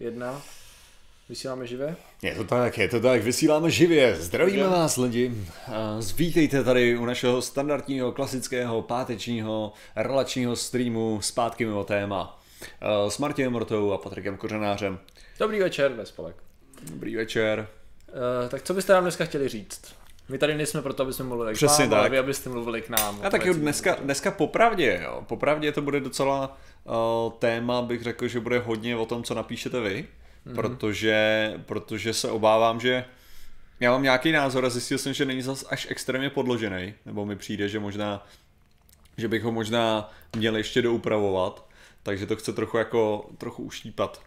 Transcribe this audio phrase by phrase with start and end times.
[0.00, 0.42] jedna.
[1.28, 1.96] Vysíláme živě?
[2.22, 4.16] Je to tak, je to tak, vysíláme živě.
[4.16, 5.32] Zdravíme vás lidi.
[5.66, 12.40] A Vítejte tady u našeho standardního, klasického, pátečního, relačního streamu zpátky mimo téma.
[13.08, 14.98] S Martinem Mortou a Patrikem Kořenářem.
[15.38, 16.36] Dobrý večer, Vespolek.
[16.82, 17.68] Dobrý večer.
[18.42, 19.94] Uh, tak co byste nám dneska chtěli říct?
[20.28, 22.12] My tady nejsme proto, aby jsme mluvili Přesně k vám, ale tak.
[22.12, 23.20] vy abyste mluvili k nám.
[23.22, 25.22] A tak jo, dneska, dneska popravdě, jo.
[25.28, 26.58] Popravdě to bude docela
[27.38, 30.08] téma, bych řekl, že bude hodně o tom, co napíšete vy,
[30.46, 30.54] mm-hmm.
[30.54, 33.04] protože, protože se obávám, že
[33.80, 37.36] já mám nějaký názor a zjistil jsem, že není zas až extrémně podložený, nebo mi
[37.36, 38.26] přijde, že možná,
[39.16, 41.66] že bych ho možná měl ještě doupravovat,
[42.02, 44.22] takže to chce trochu jako, trochu uštípat.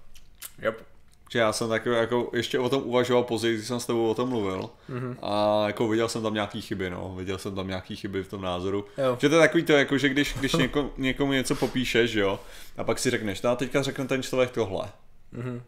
[0.61, 0.96] Yep.
[1.31, 4.13] Že já jsem takový jako ještě o tom uvažoval později, když jsem s tebou o
[4.13, 4.99] tom mluvil Mhm.
[4.99, 5.15] mm-hmm.
[5.21, 8.41] a jako viděl jsem tam nějaký chyby, no, viděl jsem tam nějaký chyby v tom
[8.41, 8.85] názoru.
[8.97, 9.17] Jo.
[9.21, 12.39] Že to je takový to, jako že když, když něko, někomu něco popíšeš, jo,
[12.77, 14.85] a pak si řekneš, no a teďka řekne ten člověk tohle.
[15.31, 15.61] Mhm.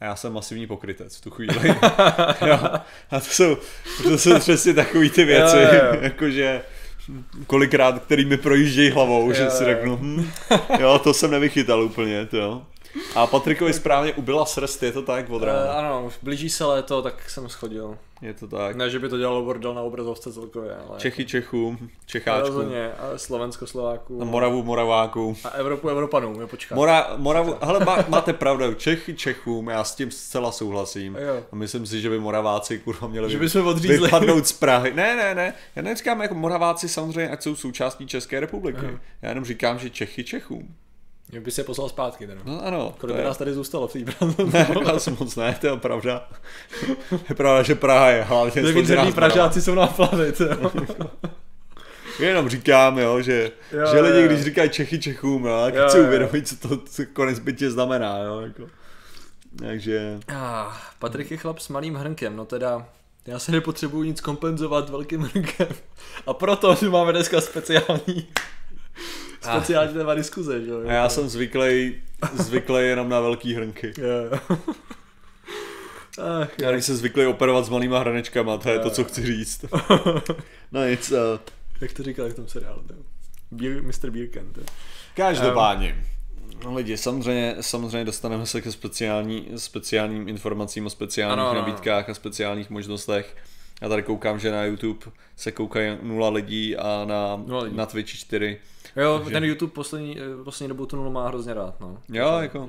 [0.00, 1.68] A já jsem masivní pokrytec v tu chvíli.
[2.46, 2.58] jo.
[3.10, 3.56] A to jsou,
[4.02, 5.98] to jsou přesně takový ty věci, Jo, jo, jo.
[6.00, 6.62] jakože
[7.46, 9.68] kolikrát, který mi projíždějí hlavou, Jo, že si jo.
[9.68, 10.30] řeknu, hm,
[10.80, 12.62] jo, to jsem nevychytal úplně, to jo.
[13.14, 15.72] A Patrikovi správně ubyla srst, je to tak od Uh, rána?
[15.72, 17.98] ano, už blíží se léto, tak jsem schodil.
[18.22, 18.76] Je to tak.
[18.76, 20.98] Ne, že by to dělalo bordel na obrazovce celkově, ale...
[20.98, 24.22] Čechy Čechům, Čecháčkům, Rozhodně, a Slovensko Slováků.
[24.22, 25.36] a Moravu Moravákům.
[25.44, 26.74] A Evropu Evropanům, jo, počkat.
[26.74, 31.16] Mora, Moravu, hele, má, máte pravdu, Čechy Čechům, já s tím zcela souhlasím.
[31.20, 31.42] Jo.
[31.52, 33.98] A myslím si, že by Moraváci kurva měli Že vy- bychom odřízli.
[33.98, 34.92] vypadnout z Prahy.
[34.94, 38.86] Ne, ne, ne, já neříkám jako Moraváci samozřejmě, ať jsou součástí České republiky.
[38.88, 38.98] Aha.
[39.22, 40.74] Já jenom říkám, že Čechy Čechům.
[41.32, 42.40] Mě by se poslal zpátky teda.
[42.44, 43.98] No ano, Kolik by je, nás tady zůstalo v té
[44.52, 46.28] ne, nás moc ne, to je pravda.
[47.28, 49.10] Je pravda, že Praha je hlavně složená.
[49.12, 50.72] Pražáci jsou na plavit, jo.
[52.18, 54.26] Jenom říkám, jo, že, Jo, že lidi, jo.
[54.26, 56.04] když říkají Čechy Čechům, jo, tak Jo, jo.
[56.06, 58.62] uvědomí, co to co konec bytě znamená, jo, jako.
[59.58, 62.86] Takže, Ah, Patrik je chlap s malým hrnkem, no teda
[63.26, 65.66] já se nepotřebuju nic kompenzovat velkým hrnkem.
[66.26, 68.28] A proto tu máme dneska speciální
[69.56, 70.80] speciální téma diskuze, že jo.
[70.88, 71.94] a já jsem zvyklý,
[72.34, 73.92] zvyklý jenom na velký hrnky.
[76.42, 79.64] Ach, Já když jsem zvyklý operovat s malýma hranečkama, to je to, co chci říct.
[80.72, 81.18] No nic, uh,
[81.80, 82.94] jak to říkal v tom seriálu, to.
[83.50, 84.10] Beer, Mr.
[84.10, 84.58] Beerkent.
[85.16, 86.04] každopádně.
[86.64, 92.14] No lidi, samozřejmě, samozřejmě dostaneme se ke speciální, speciálním informacím o speciálních Ano, nabídkách a
[92.14, 93.36] speciálních možnostech.
[93.82, 97.76] Já tady koukám, že na YouTube se koukají nula lidí a na, Nula lidí.
[97.76, 98.58] na Twitchi 4.
[98.96, 101.98] Jo, Takže- ten YouTube poslední, eh, poslední dobou tu nulu má hrozně rád, no.
[102.08, 102.68] Jo, To jako.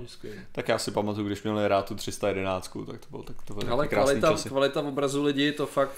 [0.52, 3.72] Tak já si pamatuju, když měli rád tu 311, tak to bylo tak to bylo
[3.74, 4.50] Ale kvalita, časy.
[4.50, 5.92] kvalita obrazu lidí, to fakt...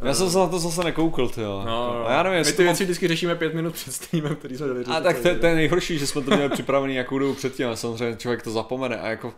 [0.00, 1.62] Já jsem se na to zase nekoukl, ty jo.
[1.66, 2.06] No, no.
[2.06, 2.66] A já nevím, My ty to mám...
[2.66, 5.54] věci vždycky řešíme pět minut před streamem, který jsme dali A tak to, to je
[5.54, 9.08] nejhorší, že jsme to měli připravený nějakou dobu předtím a samozřejmě člověk to zapomene a
[9.08, 9.34] jako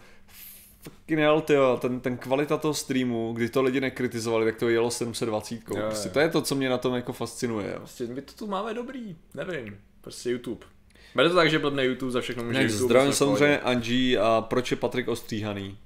[0.82, 4.90] fucking hell, tyjo, ten, ten kvalita toho streamu, kdy to lidi nekritizovali, tak to jelo
[4.90, 5.54] 720.
[5.54, 5.86] Jo, jo.
[5.86, 7.70] Prostě to je to, co mě na tom jako fascinuje.
[7.70, 7.76] Jo.
[7.78, 10.66] Prostě my to tu máme dobrý, nevím, prostě YouTube.
[11.14, 12.84] Bude to tak, že blbne YouTube za všechno může Ne, YouTube.
[12.84, 15.78] zdravím samozřejmě Angie a proč je Patrik ostříhaný?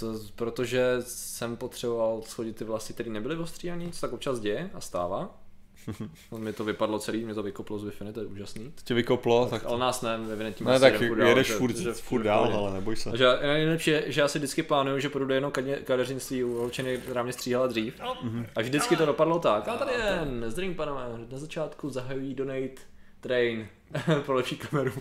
[0.00, 4.80] To, protože jsem potřeboval schodit ty vlasy, které nebyly ostříhaný, co tak občas děje a
[4.80, 5.40] stává.
[6.38, 8.72] mi to vypadlo celý, mě to vykoplo z wi to je úžasný.
[8.74, 9.64] To tě vykoplo, tak...
[9.66, 12.72] Ale nás ne, ve Vinetí Ne, tak jedeš furt, furt dál, ale.
[12.74, 13.10] neboj se.
[13.10, 16.44] Takže já- nejlepší je, že já si vždycky plánuju, že půjdu do jednoho kaně- kadeřnictví
[16.44, 18.00] u holčiny, která mě stříhala dřív.
[18.56, 19.68] A vždycky to dopadlo tak.
[19.68, 20.20] A tady je,
[20.50, 22.74] zdravím panové, na začátku zahajují donate
[23.24, 23.68] train
[24.26, 24.92] pro lepší kameru.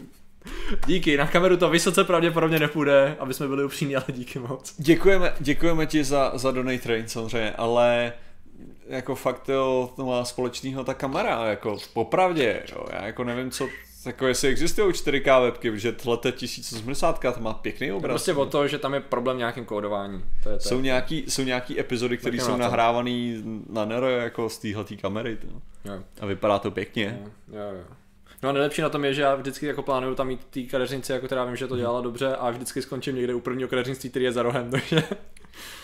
[0.88, 4.76] Díky, na kameru to vysoce pravděpodobně nepůjde, aby jsme byli upřímní, ale díky moc.
[4.78, 8.14] Děkujeme, děkujeme ti za, za Donate Train samozřejmě, ale
[8.88, 13.70] jako fakt jo, to má společného ta kamera, jako popravdě, jo, já jako nevím, co,
[14.06, 18.12] jako jestli existují 4K webky, protože tohle 1080 to má pěkný obraz.
[18.12, 20.24] Prostě o to, že tam je problém v nějakém kódování.
[20.44, 24.58] To je, to jsou nějaký, jsou nějaký epizody, které jsou nahrávané na Nero jako z
[24.58, 25.48] téhletý kamery, to.
[25.86, 27.20] Jo, a vypadá to pěkně.
[27.22, 27.84] jo, jo, jo.
[28.44, 31.12] No a nejlepší na tom je, že já vždycky jako plánuju tam mít ty kadeřnici,
[31.12, 34.26] jako která vím, že to dělala dobře a vždycky skončím někde u prvního kadeřnictví, který
[34.26, 35.04] je za rohem, takže...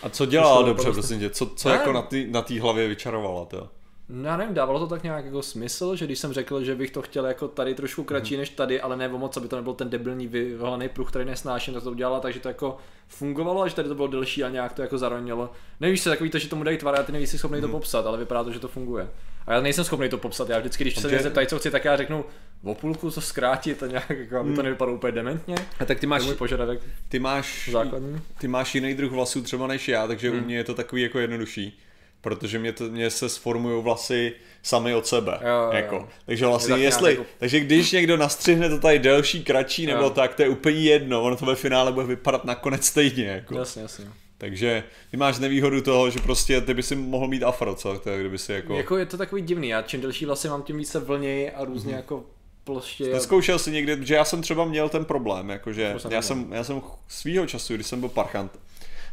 [0.03, 1.75] A co dělala dobře, prostě- prosím tě, co, co Ne.
[1.75, 3.67] jako na té na tý hlavě vyčarovala, to?
[4.09, 6.91] No, já nevím, dávalo to tak nějak jako smysl, že když jsem řekl, že bych
[6.91, 9.73] to chtěl jako tady trošku kratší než tady, ale ne o moc, aby to nebyl
[9.73, 12.77] ten debilní vyvolený pruh, který nesnáším, tak to udělala, takže to jako
[13.07, 15.51] fungovalo, a že tady to bylo delší a nějak to jako zaronilo.
[15.79, 18.17] Nevíš se, takový to, že tomu dají tvar a ty nejsi schopný to popsat, ale
[18.17, 19.09] vypadá to, že to funguje.
[19.47, 21.97] A já nejsem schopný to popsat, já vždycky, když se zeptají, co chci, tak já
[21.97, 22.25] řeknu
[22.63, 25.55] o půlku to zkrátit a nějak, jako, aby to nevypadalo úplně dementně.
[25.79, 28.21] A tak ty máš, můj požadavek ty máš, základní.
[28.39, 30.39] ty máš jiný druh vlasů třeba než já, takže Hmm.
[30.39, 31.79] u mě je to takový jako jednodušší.
[32.21, 34.33] Protože mě, to, mě se sformují vlasy
[34.63, 35.39] sami od sebe.
[35.41, 35.95] Jo, jako.
[35.95, 36.07] jo.
[36.25, 40.03] Takže vlastně tak jestli, nějak jako- takže když někdo nastřihne to tady delší, kratší nebo
[40.03, 40.09] Jo.
[40.09, 43.25] tak, to je úplně jedno, ono to ve finále bude vypadat nakonec stejně.
[43.25, 43.57] Jako.
[43.57, 44.05] Jasně, jasně.
[44.37, 47.99] Takže ty máš nevýhodu toho, že prostě ty by si mohl mít afro, co?
[47.99, 48.73] To je, kdyby si jako...
[48.73, 51.93] Jako je to takový divný, já čím delší vlasy mám, tím více vlněji a různě
[51.93, 52.23] jako
[52.63, 53.13] ploště.
[53.13, 56.81] Neskoušel jsi někdy, že já jsem třeba měl ten problém, jakože já jsem, já jsem
[57.07, 58.59] svýho času, když jsem byl parchant,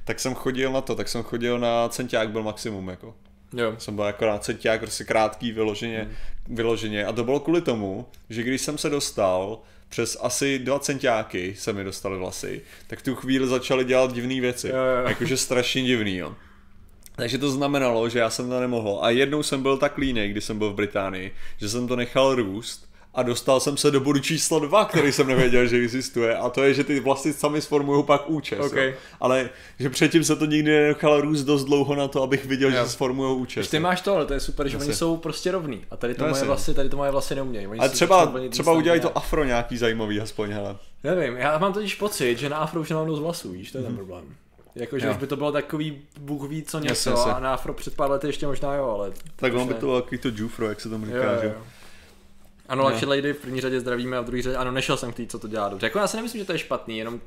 [0.06, 3.14] tak jsem chodil na to, tak jsem chodil na centiák byl maximum, jako.
[3.53, 3.75] Jo.
[3.79, 6.56] Jsem byl jako na centiák, prostě krátký, vyloženě, Hmm.
[6.56, 7.05] vyloženě.
[7.06, 9.58] A to bylo kvůli tomu, že když jsem se dostal
[9.88, 14.41] přes asi dva centiáky se mi dostaly vlasy, tak v tu chvíli začaly dělat divné
[14.41, 14.69] věci.
[14.69, 15.08] Jo, jo.
[15.08, 16.35] Jakože strašně divný, jo.
[17.17, 18.99] Takže to znamenalo, že já jsem to nemohl.
[19.02, 22.35] A jednou jsem byl tak línej, když jsem byl v Británii, že jsem to nechal
[22.35, 22.86] růst
[23.16, 26.36] a dostal jsem se do bodu číslo dva, který jsem nevěděl, že existuje.
[26.36, 28.58] A to je, že ty vlasy sami sformují pak účes.
[28.60, 28.72] Ok.
[28.76, 28.92] Jo.
[29.20, 32.84] Ale že předtím se to nikdy nenechal růst dost dlouho na to, abych viděl, Jo.
[32.84, 33.60] že sformují účes.
[33.60, 34.86] Když ty máš to, ale to je super, že Jasně.
[34.88, 35.84] oni jsou prostě rovný.
[35.90, 37.66] A tady to No moje vlasy, tady to moje vlasy neumějí.
[37.66, 40.76] Oni A třeba, třeba udělají to afro nějaký zajímavý, aspoň, hele.
[41.04, 43.84] Nevím, já mám totiž pocit, že na afro už nemám dost vlasů, víš, to je
[43.84, 44.24] ten problém.
[44.74, 45.12] Jako, že Jo.
[45.12, 47.32] už by to bylo takový bůh ví co něco Jasně, jasně.
[47.32, 49.12] a na afro před pár lety ještě možná jo, ale...
[49.36, 51.54] Tak on by to bylo takový to jufro, jak se tomu Jo, říká, jo, že?
[52.68, 52.90] Ano, Ne.
[52.92, 55.26] Lucky Lady v první řadě zdravíme a v druhé řadě, ano, nešel jsem k tý,
[55.26, 55.86] co to dělá dobře.
[55.86, 57.20] Jako já si nemyslím, že to je špatný, jenom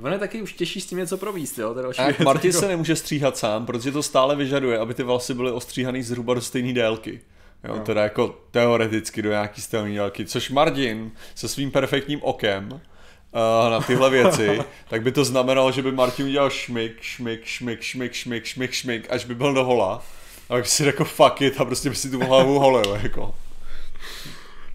[0.00, 2.60] Ono je taky už těžší s tím něco províst, jo, to další A Martin jako-
[2.60, 6.40] se nemůže stříhat sám, protože to stále vyžaduje, aby ty vlasy byly ostříhaný zhruba do
[6.40, 7.20] stejné délky.
[7.64, 7.82] Jo, Jo.
[7.82, 13.80] teda jako teoreticky do nějaký stejné délky, což Martin se svým perfektním okem uh, na
[13.80, 18.44] tyhle věci, tak by to znamenalo, že by Martin udělal šmik, šmik, šmik, šmik, šmik,
[18.44, 20.02] šmik, šmik, až by byl do hola.
[20.48, 23.34] A by si řekl fuck it a prostě by si tu hlavu holil, jako.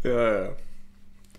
[0.03, 0.55] Jo.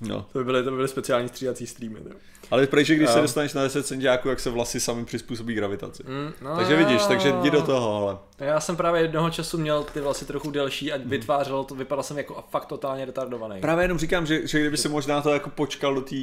[0.00, 0.26] No.
[0.32, 2.16] To by byly, to by byly speciální stříhací streamy, jo.
[2.50, 3.22] Ale prej, že když se Jo.
[3.22, 6.02] dostaneš na 10 centiáků, jak se vlasy sami přizpůsobí gravitaci.
[6.06, 8.18] Mm, no, Takže vidíš, takže jdi do toho, ale.
[8.38, 12.18] Já jsem právě jednoho času měl ty vlasy trochu delší a vytvářelo to, vypadal jsem
[12.18, 13.60] jako fakt totálně retardovaný.
[13.60, 16.16] Právě jenom říkám, že, že kdyby si možná to jako počkal do té...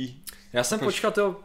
[0.53, 1.35] Já jsem počkat, jo,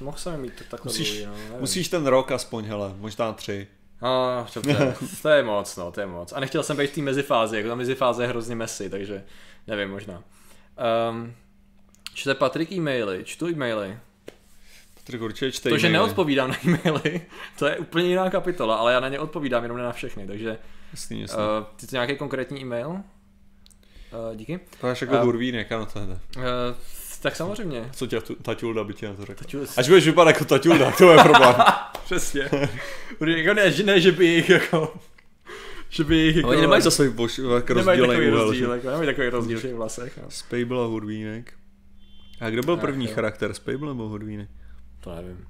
[0.00, 3.66] mohl jsem mít to takhle Musíš, dlouhý, no, musíš ten rok aspoň, hele, možná tři.
[4.02, 6.32] A, dobře, to je moc, no, to je moc.
[6.32, 9.24] A nechtěl jsem být v té mezifázi, jako ta mezifáze je hrozně messy, takže
[9.66, 10.22] nevím, možná.
[11.10, 11.34] Um,
[12.14, 13.98] čte Patrik e-maily, čtu e-maily.
[14.94, 17.20] Patrik určitě čtej To, že neodpovídám na e-maily,
[17.58, 20.58] to je úplně jiná kapitola, ale já na ně odpovídám, jenom ne na všechny, takže
[20.92, 21.38] Jasný, jasný.
[21.38, 22.88] uh, ty to nějaký konkrétní e-mail?
[22.88, 23.00] Uh,
[24.36, 24.60] díky.
[24.80, 26.04] to máš jako a- hurvínek, ano, to je.
[26.06, 26.12] Uh,
[27.22, 27.88] tak samozřejmě.
[27.92, 29.46] Co tě Taťulda by ti na to řekla?
[29.46, 31.54] Taťul- Až budeš vypadat jako Taťulda, to je problém.
[32.04, 32.48] Přesně.
[33.26, 34.94] jako ne, že ne, že by jich jako...
[35.92, 36.48] Že by jich jako...
[36.48, 38.44] Oni nemají zase bož, jako nemají rozdílný takový úhel.
[38.44, 40.18] rozdíl, jako, nemají takový rozdíl v těch vlasech.
[40.22, 40.30] No.
[40.30, 41.54] Spable a hurvínek.
[42.40, 43.12] A kdo byl Tak, první jo.
[43.14, 44.48] charakter, Spable nebo hurvínek?
[45.00, 45.46] To nevím.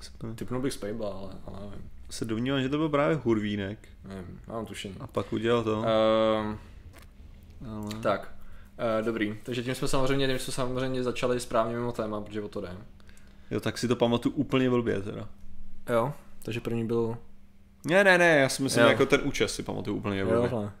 [0.00, 1.90] Se- Typnul bych Spable, ale, ale nevím.
[2.10, 3.88] Se domnívám, že to byl právě hurvínek.
[4.08, 4.40] nevím.
[4.48, 4.94] Mám tušení.
[5.00, 5.76] A pak udělal to.
[5.78, 6.58] Um, Ale...
[8.02, 8.34] tak.
[8.98, 12.48] Uh, dobrý, takže tím jsme samozřejmě, tím jsme samozřejmě začali správně mimo téma, protože o
[12.48, 12.76] to jde.
[13.50, 15.28] Jo, tak si to pamatuju úplně blbě teda.
[15.92, 16.12] Jo,
[16.42, 17.16] takže první byl...
[17.84, 18.90] Ne, ne, ne, já si myslím, Jo.
[18.90, 20.42] jako ten účes si pamatuju úplně Jo.
[20.42, 20.72] Jako,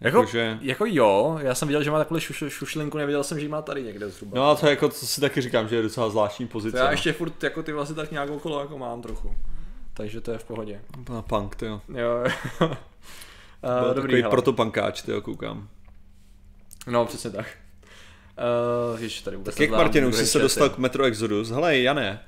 [0.00, 3.48] Jakože- jako jo, já jsem viděl, že má takhle šuš, šušlinku, neviděl jsem, že ji
[3.48, 4.38] má tady někde zhruba.
[4.38, 6.78] No a to je jako, co si taky říkám, že je docela zvláštní to pozice.
[6.78, 6.90] já no.
[6.90, 9.34] ještě furt jako ty vlasy tak nějak okolo jako mám trochu.
[9.94, 10.80] Takže to je v pohodě.
[11.10, 11.80] Na punk, ty jo.
[11.88, 12.24] Jo.
[12.60, 15.68] uh, dobrý, takový protopankáč, ty jo, koukám.
[16.86, 17.46] No, přesně tak.
[18.94, 21.50] Uh, ještě tady vůbec Tak jak Martin, už jsi se dostal k Metro Exodus.
[21.50, 22.24] Hele, Jane,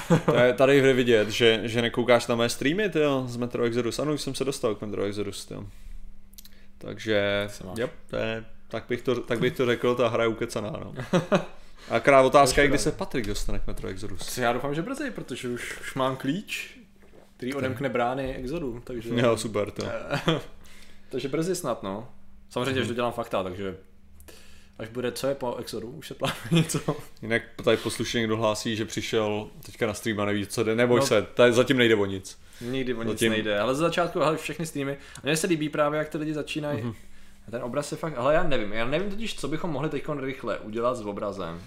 [0.44, 3.98] je tady jde vidět, že, že nekoukáš na mé streamy, ty jo, z Metro Exodus.
[3.98, 5.64] Ano, už jsem se dostal k Metro Exodus, ty jo.
[6.78, 10.70] Takže, yep, to je, tak, bych to, tak bych to řekl, ta hra je ukecaná,
[10.70, 10.94] no.
[11.90, 14.38] A krát otázka je, kdy se Patrik dostane k Metro Exodus.
[14.38, 16.78] Já doufám, že brzy, protože už, už mám klíč,
[17.36, 19.10] který odemkne brány Exodu, takže...
[19.16, 19.84] Jo, super, to.
[21.10, 22.08] takže brzy snad, no.
[22.50, 22.82] Samozřejmě, Mhm.
[22.82, 23.76] že to dělám fakta, takže
[24.78, 26.96] až bude, co je po Exodu, už se plánuje něco.
[27.22, 30.74] Jinak tady poslušně někdo hlásí, že přišel teďka na stream a neví, co jde.
[30.74, 31.06] Neboj No.
[31.06, 32.38] se, tady zatím nejde o nic.
[32.60, 35.68] Nikdy o nic Zatím- nejde, ale ze začátku, hele, všechny streamy, a mně se líbí
[35.68, 36.90] právě, jak ty lidi začínají, Mhm.
[36.90, 37.50] mm-hmm.
[37.50, 40.58] ten obraz je fakt, ale já nevím, já nevím totiž, co bychom mohli teď rychle
[40.58, 41.60] udělat s obrazem.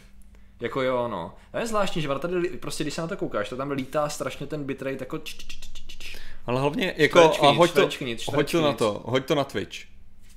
[0.59, 1.35] Jako jo, no.
[1.53, 4.47] A je zvláštní, že tady prostě, když se na to koukáš, to tam lítá strašně
[4.47, 5.57] ten bitrate jako č, č, č,
[5.87, 6.17] č, č.
[6.45, 9.35] Ale hlavně, jako, Čtverečky a hoď to, čtverečky nic, hoď to na to, hoď to
[9.35, 9.77] na Twitch.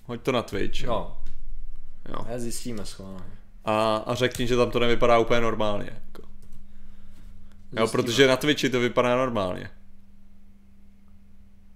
[0.06, 0.80] Hoď to na Twitch.
[0.82, 0.88] jo.
[0.90, 1.16] No,
[2.08, 2.26] Jo.
[2.28, 3.38] já zjistíme schválně.
[3.64, 5.90] A, a řekni, že tam to nevypadá úplně normálně.
[6.06, 6.22] Jako.
[7.72, 9.70] Jo, protože na Twitchi to vypadá normálně.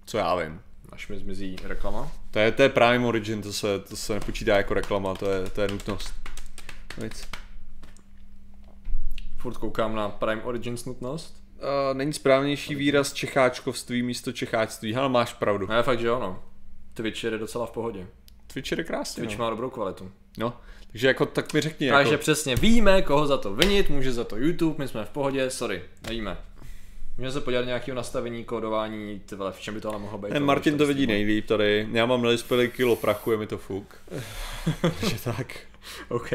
[0.05, 0.61] Co já vím.
[0.91, 2.11] Až mi zmizí reklama.
[2.31, 5.49] To je, to je Prime Origin, to se, to se nepočítá jako reklama, to je,
[5.49, 6.13] to je nutnost.
[7.03, 7.27] Nic.
[9.37, 11.43] Furt koukám na Prime Origins nutnost.
[11.57, 14.95] uh, není správnější výraz čecháčkovství místo čecháčství.
[14.95, 15.67] Ale máš pravdu.
[15.67, 16.43] Ne, fakt, že jo, no.
[16.93, 18.07] Twitch je docela v pohodě.
[18.53, 19.21] Twitch je krásně.
[19.21, 19.43] Twitch no.
[19.45, 20.11] má dobrou kvalitu.
[20.37, 20.53] no.
[20.91, 21.89] Takže jako tak mi řekni.
[21.89, 25.09] Takže Jako, přesně víme, koho za to vinit, může za to YouTube, my jsme v
[25.09, 26.37] pohodě, sorry, nevíme.
[27.17, 30.31] Můžeme se podívat nějakého nastavení, kódování, ty vole, v čem by to ale mohlo být.
[30.33, 31.87] ne, Martin to vidí nejlíp tady.
[31.91, 33.95] Já mám nelispělý kilo prachu, je mi to fuk.
[34.81, 35.55] Takže tak.
[36.09, 36.31] OK.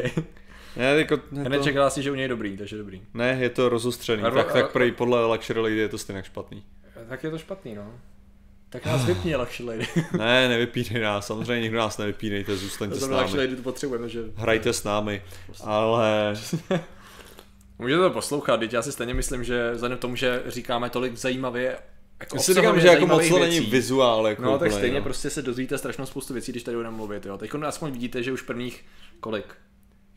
[0.77, 3.03] Ne, jako, ne, to, nečekal si, že u něj je dobrý, takže dobrý.
[3.15, 4.23] ne, je to rozostřený.
[4.23, 6.63] A- tak, a- tak prej, podle Luxury Lady je to stejně špatný.
[7.09, 7.93] Tak je to špatný, no.
[8.71, 9.87] Tak nás vypni, Luxury Lady.
[10.19, 13.39] Ne, nevypínej nás, samozřejmě nikdo nás nevypínejte, zůstaňte s námi.
[13.39, 14.21] Lady to potřebujeme, že...
[14.35, 15.23] Hrajte s námi,
[15.65, 16.35] ale
[17.79, 21.17] Můžete to poslouchat, teď já si stejně myslím, že vzhledem k tomu, že říkáme tolik
[21.17, 21.79] zajímavě,
[22.21, 24.27] jako já si říkám, že jako moc to není vizuál.
[24.29, 25.05] Jako No tak úplně, stejně no.
[25.05, 27.39] prostě se dozvíte strašnou spoustu věcí, když tady budeme mluvit, jo.
[27.39, 28.85] Teď aspoň vidíte, že už prvních
[29.21, 29.55] kolik?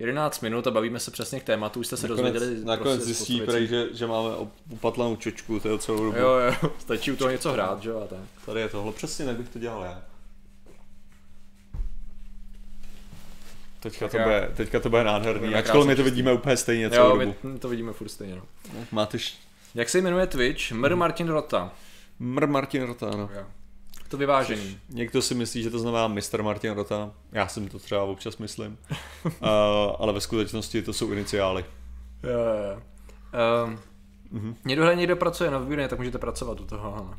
[0.01, 3.13] 11 minut a bavíme se přesně k tématu, už jste se Nakonec, dozvěděli nakonec prostě
[3.13, 4.29] zjistí, prej, že, že máme
[4.69, 6.17] upatlanou čočku, to je celou dobu.
[6.17, 8.19] Jo, jo, stačí u toho něco hrát, že jo, a tak.
[8.45, 10.01] Tady je tohle, přesně tak bych to dělal já.
[13.79, 17.09] Teďka to, já- bude, teďka to bude nádherný, ačkoliv my to vidíme úplně stejně celou
[17.09, 17.35] Jo, dobu.
[17.43, 18.41] my to vidíme furt stejně, no.
[18.91, 19.33] Máte š...
[19.75, 20.71] Jak se jmenuje Twitch?
[20.71, 20.95] Mr.
[20.95, 21.71] Martin Rota.
[22.19, 22.47] Mr.
[22.47, 23.29] Martin Rota, no.
[23.35, 23.45] Jo.
[24.11, 24.77] To vyvážený.
[24.89, 26.43] Někdo si myslí, že to znamená Mr.
[26.43, 28.77] Martin Rota, já si to třeba občas myslím,
[29.25, 29.31] uh,
[29.99, 31.65] ale ve skutečnosti to jsou iniciály.
[32.23, 32.81] Jo, jo, jo.
[33.65, 33.79] Um,
[34.31, 34.55] Mhm.
[34.65, 37.15] Někdo někdo pracuje na výborně, tak můžete pracovat u toho.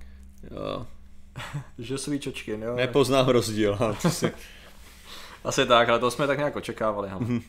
[0.51, 0.87] Jo.
[1.79, 2.77] Že svý čočky, jo.
[2.77, 4.33] Nepoznám rozdíl, si...
[5.45, 7.09] Asi tak, ale to jsme tak nějak očekávali.
[7.09, 7.25] Mhm.
[7.25, 7.43] Mm-hmm.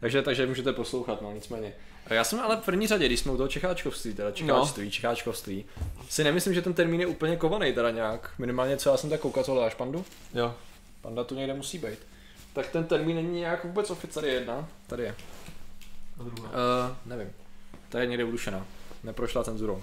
[0.00, 1.72] Takže, takže můžete poslouchat, no nicméně.
[2.10, 4.90] Já jsem ale v první řadě, když jsme u toho Čecháčkovství, teda Čecháčství, no.
[4.90, 5.64] Čecháčkovství,
[6.08, 8.30] si nemyslím, že ten termín je úplně kovaný teda nějak.
[8.38, 10.04] Minimálně co já jsem tak koukal, co hledáš pandu?
[10.34, 10.54] Jo.
[11.00, 11.98] Panda tu někde musí být.
[12.52, 14.68] Tak ten termín není nějak vůbec oficiálně Tady je jedna.
[14.86, 15.14] Tady je.
[16.20, 16.36] Uh,
[17.06, 17.30] nevím.
[17.88, 18.66] Ta je někde udušená.
[19.04, 19.74] Neprošla cenzurou.
[19.74, 19.82] Uh,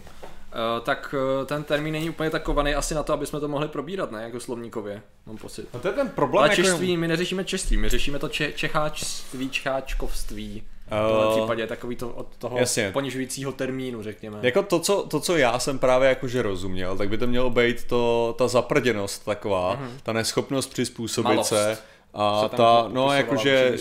[0.83, 3.67] tak uh, ten termín není úplně tak kovaný asi na to, aby jsme to mohli
[3.67, 4.23] probírat, ne?
[4.23, 5.67] Jako slovníkově, mám pocit.
[5.73, 6.61] A to je ten problém, Ale jako...
[6.61, 10.63] češství, my neřešíme češství, my řešíme to če- čecháčství, čecháčkovství.
[10.87, 12.91] V Eh, případě takový to od toho jasně.
[12.91, 14.39] ponižujícího termínu, řekněme.
[14.41, 17.83] Jako to co, to, co já jsem právě jakože rozuměl, tak by to mělo být
[17.83, 19.89] to, ta zaprděnost taková, mm-hmm.
[20.03, 21.77] ta neschopnost přizpůsobit Malost se
[22.13, 23.73] a ta, no jakože,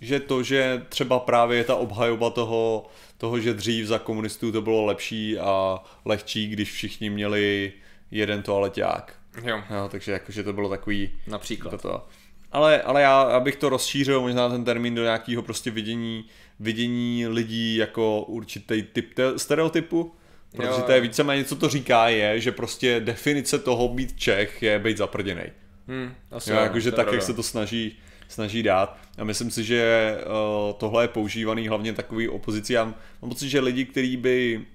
[0.00, 2.86] že to, že třeba právě je ta obhajoba toho,
[3.18, 7.72] toho, že dřív za komunistů to bylo lepší a lehčí, když všichni měli
[8.10, 9.14] jeden toaleťák.
[9.44, 11.70] Jo, No, takže jakože to bylo takový například.
[11.70, 12.06] toto.
[12.52, 16.24] Ale, ale já abych to rozšířil možná ten termín do nějakého prostě vidění,
[16.60, 20.14] vidění lidí jako určitý typ te- stereotypu,
[20.56, 24.62] protože Jo, to je víceméně, co to říká, je, že prostě definice toho být Čech
[24.62, 25.52] je být zaprděnej.
[25.88, 28.98] Hmm, asi Jo, jo, jakože tak, jak se to snaží, snaží dát.
[29.18, 32.72] A myslím si, že uh, tohle je používaný hlavně takový opozici.
[32.72, 34.66] Já mám pocit, že lidi, kteří by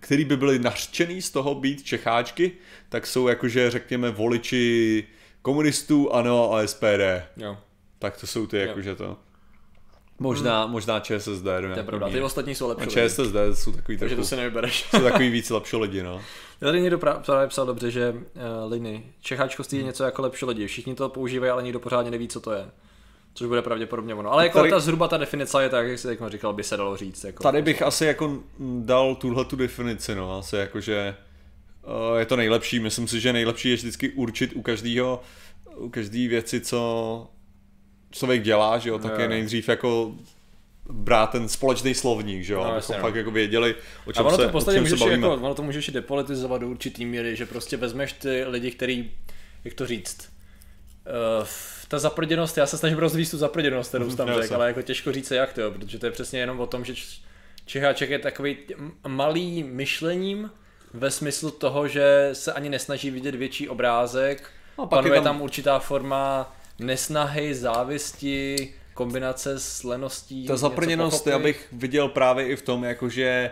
[0.00, 2.52] který by byli nařčený z toho být Čecháčky,
[2.88, 5.04] tak jsou jakože řekněme voliči
[5.44, 7.22] komunistů, ANO a SPD.
[7.36, 7.56] Jo,
[7.98, 9.16] Tak to jsou ty jakože to.
[10.18, 11.42] Možná, možná ČSSD.
[11.44, 12.08] to je pravda.
[12.08, 12.84] Ty ostatní jsou A lepší.
[13.00, 13.08] lidi.
[13.08, 14.82] ČSSD jsou takový, Takže to si nevybereš.
[14.90, 16.20] jsou takový víc lepší lidi, no.
[16.60, 20.66] Tady někdo právě psal dobře, že uh, Liny, Čecháčkovství je něco jako lepší lidi.
[20.66, 22.66] Všichni to používají, ale nikdo pořádně neví, co to je.
[23.34, 24.32] Což bude pravděpodobně ono.
[24.32, 26.76] Ale jako Tady- ta zhruba ta definice je tak, jak jsi teď říkal, by se
[26.76, 27.24] dalo říct.
[27.24, 27.42] Jako.
[27.42, 28.38] Tady bych asi jako
[28.80, 31.33] dal tuhle tu definici, no, asi jakože uh,
[32.18, 35.22] je to nejlepší, myslím si, že nejlepší je vždycky určit u každého,
[35.76, 37.26] u každé věci, co
[38.10, 40.14] člověk dělá, že jo, tak je nejdřív jako
[40.90, 43.02] brát ten společný slovník, že jo, No, abychom jasně, no.
[43.02, 43.74] fakt jako věděli,
[44.06, 45.26] o A čem ono se, to v podstatě o čem se bavíme.
[45.26, 49.10] jako, ono to můžeš i depolitizovat do určitý míry, že prostě vezmeš ty lidi, který,
[49.64, 50.28] jak to říct,
[51.40, 51.46] uh,
[51.88, 55.12] ta zaprděnost, já se snažím rozvíjet tu zaprděnost, kterou jsi tam řekl, ale jako těžko
[55.12, 56.94] říct se jak to, jo, protože to je přesně jenom o tom, že
[57.66, 58.56] Čecháček je takový
[59.08, 60.50] malý myšlením
[60.94, 65.24] ve smyslu toho, že se ani nesnaží vidět větší obrázek, No, pak je panuje tam-
[65.24, 65.36] tam...
[65.36, 70.46] tam určitá forma nesnahy, závisti, kombinace s leností.
[70.46, 73.50] Ta zaprněnost já bych viděl právě i v tom, jakože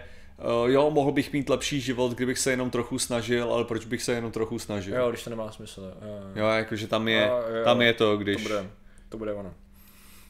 [0.62, 4.02] uh, jo, mohl bych mít lepší život, kdybych se jenom trochu snažil, ale proč bych
[4.02, 4.96] se jenom trochu snažil?
[4.96, 5.80] Jo, když to nemá smysl.
[6.02, 6.30] Jo, jo.
[6.34, 8.36] Jo, jakože tam je, A, jo, tam je to, když...
[8.36, 8.66] To bude,
[9.08, 9.54] to bude ono.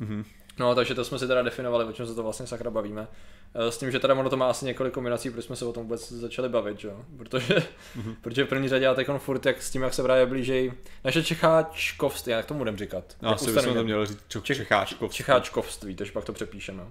[0.00, 0.24] Mhm.
[0.58, 3.08] No, takže to jsme si teda definovali, o čem se to vlastně sakra bavíme.
[3.54, 5.72] Eh, S tím, že teda ono to má asi několik kombinací, proč jsme se o
[5.72, 7.04] tom vůbec začali bavit, jo?
[7.18, 7.62] Protože,
[7.96, 8.16] Mhm.
[8.22, 10.72] protože v první řadě já teď furt jak s tím, jak se právě blížej
[11.04, 13.16] naše čecháčkovství, jak to budem říkat?
[13.22, 15.12] No, asi bychom to měli říct Čech, Čech- Čecháčkov.
[15.14, 16.82] Čecháčkovství, takže pak to přepíšeme.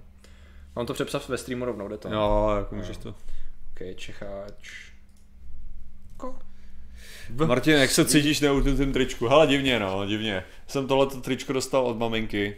[0.76, 2.08] Mám to přepsat ve streamu rovnou, jde to?
[2.08, 3.08] Jo, jako můžeš to.
[3.08, 4.70] Ok, Čecháč...
[6.16, 6.38] Ko?
[7.46, 9.28] Martin, jak se cítíš na tím tričku?
[9.28, 10.44] Hele, divně, no, divně.
[10.66, 12.56] Jsem tohleto tričko dostal od maminky.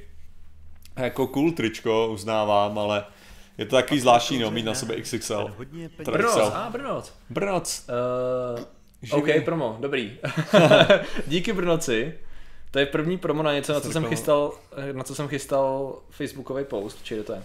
[0.96, 3.04] Jako cool tričko, uznávám, ale
[3.58, 5.54] Je to takový zvláštní, no, mít na sebe XXL.
[6.04, 7.12] Brnoc, a Brnoc.
[7.30, 7.86] Brnoc.
[9.10, 10.18] Uh, OK, promo, dobrý.
[11.26, 12.14] Díky Brnoci.
[12.70, 14.52] To je první promo na něco, na co jsem chystal,
[14.92, 17.42] na co jsem chystal facebookový post, či to je.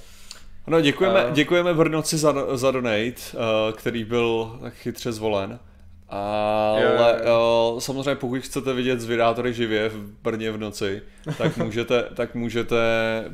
[0.68, 5.60] No, děkujeme, uh, děkujeme Brnoci za, za donate, uh, který byl tak chytře zvolen.
[6.10, 7.72] Ale jo, jo, jo.
[7.74, 11.02] Uh, samozřejmě pokud chcete vidět zvědátory živě v Brně v noci,
[11.38, 12.78] tak můžete, tak můžete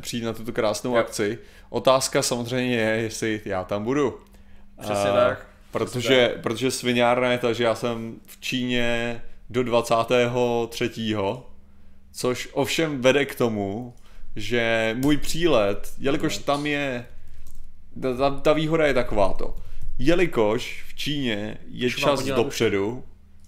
[0.01, 0.97] přijít na tuto krásnou jo.
[0.97, 1.39] akci.
[1.69, 4.19] Otázka samozřejmě je, jestli já tam budu.
[4.81, 5.47] Přesně uh, tak.
[5.71, 6.41] Protože, tak.
[6.41, 11.15] protože sviňárna je ta, že já jsem v Číně do 23.
[12.11, 13.93] Což ovšem vede k tomu,
[14.35, 17.05] že můj přílet, jelikož tam je,
[18.01, 19.55] ta, ta výhoda je takováto,
[19.99, 23.03] jelikož v Číně je Už čas dopředu,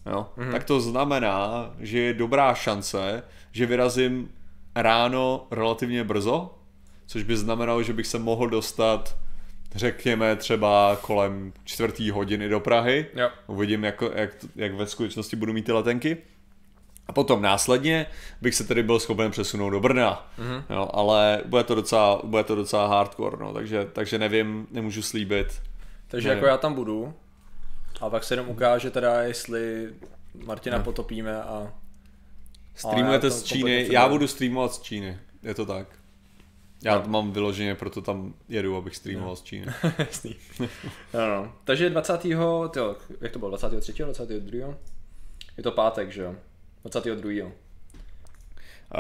[0.06, 0.51] jo, mm-hmm.
[0.51, 4.30] tak to znamená, že je dobrá šance, že vyrazím
[4.75, 6.58] ráno relativně brzo,
[7.06, 9.18] což by znamenalo, že bych se mohl dostat
[9.75, 13.06] řekněme třeba kolem čtvrtý hodiny do Prahy.
[13.13, 13.30] Jo.
[13.48, 16.18] Uvidím, jak, jak, jak ve skutečnosti budu mít ty letenky.
[17.08, 18.06] A potom následně
[18.42, 20.32] bych se tedy byl schopen přesunout do Brna.
[20.39, 20.63] Mm-hmm.
[20.70, 25.62] Jo, ale bude to docela, bude to docela hardcore, no, takže, takže nevím, nemůžu slíbit.
[26.08, 26.44] Takže nevím.
[26.44, 27.14] jako já tam budu
[28.02, 29.94] a pak se jenom ukáže teda, jestli
[30.46, 30.84] Martina no.
[30.84, 31.74] potopíme a...
[32.76, 35.88] Streamujete z Číny, já budu streamovat z Číny, je to tak.
[36.84, 37.04] Já no.
[37.08, 39.36] mám vyloženě, proto tam jedu, abych streamoval no.
[39.36, 39.66] z Číny.
[39.98, 40.36] Jasný.
[41.14, 41.54] no, no.
[41.64, 42.22] Takže 20.
[42.22, 42.72] Tyjo,
[43.22, 43.94] jak to bylo, 23.
[44.04, 44.76] 22.
[45.58, 46.36] Je to pátek, že jo?
[46.82, 47.46] 22.
[47.46, 47.52] Uh,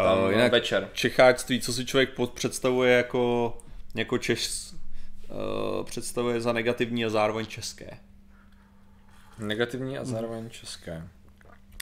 [0.03, 0.89] Tam jinak večer.
[0.93, 3.57] Čecháctví, co si člověk představuje jako,
[3.95, 4.66] jako Češ, uh,
[5.83, 7.97] představuje za negativní a zároveň české.
[9.39, 11.03] Negativní a zároveň české.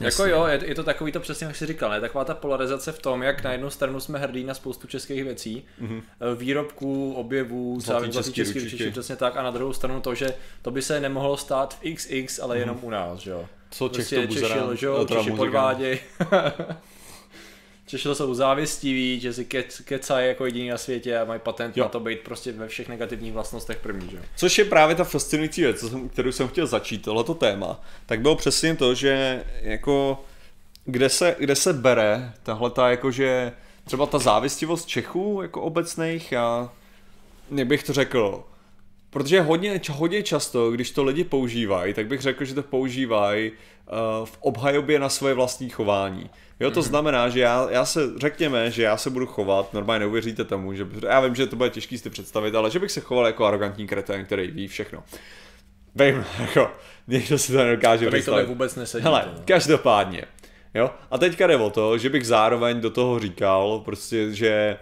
[0.02, 0.24] Jasně.
[0.24, 2.02] Jako jo, je, je to takový to přesně, jak jsi říkal, ne?
[2.02, 5.64] taková ta polarizace v tom, jak na jednu stranu jsme hrdí na spoustu českých věcí,
[5.82, 6.02] mm-hmm.
[6.36, 10.72] výrobků, objevů, zlatý český, český ručičky, přesně tak, a na druhou stranu to, že to
[10.72, 12.60] by se nemohlo stát v XX, ale mm-hmm.
[12.60, 13.46] jenom u nás, že jo.
[13.72, 16.00] Co prostě Čech to Češi lžou, Češi podváděj.
[17.86, 21.84] Češi jsou závistiví, že si ke, kecají jako jediný na světě a mají patent jo.
[21.84, 24.10] na to být prostě ve všech negativních vlastnostech první.
[24.12, 24.22] Že?
[24.36, 28.76] Což je právě ta fascinující věc, kterou jsem chtěl začít, tohleto téma, tak bylo přesně
[28.76, 30.24] to, že jako
[30.86, 33.52] kde se, kde se bere tahle ta jakože
[33.84, 36.74] třeba ta závistivost Čechů jako obecných a
[37.56, 38.44] jak bych to řekl,
[39.10, 44.26] protože hodně, hodně často, když to lidi používají, tak bych řekl, že to používají uh,
[44.26, 46.30] v obhajobě na svoje vlastní chování.
[46.60, 46.84] Jo, to mm-hmm.
[46.84, 50.88] znamená, že já, já se, řekněme, že já se budu chovat, normálně neuvěříte tomu, že
[51.10, 53.88] já vím, že to bude těžký si představit, ale že bych se choval jako arrogantní
[53.88, 55.04] kretén, který ví všechno.
[55.96, 56.72] Vím, jako,
[57.08, 58.44] někdo si to nedokáže to představit.
[58.44, 59.04] To vůbec nesedí.
[59.04, 59.44] Hele, to, no.
[59.46, 60.24] každopádně,
[60.74, 64.78] jo, a teďka jde o to, že bych zároveň do toho říkal, prostě, že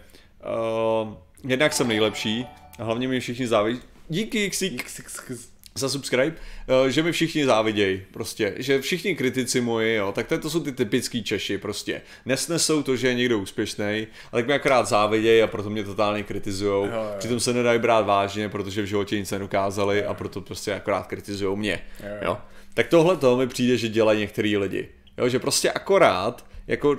[1.04, 2.46] uh, jednak jsem nejlepší,
[2.80, 6.36] a hlavně mi všichni závidí, díky XXX za subscribe,
[6.68, 10.72] eh, že mi všichni závidějí, prostě, že všichni kritici moji, jo, tak to jsou ty
[10.72, 12.02] typický Češi, prostě.
[12.26, 16.24] Nesnesou to, že je někdo úspěšný, ale tak mi akorát závidějí a proto mě totálně
[16.24, 16.90] kritizují.
[17.18, 21.58] Přitom se nedají brát vážně, protože v životě nic nedokázali a proto prostě akorát kritizují
[21.58, 22.16] mě, jo.
[22.22, 22.38] jo.
[22.74, 24.90] Tak tohle to mi přijde, že dělají některý lidi.
[25.18, 26.98] Jo, že prostě akorát, jako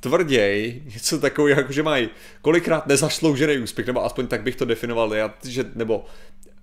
[0.00, 2.08] tvrděj, něco takového, jako že mají
[2.42, 6.04] kolikrát nezasloužený úspěch, nebo aspoň tak bych to definoval, já, že, nebo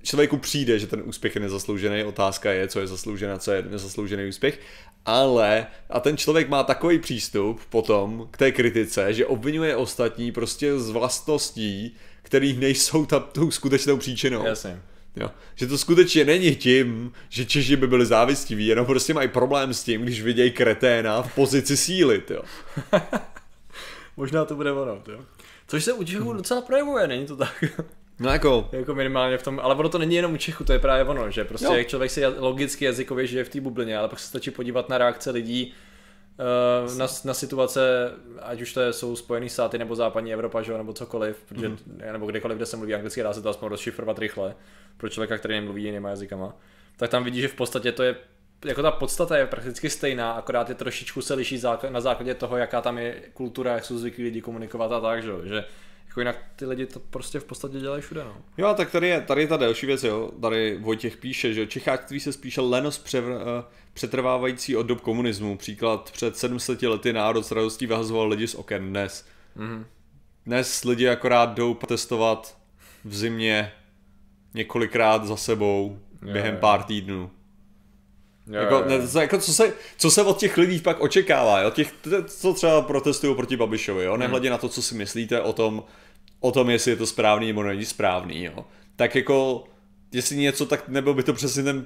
[0.03, 4.27] člověku přijde, že ten úspěch je nezasloužený, otázka je, co je zasloužené, co je nezasloužený
[4.29, 4.59] úspěch,
[5.05, 10.79] ale a ten člověk má takový přístup potom k té kritice, že obvinuje ostatní prostě
[10.79, 14.45] z vlastností, který nejsou ta, tou skutečnou příčinou.
[14.45, 14.81] Jasně.
[15.15, 15.31] Jo.
[15.55, 19.83] Že to skutečně není tím, že Češi by byli závistiví, jenom prostě mají problém s
[19.83, 22.41] tím, když vidějí kreténa v pozici síly, jo.
[24.17, 25.19] Možná to bude ono, jo.
[25.67, 27.63] Což se u Čechů docela projevuje, není to tak?
[28.19, 28.69] No jako...
[28.71, 31.31] Jako minimálně v tom, ale ono to není jenom u Čechu, to je právě ono,
[31.31, 31.73] že prostě jo.
[31.73, 34.97] jak člověk si logicky jazykově žije v té bublině, ale pak se stačí podívat na
[34.97, 35.73] reakce lidí,
[36.87, 40.77] uh, na, na situace, ať už to je, jsou Spojené státy nebo západní Evropa, že,
[40.77, 42.11] nebo cokoliv, protože, mm-hmm.
[42.11, 44.55] nebo kdekoliv, kde se mluví anglicky, dá se to aspoň rozšifrovat rychle
[44.97, 46.55] pro člověka, který nemluví jinýma jazykama,
[46.97, 48.15] tak tam vidí, že v podstatě to je
[48.65, 52.81] jako ta podstata je prakticky stejná, akorát je trošičku se liší na základě toho, jaká
[52.81, 55.63] tam je kultura, jak jsou zvyklí lidi komunikovat a tak, že, že
[56.17, 58.37] jako jinak ty lidi to prostě v podstatě dělají všude, no.
[58.57, 60.31] Jo, tak tady je, tady je ta další věc, jo.
[60.41, 63.37] Tady Vojtěch píše, že čecháctví se spíše lenost převr, uh,
[63.93, 65.57] přetrvávající od dob komunismu.
[65.57, 69.25] Příklad před 700 lety národ s radostí vyhazoval lidi z oken dnes.
[69.57, 69.85] Mm-hmm.
[70.45, 72.57] Dnes lidi akorát jdou protestovat
[73.05, 73.71] v zimě
[74.53, 76.59] několikrát za sebou jo, během jo.
[76.61, 77.31] pár týdnů.
[78.47, 81.71] Jo, jako, ne, jako co, se, co se od těch lidí pak očekává, jo?
[81.71, 81.93] Těch,
[82.27, 84.17] co třeba protestují proti Babišovi, jo?
[84.17, 84.51] nehledě hmm.
[84.51, 85.83] na to, co si myslíte o tom,
[86.39, 88.43] o tom, jestli je to správný nebo není správný.
[88.43, 88.65] Jo.
[88.95, 89.63] tak jako,
[90.11, 91.85] jestli něco, tak nebyl by to přesně ten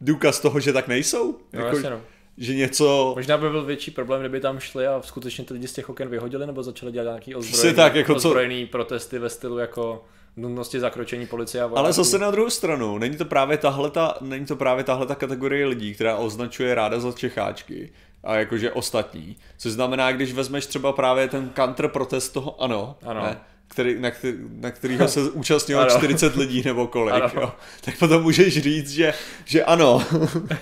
[0.00, 1.38] důkaz toho, že tak nejsou?
[1.52, 2.00] No, jako, jasně, no.
[2.36, 3.12] Že něco...
[3.16, 6.08] Možná by byl větší problém, kdyby tam šli a skutečně ty lidi z těch oken
[6.08, 10.04] vyhodili nebo začali dělat nějaký ozbrojený, tak, jako co- ozbrojený protesty ve stylu jako
[10.36, 11.78] nutnosti zakročení policie a vojáků.
[11.78, 15.14] Ale zase na druhou stranu, není to právě tahle ta, není to právě tahle ta
[15.14, 17.92] kategorie lidí, která označuje ráda za Čecháčky
[18.24, 19.36] a jakože ostatní.
[19.58, 23.22] Což znamená, když vezmeš třeba právě ten counter protest toho ano, Ano.
[23.22, 25.90] Ne, který, na, který, na kterýho se účastnilo Ano.
[25.90, 27.30] 40 lidí nebo kolik, Ano.
[27.34, 30.04] jo, tak potom můžeš říct, že, že ano,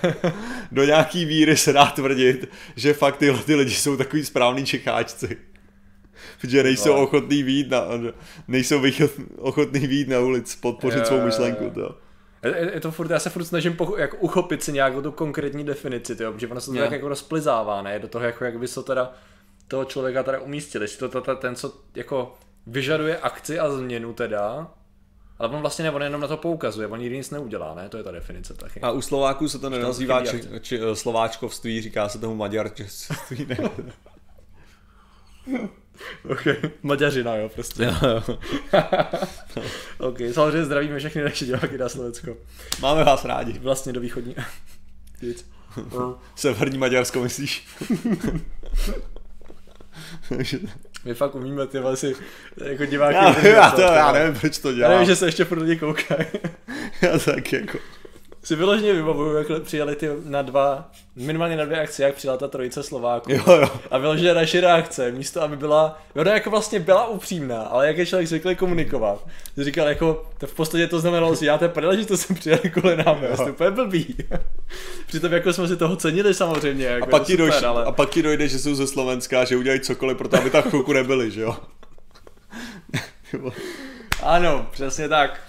[0.71, 5.37] do nějaký víry se dá tvrdit, že fakt tyhle ty lidi jsou takový správný Čecháčci.
[6.41, 7.01] Protože nejsou No.
[7.03, 7.81] ochotný výjít na,
[8.47, 8.81] nejsou
[9.37, 11.25] ochotný výjít na ulic, podpořit Jo, svou jo, jo.
[11.25, 11.69] myšlenku.
[11.69, 11.97] To.
[12.43, 15.63] Je, je- to furt, já se furt snažím pochu, jako uchopit si nějakou tu konkrétní
[15.63, 16.83] definici, tyjo, protože ono se to Jo.
[16.83, 19.13] tak jako rozplizává, ne, do toho, jako jak by se teda
[19.67, 24.13] toho člověka teda umístili, jestli to, to, to ten, co jako vyžaduje akci a změnu
[24.13, 24.67] teda,
[25.39, 27.97] ale on vlastně ne, on jenom na to poukazuje, on nikdy nic neudělá, ne, to
[27.97, 28.81] je ta definice taky.
[28.81, 33.45] A u Slováků se to nenazývá či, či, slováčkovství, říká se tomu maďarčeství.
[33.45, 33.57] Ne.
[36.31, 36.55] Okay.
[36.83, 37.83] Maďařina, jo, prostě.
[37.83, 38.37] jo, jo.
[40.07, 42.37] ok, samozřejmě zdravíme všechny naše diváky na Slovensko.
[42.81, 43.59] Máme vás rádi.
[43.59, 44.35] Vlastně do východní.
[45.21, 45.45] Víc.
[46.35, 47.67] Severní Maďarsko myslíš?
[51.05, 52.15] My fakt umíme ty asi
[52.65, 53.15] jako diváky.
[53.15, 54.91] já, já, to, já nevím, proč to Já dělám.
[54.91, 56.25] nevím, že se ještě furt lidi koukají.
[57.01, 57.77] já tak jako...
[58.43, 62.47] si vyloženě vybavuju, jak přijeli ty na dva, minimálně na dvě akce, jak přijela ta
[62.47, 63.31] trojice Slováků.
[63.31, 63.69] Jo, jo.
[63.91, 68.05] A vyloženě naše reakce, místo aby byla, ona jako vlastně byla upřímná, ale jak je
[68.05, 72.05] člověk zvyklý komunikovat, říkal jako, to v podstatě to znamenalo, že já to prdele, že
[72.05, 73.37] to jsem přijeli kvůli nám, jo.
[73.37, 74.15] to úplně blbý.
[75.07, 77.85] Přitom jako jsme si toho cenili samozřejmě, jako A pak, je ti super, dojde, ale...
[77.85, 80.63] a pak ti dojde, že jsou ze Slovenska že udělají cokoliv pro to, aby tam
[80.63, 81.57] chvilku nebyli, že jo?
[84.23, 85.39] Ano, přesně tak.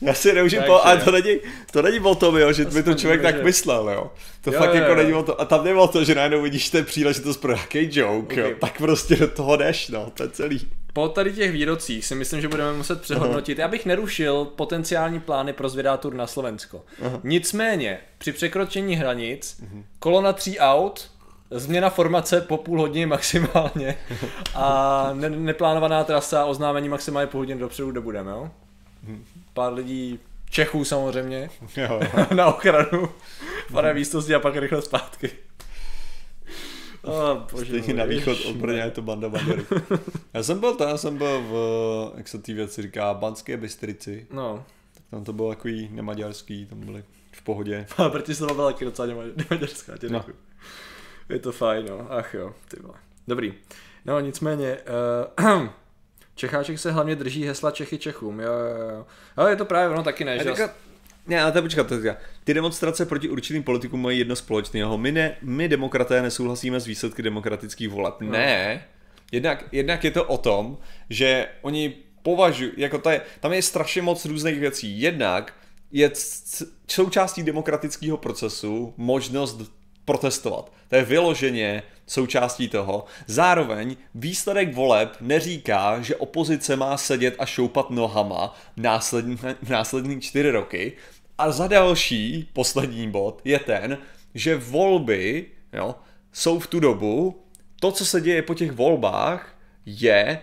[0.00, 1.36] Já si nemůžu po, ale to není,
[1.72, 4.10] to není o tom, jo, že by to člověk tak myslel, jo.
[4.40, 4.96] To Jo, fakt jo, jako jo.
[4.96, 7.88] není o to, a tam není o to, že najednou vidíš ten příležitost pro nějaký
[8.00, 8.58] joke, jo, Ok.
[8.58, 10.68] tak prostě do toho jdeš, no, to je celý.
[10.92, 13.58] Po tady těch výrocích si myslím, že budeme muset přehodnotit.
[13.58, 16.84] Já bych nerušil potenciální plány pro zvědátur na Slovensko.
[17.24, 19.60] Nicméně, při překročení hranic,
[19.98, 21.10] kolona tří aut,
[21.50, 23.98] změna formace po půl hodině maximálně
[24.54, 28.50] a ne- neplánovaná trasa, oznámení maximálně půl hodiny dopředu, kde budeme, jo?
[29.58, 30.18] Pár lidí,
[30.50, 32.00] Čechů samozřejmě, Jo,
[32.34, 33.08] na ochranu,
[33.72, 35.30] pár místnosti a pak rychle zpátky.
[37.02, 39.66] Oh, bože Stejně na východ od Brně je to banda bandery.
[40.34, 44.26] Já jsem byl tam, já jsem byl v, jak se ty věci říká, Banské Bystrici.
[44.32, 44.64] No,
[45.10, 47.86] Tam to bylo takový nemaďarský, tam byli v pohodě.
[47.96, 50.24] A Bratislava byla taky docela nema- nemaďarská, tě no.
[51.28, 52.12] Je to fajn, no.
[52.12, 52.94] Ach jo, ty vole.
[53.28, 53.54] Dobrý.
[54.04, 54.78] No nicméně,
[55.38, 55.66] uh,
[56.38, 59.06] Čecháček se hlavně drží hesla Čechy Čechům, jo, jo, jo.
[59.36, 60.44] Ale je to právě ono taky ne, že?
[60.44, 60.74] teďka,
[61.26, 62.16] ne, ale to počkat, to teďka.
[62.44, 64.98] Ty demonstrace proti určitým politikům mají jedno společného.
[64.98, 68.14] My, ne, my demokraté nesouhlasíme s výsledky demokratických voleb.
[68.20, 68.30] No.
[68.30, 68.84] Ne.
[69.32, 70.78] Jednak, jednak je to o tom,
[71.10, 75.00] že oni považují, jako to je, tam je strašně moc různých věcí.
[75.00, 75.54] Jednak
[75.92, 76.10] je
[76.88, 79.77] součástí demokratického procesu možnost
[80.08, 80.72] protestovat.
[80.88, 83.04] To je vyloženě součástí toho.
[83.26, 89.36] Zároveň výsledek voleb neříká, že opozice má sedět a šoupat nohama následní,
[89.68, 90.92] následní čtyři roky.
[91.38, 93.98] A za další, poslední bod, je ten,
[94.34, 95.94] že volby jo,
[96.32, 97.42] jsou v tu dobu,
[97.80, 99.54] to, co se děje po těch volbách,
[99.86, 100.40] je,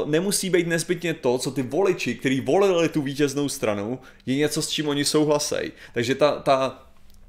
[0.00, 4.62] uh, nemusí být nezbytně to, co ty voliči, kteří volili tu vítěznou stranu, je něco,
[4.62, 5.72] s čím oni souhlasejí.
[5.92, 6.85] Takže ta, ta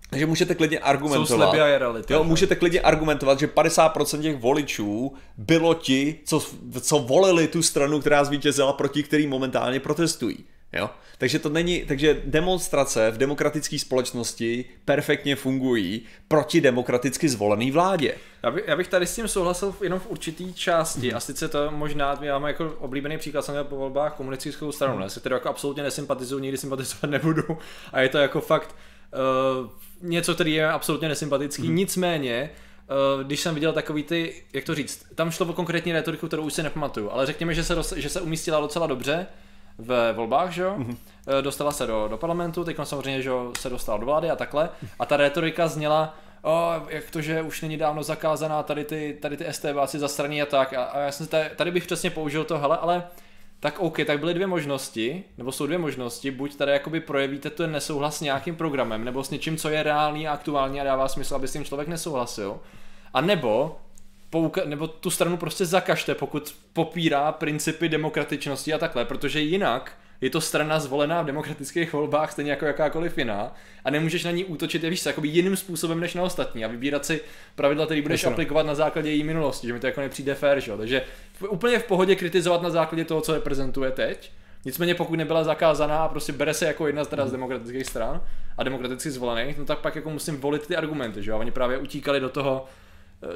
[0.09, 1.53] takže můžete klidně argumentovat.
[1.53, 2.27] a je realita, Jo, že?
[2.29, 6.43] můžete klidně argumentovat, že 50% těch voličů bylo ti, co,
[6.81, 10.37] co volili tu stranu, která zvítězila, proti který momentálně protestují.
[10.73, 10.89] Jo?
[11.17, 18.15] Takže to není, takže demonstrace v demokratické společnosti perfektně fungují proti demokraticky zvolený vládě.
[18.43, 21.71] Já, by, já bych tady s tím souhlasil jenom v určitý části a sice to
[21.71, 25.33] možná, my máme jako oblíbený příklad jsem měl po volbách komunistickou stranu, ne, se kterou
[25.35, 27.43] jako absolutně nesympatizuju, nikdy sympatizovat nebudu
[27.93, 28.75] a je to jako fakt
[29.61, 29.69] uh,
[30.01, 32.49] něco, který je absolutně nesympatický, nicméně
[33.15, 36.43] Uh, když jsem viděl takový ty, jak to říct, tam šlo o konkrétní retoriku, kterou
[36.43, 39.27] už si nepamatuju, ale řekněme, že se, roz, že se umístila docela dobře
[39.77, 40.75] ve volbách, že jo?
[40.77, 40.97] Mm-hmm.
[41.41, 44.69] Dostala se do, do parlamentu, teď samozřejmě, že jo, se dostala do vlády a takhle.
[44.99, 49.37] A ta retorika zněla, o, jak to, že už není dávno zakázaná tady ty, tady
[49.37, 50.73] ty STBáci zasraní a tak.
[50.73, 53.03] A, a já jsem tady, tady bych přesně použil to, hele, ale
[53.59, 57.71] tak OK, tak byly dvě možnosti, nebo jsou dvě možnosti, buď tady jakoby projevíte ten
[57.71, 61.35] nesouhlas s nějakým programem, nebo s něčím, co je reálný a aktuální a dává smysl,
[61.35, 62.59] aby s tím člověk nesouhlasil.
[63.13, 63.77] A nebo
[64.31, 70.29] pouka- nebo tu stranu prostě zakažte, pokud popírá principy demokratičnosti a takhle, protože jinak je
[70.29, 73.53] to strana zvolená v demokratických volbách, stejně jako jakákoliv jiná,
[73.85, 77.21] a nemůžeš na ní útočit, víš, jakoby jiným způsobem než na ostatní a vybírat si
[77.55, 78.33] pravidla, které budeš Jasně, no.
[78.33, 80.77] aplikovat na základě její minulosti, že mi to jako nepřijde fér, že jo?
[80.77, 81.01] Takže
[81.49, 84.31] úplně v pohodě kritizovat na základě toho, co reprezentuje teď.
[84.65, 88.21] Nicméně pokud nebyla zakázaná a prostě bere se jako jedna z teda z demokratických stran
[88.57, 91.37] a demokraticky zvolených, no tak pak jako musím volit ty argumenty, že jo?
[91.37, 92.65] A oni právě utíkali do toho,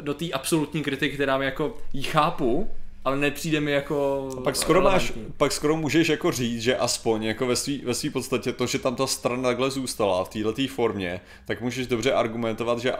[0.01, 2.69] do té absolutní kritiky, která mi jako jí chápu,
[3.05, 7.45] ale nepřijde mi jako Pak skoro, máš, pak skoro můžeš jako říct, že aspoň jako
[7.47, 11.21] ve své ve svý podstatě to, že tam ta strana takhle zůstala v této formě,
[11.45, 12.93] tak můžeš dobře argumentovat, že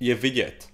[0.00, 0.68] je vidět.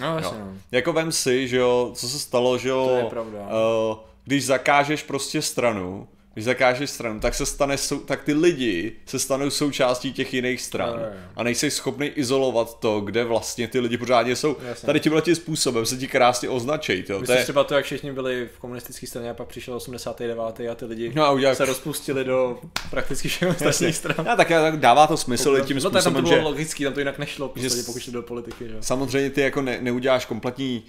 [0.00, 0.52] No, jasně, no.
[0.72, 3.38] Jako vem si, že jo, co se stalo, že jo, To je pravda.
[3.40, 8.92] Uh, když zakážeš prostě stranu, když zakážeš stranu, tak se stane, sou, tak ty lidi
[9.06, 11.20] se stanou součástí těch jiných stran jo.
[11.36, 14.56] a nejsi schopný izolovat to, kde vlastně ty lidi pořádně jsou.
[14.68, 14.86] Jasně.
[14.86, 17.02] Tady tímhle tím způsobem se ti krásně označí.
[17.02, 20.38] To, je, třeba to, jak všichni byli v komunistické straně a pak přišel 89.
[20.70, 24.16] a ty lidi No a udělal- se rozpustili do prakticky všech ostatních stran.
[24.18, 26.84] no, tak, tak dává to smysl tím no tak tam to způsobem, bylo že logický,
[26.84, 28.68] tam to jinak nešlo, v podstatě, pokud do politiky.
[28.68, 28.76] Že?
[28.80, 30.84] samozřejmě ty jako ne, neuděláš kompletní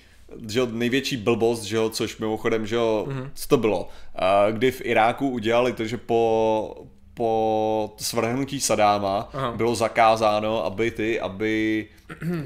[0.50, 3.20] že jo, největší blbost, že jo, což mimochodem, že jo, Mhm.
[3.22, 3.30] mm-hmm.
[3.34, 3.90] co to bylo,
[4.52, 9.52] kdy v Iráku udělali to, že po, po svrhnutí Sadáma Aha.
[9.52, 11.88] bylo zakázáno, aby ty, aby
[12.22, 12.38] uh,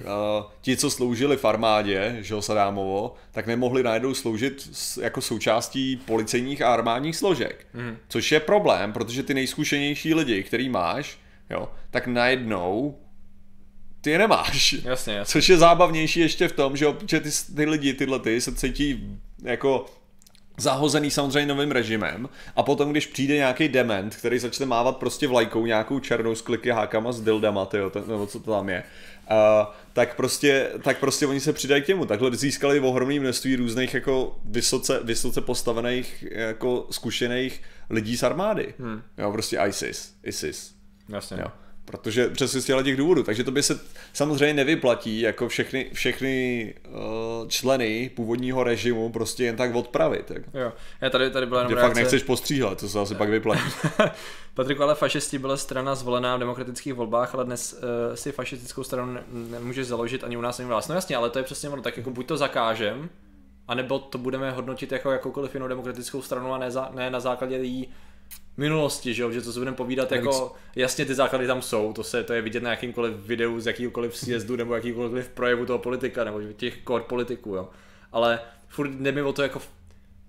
[0.62, 5.98] ti, co sloužili v armádě, že jo, Sadámovo, tak nemohli najednou sloužit s, jako součástí
[6.06, 7.68] policejních a armádních složek.
[7.76, 7.96] Mm-hmm.
[8.10, 11.18] Což je problém, protože ty nejzkušenější lidi, který máš,
[11.50, 12.98] jo, tak najednou
[14.02, 14.74] ty je nemáš.
[14.74, 15.26] Jasně, jasně.
[15.26, 19.20] Což je zábavnější ještě v tom, že, že ty, ty lidi, tyhle ty, se cítí
[19.44, 19.86] jako
[20.58, 25.66] zahozený samozřejmě novým režimem a potom, když přijde nějaký dement, který začne mávat prostě vlajkou
[25.66, 28.84] nějakou černou s kliky hákama s dildama, tyjo, to, nebo co to tam je,
[29.32, 29.38] uh,
[29.94, 32.06] tak prostě, tak prostě oni se přidají k němu.
[32.06, 38.74] Takhle získali ohromné množství různých jako vysoce, vysoce postavených jako zkušených lidí z armády.
[38.80, 39.02] Hmm.
[39.18, 40.76] Jo, prostě ISIS, ISIS.
[41.10, 41.38] jasně.
[41.42, 41.52] Jo.
[41.90, 43.24] Protože přesně z těch důvodů.
[43.24, 43.80] Takže to by se
[44.14, 50.26] samozřejmě nevyplatí jako všechny, všechny uh, členy původního režimu prostě jen tak odpravit.
[50.26, 50.38] Tak.
[50.54, 50.74] Jo.
[51.02, 52.00] Já tady, tady byla jenom Že fakt reakce.
[52.00, 53.62] nechceš postříhat, to se asi pak vyplatí.
[54.54, 59.14] Patriku, ale fašisti byla strana zvolená v demokratických volbách, ale dnes uh, si fašistickou stranu
[59.14, 60.88] ne- nemůžeš založit ani u nás, ani u vás.
[60.88, 63.10] No jasně, ale to je přesně ono, tak jako buď to zakážem,
[63.68, 67.56] anebo to budeme hodnotit jako jakoukoliv jinou demokratickou stranu a ne, za, ne na základě
[67.56, 67.88] její
[68.60, 72.04] minulosti, že jo, že to si budeme povídat jako, jasně ty základy tam jsou, to
[72.04, 76.24] se, to je vidět na jakýmkoliv videu z jakýkoliv sjezdu nebo jakýkoliv projevu toho politika
[76.24, 77.70] nebo těch core politiků, jo.
[78.12, 79.62] Ale furt jde mi o to jako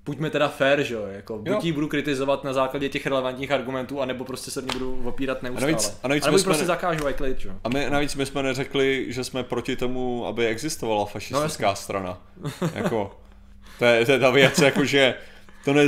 [0.05, 1.59] buďme teda fair, že jo, jako buď Jo.
[1.63, 5.73] ji budu kritizovat na základě těch relevantních argumentů, anebo prostě se ní budu opírat neustále.
[5.73, 7.53] navíc- a navíc nebo my ji jsme prostě ne- zakážu a klid, jo.
[7.65, 12.23] A my navíc my jsme neřekli, že jsme proti tomu, aby existovala fašistická No, strana.
[12.75, 13.21] Jako,
[13.79, 15.15] to je, to je ta věc, jako že
[15.65, 15.85] to ne,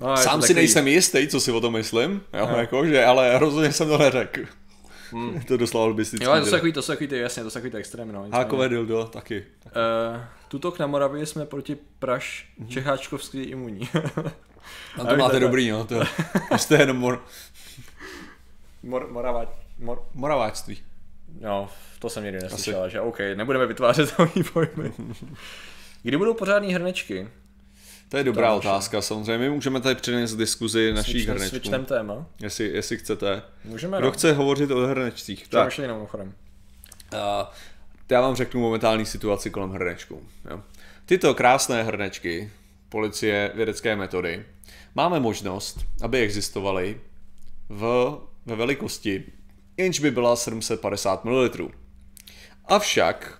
[0.00, 3.38] No, sám si takový- nejsem jistý, co si o tom myslím, jo, jako, že, ale
[3.38, 4.40] rozhodně jsem to neřekl.
[5.12, 5.40] Hmm.
[5.48, 6.24] to doslova lobistický.
[6.26, 8.26] Jo, to jsou takový, to jsou takový ty, jasně, to jsou takový ty extrémy, no.
[8.32, 9.44] Hákové dildo taky.
[9.66, 13.88] Uh, tutok na Moravě jsme proti Praž Čecháčkovský imunní.
[15.00, 15.84] A to máte dobrý, no.
[15.84, 16.00] To,
[16.56, 17.24] jste jenom mor,
[18.82, 19.46] Mor, Morava,
[19.78, 20.78] mor, moraváctví.
[21.40, 24.92] no, to jsem nikdy neslyšel, že OK, nebudeme vytvářet takový pojmy.
[26.02, 27.28] Kdy budou pořádný hrnečky?
[28.10, 29.38] To je dobrá To otázka, samozřejmě.
[29.38, 31.48] My můžeme tady přinést diskuzi našich Switchnem- hrnečků.
[31.50, 32.26] Switchnem téma.
[32.42, 33.42] Jestli, jestli chcete.
[33.64, 34.12] Můžeme, Kdo no.
[34.12, 35.48] chce hovořit o hrnečcích?
[35.48, 36.34] Tak, Přemýšlej jenom mimochodem.
[37.12, 37.18] uh,
[38.10, 40.22] já vám řeknu momentální situaci kolem hrnečků.
[40.50, 40.62] Jo.
[41.06, 42.50] Tyto krásné hrnečky,
[42.88, 44.44] policie vědecké metody,
[44.94, 47.00] máme možnost, aby existovaly
[47.68, 48.14] v,
[48.46, 49.24] ve velikosti,
[49.76, 51.50] jenž by byla 750 ml.
[52.64, 53.39] Avšak,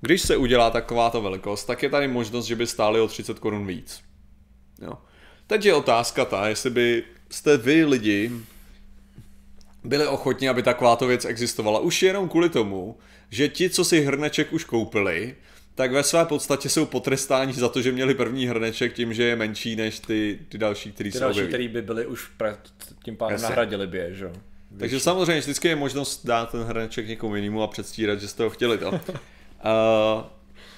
[0.00, 3.66] když se udělá takováto velikost, tak je tady možnost, že by stály o 30 korun
[3.66, 4.00] víc.
[4.82, 4.92] Jo.
[5.46, 8.30] Teď je otázka ta, jestli by jste vy lidi
[9.84, 11.80] byli ochotní, aby takováto věc existovala.
[11.80, 12.98] Už jenom kvůli tomu,
[13.30, 15.36] že ti, co si hrneček už koupili,
[15.74, 19.36] tak ve své podstatě jsou potrestáni za to, že měli první hrneček tím, že je
[19.36, 22.58] menší než ty, ty další, který Ty se další, který by byly už pra,
[23.04, 23.48] tím pádem Jasně.
[23.48, 24.32] nahradili by je, že jo.
[24.78, 28.50] Takže samozřejmě vždycky je možnost dát ten hrneček někomu jinému a předstírat, že jste ho
[28.50, 29.00] chtěli to.
[29.64, 30.24] Uh,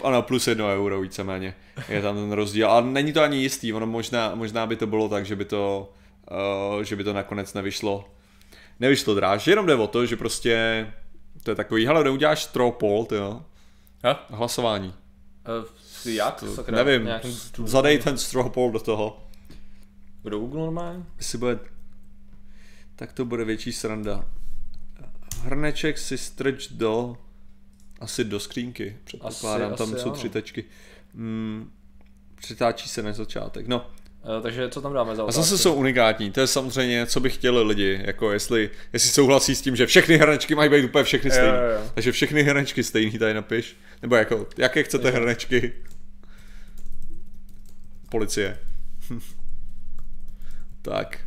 [0.07, 1.55] ano, plus jedno euro víceméně
[1.89, 2.71] je tam ten rozdíl.
[2.71, 5.93] A není to ani jistý, ono možná, možná by to bylo tak, že by to,
[6.77, 8.09] uh, že by to nakonec nevyšlo.
[8.81, 10.87] Nevyšlo dráž, jenom jde o to, že prostě
[11.43, 13.43] to je takový, hele, neuděláš ty jo,
[14.05, 14.27] Ha?
[14.31, 14.95] hlasování.
[15.61, 16.45] Uh, jak?
[16.55, 17.09] Sakra, Nevím,
[17.65, 19.27] zadej ten straw poll do toho.
[20.23, 21.05] Kdo Google normálně?
[21.17, 21.59] Jestli bude,
[22.97, 24.25] tak to bude větší sranda.
[25.43, 27.17] Hrneček si strč do,
[28.03, 30.17] asi do skřínky, předpokládám, Asi- tam asi jsou ano.
[30.19, 30.65] tři tečky.
[31.15, 31.71] Mm,
[32.35, 33.69] přitáčí se na začátek.
[33.69, 33.91] No,
[34.37, 35.41] Uh, takže co tam dáme za A otázky?
[35.43, 39.63] zase jsou unikátní, to je samozřejmě, co by chtěli lidi, jako jestli, jestli souhlasí s
[39.63, 41.59] tím, že všechny hrnečky mají být úplně všechny stejné.
[41.95, 43.77] Takže všechny hrnečky stejný tady napiš.
[44.03, 45.15] Nebo jako, jaké chcete Jo.
[45.15, 45.73] hrnečky?
[48.11, 48.59] Policie.
[50.83, 51.19] tak.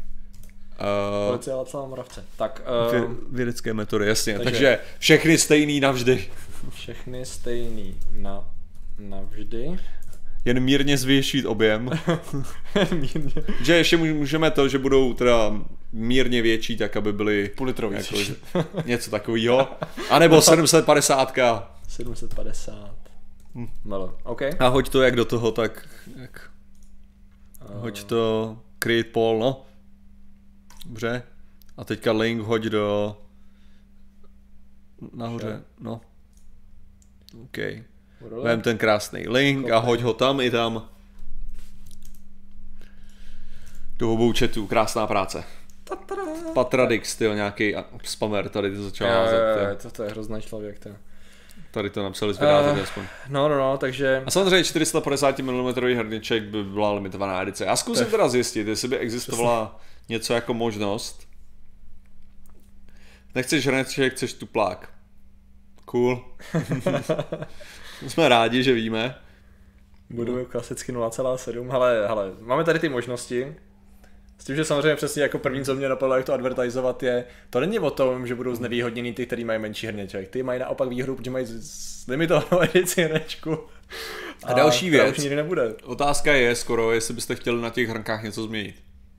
[0.79, 2.25] Uh, Policie Václava Moravce.
[2.37, 2.61] Tak,
[2.91, 4.33] vě, uh, vědecké metody, jasně.
[4.33, 6.25] takže- Takže, všechny stejný navždy.
[6.69, 8.43] všechny stejný na,
[8.99, 9.79] navždy.
[10.45, 11.89] Jen mírně zvětšit objem.
[12.91, 13.31] Mírně.
[13.63, 15.53] že ještě můž- můžeme to, že budou teda
[15.91, 18.15] mírně větší, tak aby byly Půl jako,
[18.85, 19.67] něco takového.
[20.09, 21.33] A nebo 750.
[21.87, 22.95] 750.
[23.55, 23.67] Hm.
[23.83, 24.17] Malo.
[24.23, 24.41] OK.
[24.59, 25.87] A hoď to jak do toho, tak
[26.21, 26.49] jak,
[27.73, 29.65] hoď to Create Paul, no.
[30.85, 31.23] Dobře.
[31.77, 33.17] A teďka link hoď do
[35.13, 36.01] nahoře, no.
[37.43, 37.57] OK.
[38.43, 40.89] Vem ten krásný link a hoď ho tam i tam.
[43.97, 45.43] Do obou chatů, krásná práce.
[46.53, 49.81] Patradix, tyjo, nějaký spamer tady to začal házet.
[49.81, 50.79] to, to je hrozný člověk.
[50.79, 50.89] To.
[51.71, 52.81] Tady to napsali z Eh.
[52.81, 53.03] aspoň.
[53.29, 54.23] No, no, no, takže...
[54.25, 57.65] A samozřejmě 450 mm hrniček by byla limitovaná edice.
[57.65, 61.27] Já zkusím teda zjistit, jestli by existovala něco jako možnost.
[63.35, 64.93] Nechceš hrneček, chceš tuplák.
[65.85, 66.25] Cool.
[68.07, 69.15] Jsme rádi, že víme.
[70.09, 73.55] Budu klasicky 0,7, ale, hele, máme tady ty možnosti.
[74.37, 77.59] S tím, že samozřejmě přesně jako první, co mě napadlo, jak to advertizovat je, to
[77.59, 80.29] není o tom, že budou znevýhodněný ty, který mají menší hrněček.
[80.29, 81.45] Ty mají naopak výhodu, protože mají
[82.07, 83.59] limitovanou edici hrnečku.
[84.43, 85.17] A další která věc.
[85.17, 85.73] Už nikdy nebude.
[85.83, 88.75] Otázka je skoro, jestli byste chtěli na těch hrnkách něco změnit.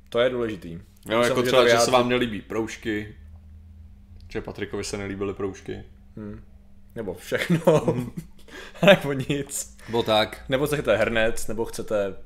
[0.09, 0.79] To je důležitý.
[1.09, 1.93] Jo, jako třeba, to že se vyjádřit.
[1.93, 3.17] vám nelíbí proužky.
[4.29, 5.83] Že Patrikovi se nelíbily proužky.
[6.95, 7.61] Nebo všechno.
[8.87, 9.77] nebo nic.
[9.89, 10.45] Bo tak.
[10.49, 12.17] Nebo chcete hrnec, nebo chcete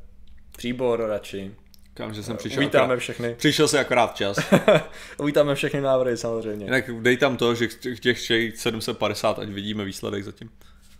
[0.57, 1.55] příbor radši.
[1.95, 3.35] Kam, že jsem přišel Uvítáme akorát, všechny.
[3.35, 4.39] Přišel se akorát včas.
[5.19, 6.65] Uvítáme všechny návrhy samozřejmě.
[6.67, 7.69] Jinak dej tam to, že
[8.01, 10.51] těch všech 750, ať vidíme výsledek zatím.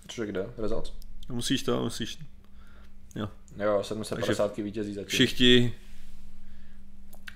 [0.09, 0.47] Což kde?
[0.59, 0.95] Result?
[1.29, 2.19] Musíš to, musíš.
[3.17, 3.29] Jo.
[3.57, 5.09] Jo, 750 vítězí zatím.
[5.09, 5.75] Všichni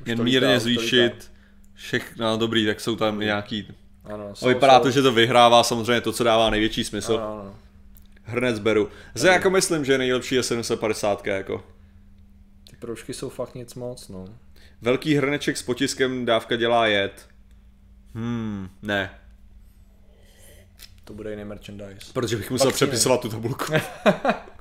[0.06, 1.32] jen mírně zvýšit.
[1.74, 3.68] Všechno, no dobrý, tak jsou tam nějaký...
[4.04, 7.14] Ano, A vypadá to, že to vyhrává samozřejmě to, co dává největší smysl.
[7.14, 7.54] Ano, ano.
[8.22, 8.88] Hrnec beru.
[9.14, 11.64] Zde jako myslím, že nejlepší je 750 jako.
[12.70, 14.24] Ty proužky jsou fakt nic moc, no.
[14.82, 17.28] Velký hrneček s potiskem dávka dělá jed.
[18.14, 19.10] Hmm, ne.
[21.04, 22.12] To bude jiný merchandise.
[22.12, 23.64] Protože bych musel přepisovat tu tabulku.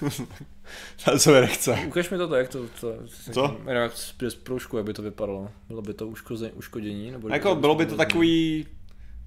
[1.24, 1.78] to mi nechce.
[1.86, 2.92] Ukaž mi to, jak to, to
[3.32, 3.56] Co?
[3.68, 3.92] Jenom jak
[4.28, 5.50] z proužku, jak by to vypadalo.
[5.68, 7.10] Bylo by to uškoze, uškodění?
[7.10, 8.66] Nebo Jako bylo by to takový,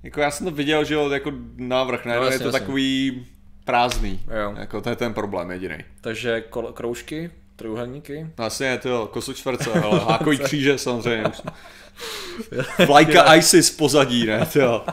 [0.03, 2.13] jako já jsem to viděl, že jo, jako návrh, ne?
[2.15, 2.59] No, No, je jasně, to jasně.
[2.59, 3.25] takový
[3.65, 4.19] prázdný.
[4.41, 4.53] Jo.
[4.57, 5.77] Jako to je ten problém jediný.
[6.01, 8.27] Takže kol- kroužky, trojuhelníky.
[8.37, 11.23] Vlastně to jo, kosočtverce, ale hákový kříže samozřejmě.
[12.87, 14.45] Vlajka ISIS pozadí, ne?
[14.53, 14.85] To jo.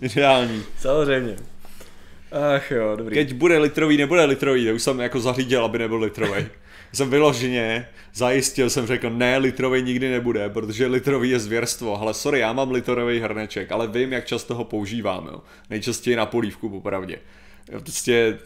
[0.00, 0.62] Ideální.
[0.78, 1.36] Samozřejmě.
[2.32, 3.14] Ach jo, dobrý.
[3.14, 6.46] Keď bude litrový, nebude litrový, to už jsem jako zařídil, aby nebyl litrový.
[6.92, 12.00] jsem vyloženě zajistil, jsem řekl, ne, litrový nikdy nebude, protože litrový je zvěrstvo.
[12.00, 15.28] Ale sorry, já mám litrový hrneček, ale vím, jak často ho používám.
[15.32, 15.40] Jo.
[15.70, 17.18] Nejčastěji na polívku, popravdě.
[17.78, 18.38] Prostě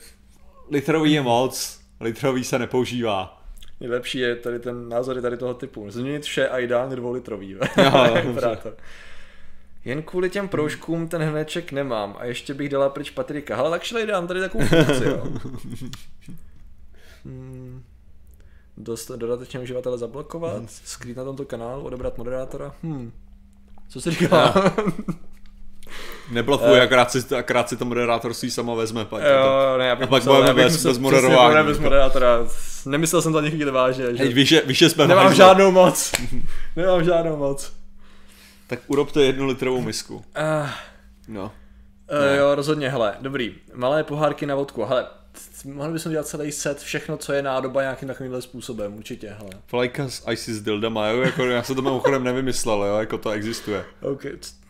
[0.70, 3.42] litrový je moc, litrový se nepoužívá.
[3.80, 5.90] Nejlepší je tady ten názory tady toho typu.
[5.90, 7.50] Změnit vše a ideálně dvoulitrový.
[7.50, 7.60] Jo.
[9.86, 13.56] Jen kvůli těm proužkům ten hneček nemám a ještě bych dala pryč Patrika.
[13.56, 15.26] Ale tak šli dám tady takovou funkci, jo.
[17.24, 17.82] Hmm.
[18.76, 22.74] Dost dodatečně uživatele zablokovat, skrýt na tomto kanálu, odebrat moderátora.
[22.82, 23.12] Hmm.
[23.88, 24.54] Co jsi říkal?
[26.30, 29.04] Neblokuj, akorát si, akorát si to moderátorství sama vezme.
[29.04, 31.68] Pak to- jo, ne, já bych A pak musel, budeme bez- musel bez moderování, budeme
[31.68, 31.82] bez jako.
[31.84, 32.38] moderátora.
[32.86, 35.36] Nemyslel jsem to ani chvíli vážně, že Hej, víš, že, víš, že jsme nemám hajzlu.
[35.36, 36.12] žádnou moc.
[36.76, 37.75] nemám žádnou moc.
[38.66, 40.14] Tak urobte jednu litrovou misku.
[40.16, 40.70] Uh,
[41.28, 41.42] No.
[41.42, 43.54] Uh, jo, rozhodně, hele, dobrý.
[43.74, 45.06] Malé pohárky na vodku, hele,
[45.64, 49.50] mohli bychom dělat celý set, všechno, co je nádoba nějakým takovýmhle způsobem, určitě, hele.
[49.72, 53.84] Vlajka s ISIS dildama, jo, jako já se to mimochodem nevymyslel, jo, jako to existuje.
[54.00, 54.22] OK,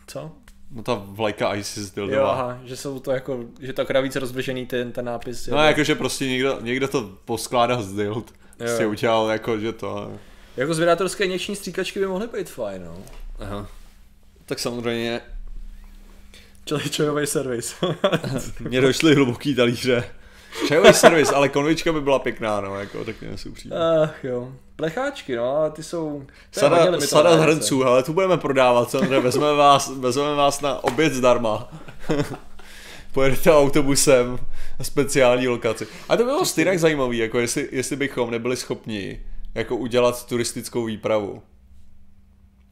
[0.07, 0.31] co?
[0.71, 2.31] No ta vlajka ISIS Jo, dildama.
[2.31, 5.47] aha, že jsou to jako, že to akorát více rozvržený ten, ten nápis.
[5.47, 8.33] No jakože prostě někdo, někdo to poskládá z dild.
[8.57, 8.89] Prostě Jo.
[8.89, 10.11] udělal jako, že to...
[10.57, 12.97] Jako z vydátorské injekční stříkačky by mohly být fajn, no.
[13.39, 13.67] Aha.
[14.47, 15.21] Tak samozřejmě
[16.67, 17.75] Čili čajový servis.
[18.59, 20.03] mě došly hluboký talíře.
[20.67, 23.77] Čajový servis, ale konvička by byla pěkná, no, jako, tak mě si upřímně.
[23.77, 24.51] Ach jo.
[24.75, 26.25] Plecháčky, no, ale ty jsou...
[26.51, 31.71] Sada, sada hrnců, ale tu budeme prodávat, samozřejmě vezmeme vás, vezmeme vás na oběd zdarma.
[33.13, 34.39] Pojedete autobusem
[34.81, 35.87] speciální lokaci.
[36.09, 39.21] A to bylo stejně zajímavý, jako jestli, jestli bychom nebyli schopni
[39.55, 41.41] jako udělat turistickou výpravu.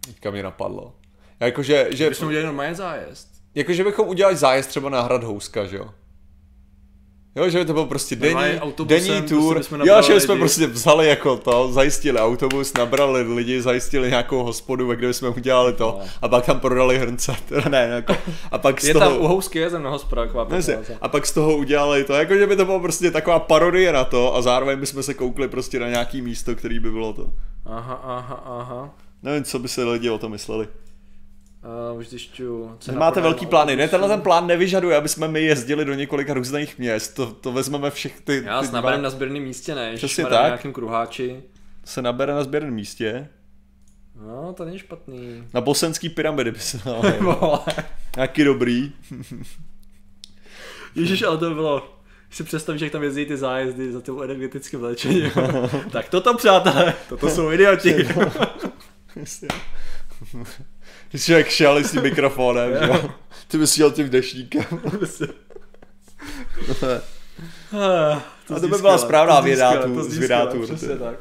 [0.06, 0.94] Teďka mě napadlo.
[1.40, 3.28] Jakože, že, Bychom udělali normálně zájezd.
[3.56, 5.90] jakože bychom udělali zájezd třeba na hrad Houska, že jo?
[7.38, 8.42] Jo, že by to byl prostě denní,
[8.86, 9.58] denní prostě tour.
[9.58, 10.40] bychom jo, že jsme lidi.
[10.42, 15.74] prostě vzali jako to, zajistili autobus, nabrali lidi, zajistili nějakou hospodu, ve kde jsme udělali
[15.74, 16.06] to No.
[16.22, 17.36] a pak tam prodali hrnce.
[17.50, 18.16] Teda ne, jako,
[18.52, 19.06] a pak z Je toho...
[19.06, 20.28] tam u housky je zemná hospoda.
[21.02, 24.04] A pak z toho udělali to, jako že by to bylo prostě taková parodie na
[24.04, 27.30] to a zároveň bychom se koukli prostě na nějaký místo, který by bylo to.
[27.66, 28.90] Aha, aha, aha.
[29.24, 30.68] Nevím, co by se lidi o tom mysleli.
[31.92, 32.78] Uh, už zjišťuju.
[32.88, 33.76] Vy máte velký plány.
[33.76, 37.14] Ne, tenhle ten plán nevyžaduje, aby jsme my jezdili do několika různých měst.
[37.14, 39.94] To, to vezmeme všech ty, Já ty s naberem na sběrném místě, ne?
[39.96, 40.46] Přesně na tak.
[40.46, 41.44] nějakém kruháči.
[41.86, 43.28] se nabere na sběrném místě.
[44.22, 45.44] No, to není špatný.
[45.54, 47.02] Na bosenský pyramidy by se dalo.
[47.20, 47.60] Vole.
[48.16, 48.92] Nějaký dobrý.
[50.96, 51.92] Ježíš, ale to by bylo...
[52.30, 55.32] Si představíš, jak tam jezdí ty zájezdy za tím energetickým léčením.
[55.92, 58.08] tak toto, přátelé, toto jsou idioti.
[61.30, 63.10] Jak šel s tím mikrofonem, že jo?
[63.48, 64.66] Ty bys šel tím dešníkem.
[68.48, 69.42] To zní by byla správná to
[69.88, 70.98] to Přesně ty.
[71.00, 71.16] tak.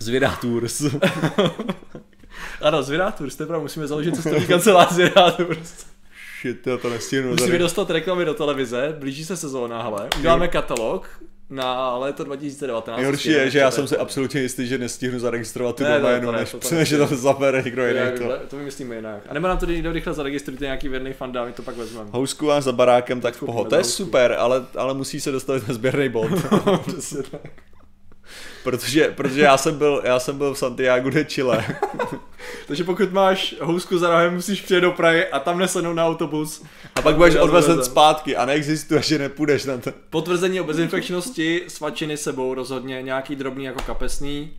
[0.00, 0.82] Zvědá tours.
[2.60, 5.86] Ano, Zvědátours, to je pravda, musíme založit cestovní kancelář Zvědátours.
[6.40, 7.30] Shit, já to nestihnu.
[7.30, 7.58] Musíme tady.
[7.58, 10.08] dostat reklamy do televize, blíží se sezóna, hele.
[10.18, 11.20] Uděláme katalog
[11.50, 12.96] na léto 2019.
[12.96, 16.38] Nejhorší je, že já jsem si absolutně jistý, že nestihnu zaregistrovat tu Ne, doménu, ne,
[16.38, 18.00] než, to- to než to zabere někdo jiný.
[18.18, 18.32] To.
[18.48, 19.22] to vymyslíme jinak.
[19.28, 22.10] A nebo nám to někdo rychle zaregistrujte nějaký věrný fan, dá, my to pak vezmeme.
[22.12, 23.64] Housku máš za barákem, tak poho.
[23.64, 26.28] To je super, ale, ale musí se dostavit na sběrný bod.
[26.86, 27.40] Přesně tak.
[28.66, 31.64] Protože, protože já jsem byl, já jsem byl v Santiago de Chile.
[32.66, 36.64] Takže pokud máš housku za rohem, musíš přijet do Prahy a tam nesednout na autobus.
[36.94, 39.92] A pak budeš odvezen zpátky a neexistuje, že nepůjdeš na to.
[40.10, 44.52] Potvrzení o bezinfekčnosti, svačiny sebou rozhodně, nějaký drobný jako kapesný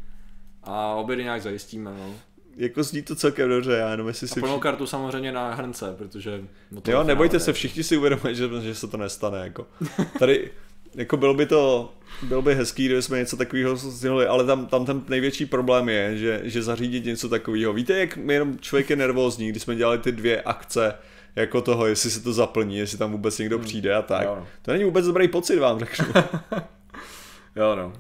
[0.64, 1.91] a obědy nějak zajistíme.
[1.91, 2.14] No.
[2.58, 4.62] Jako zní to celkem dobře, já jenom jestli A si plnou všichni...
[4.62, 6.41] kartu samozřejmě na hrnce, protože...
[6.72, 9.68] no to Jo, nebojte se, všichni si uvědomují, že, že se to nestane, jako.
[10.20, 10.51] Tady,
[10.98, 14.86] jako bylo by to, bylo by hezký, kdyby jsme něco takového sdělali, ale tam, tam
[14.86, 17.74] ten největší problém je, že, že zařídit něco takového.
[17.74, 20.95] Víte, jak jenom člověk je nervózní, když jsme dělali ty dvě akce,
[21.36, 24.24] jako toho, jestli se to zaplní, jestli tam vůbec někdo přijde a tak.
[24.24, 24.48] Jo, no.
[24.62, 26.06] To není vůbec dobrý pocit, vám řeknu.
[27.56, 27.93] Jo, no.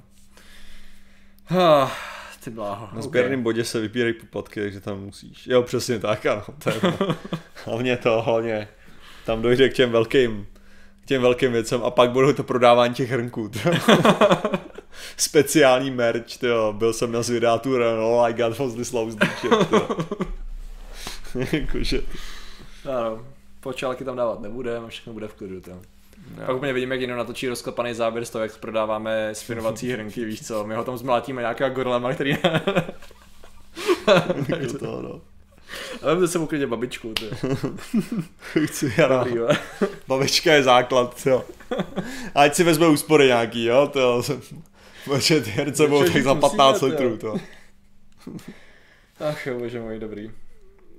[2.43, 2.89] Ty bláho.
[2.93, 5.47] Na sběrném bodě se vypírají poplatky, takže tam musíš.
[5.47, 6.43] Jo, přesně tak, ano.
[6.63, 6.75] To je,
[7.65, 8.67] hlavně to, hlavně
[9.25, 10.47] tam dojde k těm velkým,
[11.07, 13.51] těm velkým věcem a pak budou to prodávání těch hrnků.
[15.17, 16.73] Speciální merch, jo.
[16.77, 19.17] Byl jsem na zvědátu, no, I got was this lousy.
[21.51, 22.01] Jakože,
[22.99, 23.25] Ano,
[23.59, 25.61] počálky tam dávat nebudeme a všechno bude v klidu.
[25.61, 25.71] To.
[26.35, 26.55] Pak jo.
[26.55, 30.63] úplně vidíme, jak někdo natočí rozklepaný záběr z toho, jak prodáváme spinovací hrnky, víš co,
[30.63, 32.37] my ho tam zmlátíme nějakého gorlema, který...
[34.47, 35.21] Jako to, no.
[36.01, 37.25] A vemte se klidně babičku, ty.
[38.65, 39.47] Chci, já jo.
[40.07, 41.45] Babička je základ, jo.
[42.35, 44.23] Ať si vezme úspory nějaký, jo, to
[45.05, 46.91] Protože ty herce budou tak za Musíme, 15 to jo.
[46.91, 47.35] litrů, to.
[49.19, 50.31] Ach jo, bože můj, dobrý.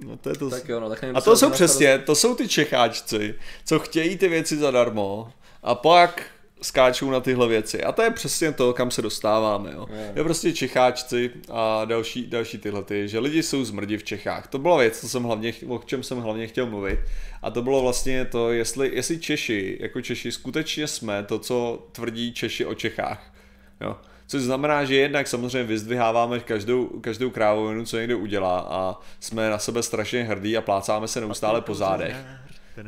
[0.05, 0.51] No to je to...
[0.51, 4.17] Tak jo, no, tak nevím, A to jsou přesně, to jsou ty Čecháčci, co chtějí
[4.17, 6.23] ty věci zadarmo a pak
[6.63, 7.85] skáčou na tyhle věci.
[7.85, 9.73] A to je přesně to, kam se dostáváme.
[9.73, 9.87] Jo.
[9.91, 10.13] Jo.
[10.17, 14.47] Je prostě Čecháčci a další, další tyhle ty, že lidi jsou zmrdi v Čechách.
[14.47, 16.99] To byla věc, co jsem hlavně, o čem jsem hlavně chtěl mluvit.
[17.43, 22.33] A to bylo vlastně to, jestli, jestli Češi, jako Češi, skutečně jsme to, co tvrdí
[22.33, 23.35] Češi o Čechách.
[23.81, 23.97] Jo.
[24.27, 29.59] Což znamená, že jednak samozřejmě vyzdviháváme každou, každou krávovinu, co někdo udělá a jsme na
[29.59, 32.17] sebe strašně hrdí a plácáme se neustále po zádech.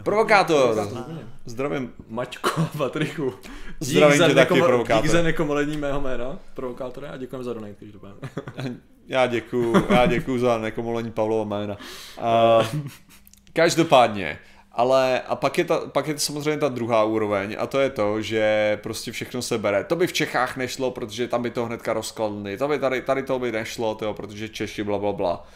[0.04, 0.88] Provokátor!
[1.44, 1.92] Zdravím.
[2.08, 3.34] Maťko, Patriku.
[3.80, 5.02] Zdravím tě taky, nekomo- provokátor.
[5.02, 8.20] Dík za nekomolení mého jména, provokátore, a děkujeme za donate, každopádně.
[9.08, 11.76] Já děkuju, já děkuju za nekomolení Pavlova jména.
[12.20, 12.58] A,
[13.52, 14.38] každopádně,
[14.72, 17.90] ale a pak je, ta, pak je to samozřejmě ta druhá úroveň a to je
[17.90, 19.84] to, že prostě všechno se bere.
[19.84, 22.56] To by v Čechách nešlo, protože tam by to hnedka rozkladli.
[22.56, 25.46] To by tady, tady to by nešlo, tyjo, protože Češi bla bla bla.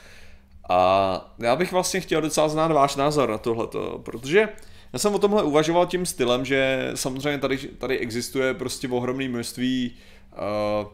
[0.69, 4.49] A já bych vlastně chtěl docela znát váš názor na tohleto, protože
[4.93, 9.97] já jsem o tomhle uvažoval tím stylem, že samozřejmě tady, tady existuje prostě ohromné množství,
[10.33, 10.89] uh,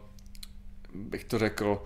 [0.94, 1.82] bych to řekl,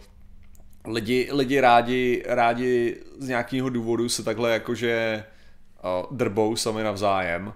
[0.87, 5.25] lidi, lidi rádi, rádi z nějakého důvodu se takhle jakože
[5.85, 7.53] uh, drbou sami navzájem,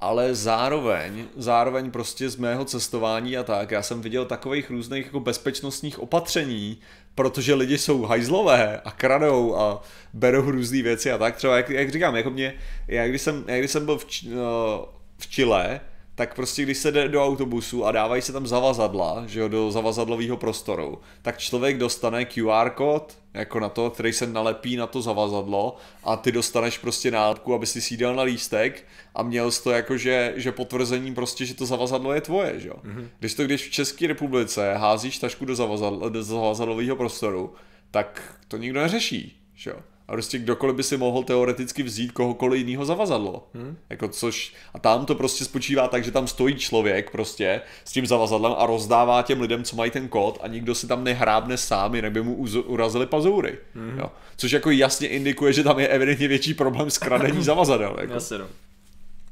[0.00, 5.20] ale zároveň, zároveň prostě z mého cestování a tak, já jsem viděl takových různých jako
[5.20, 6.80] bezpečnostních opatření,
[7.14, 9.82] protože lidi jsou hajzlové a kradou a
[10.12, 11.36] berou různé věci a tak.
[11.36, 12.54] Třeba jak, jak říkám, jako mě,
[12.88, 14.88] já když jsem, když jsem byl v, no,
[15.18, 15.80] v Chile,
[16.14, 19.70] tak prostě když se jde do autobusu a dávají se tam zavazadla, že jo, do
[19.70, 25.02] zavazadlového prostoru, tak člověk dostane QR kód, jako na to, který se nalepí na to
[25.02, 28.84] zavazadlo a ty dostaneš prostě nálepku, aby si sídel na lístek
[29.14, 32.68] a měl jsi to jako, že, že potvrzení prostě, že to zavazadlo je tvoje, že
[32.68, 32.76] jo.
[32.84, 33.08] Mm-hmm.
[33.18, 37.54] Když to když v České republice házíš tašku do, zavazadl, do zavazadlového prostoru,
[37.90, 39.76] tak to nikdo neřeší, že jo.
[40.08, 43.48] A prostě kdokoliv by si mohl teoreticky vzít kohokoliv jiného zavazadlo.
[43.54, 43.76] Hmm.
[43.90, 48.06] Jako což, a tam to prostě spočívá tak, že tam stojí člověk prostě s tím
[48.06, 51.94] zavazadlem a rozdává těm lidem, co mají ten kód a nikdo si tam nehrábne sám,
[51.94, 52.34] jinak by mu
[52.66, 53.58] urazili pazoury.
[53.74, 53.98] Hmm.
[53.98, 54.06] Jo.
[54.36, 57.96] Což jako jasně indikuje, že tam je evidentně větší problém s kradení zavazadel.
[58.00, 58.12] Jako.
[58.12, 58.46] Jasně, no.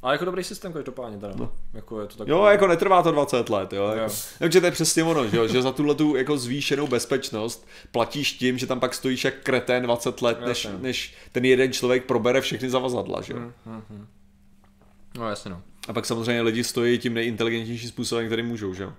[0.02, 1.32] A jako dobrý systém každopádně teda.
[1.36, 1.52] No.
[1.72, 2.30] Jako je to takový...
[2.30, 3.86] Jo, jako netrvá to 20 let, jo.
[3.88, 7.68] Jako, takže to je přesně ono, že, jo, že za tuhle tu jako zvýšenou bezpečnost
[7.92, 12.04] platíš tím, že tam pak stojíš jak kretén 20 let, než, než ten jeden člověk
[12.04, 13.38] probere všechny zavazadla, že jo.
[13.38, 14.06] Hmm, hmm, hmm.
[15.18, 15.62] No jasně no.
[15.88, 18.92] A pak samozřejmě lidi stojí tím nejinteligentnějším způsobem, který můžou, že jo.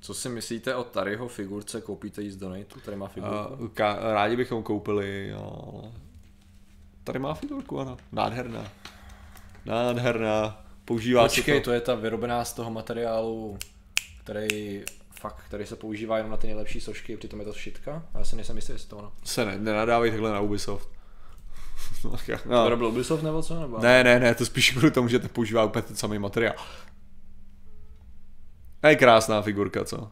[0.00, 1.80] Co si myslíte o Taryho figurce?
[1.80, 2.80] Koupíte ji z Donatu?
[2.84, 3.36] Tady má figurku?
[3.58, 5.82] Uh, ka- rádi bychom koupili, jo.
[7.04, 7.96] Tady má figurku, ano.
[8.12, 8.70] Nádherná.
[9.64, 10.66] Nádherná.
[10.84, 11.64] Používá Počkej, to...
[11.64, 13.58] to je ta vyrobená z toho materiálu,
[14.24, 14.84] který
[15.20, 18.02] fakt, který se používá jenom na ty nejlepší sošky, přitom je to šitka.
[18.14, 19.12] Já si nejsem jistý, jestli to ono.
[19.24, 20.88] Se ne, nenadávej takhle na Ubisoft.
[22.04, 22.10] no.
[22.48, 23.60] To vyrobil Ubisoft nebo co?
[23.60, 23.78] Nebo?
[23.78, 26.54] Ne, ne, ne, to spíš kvůli tomu, že to používá úplně ten samý materiál.
[28.82, 30.10] A je krásná figurka, co?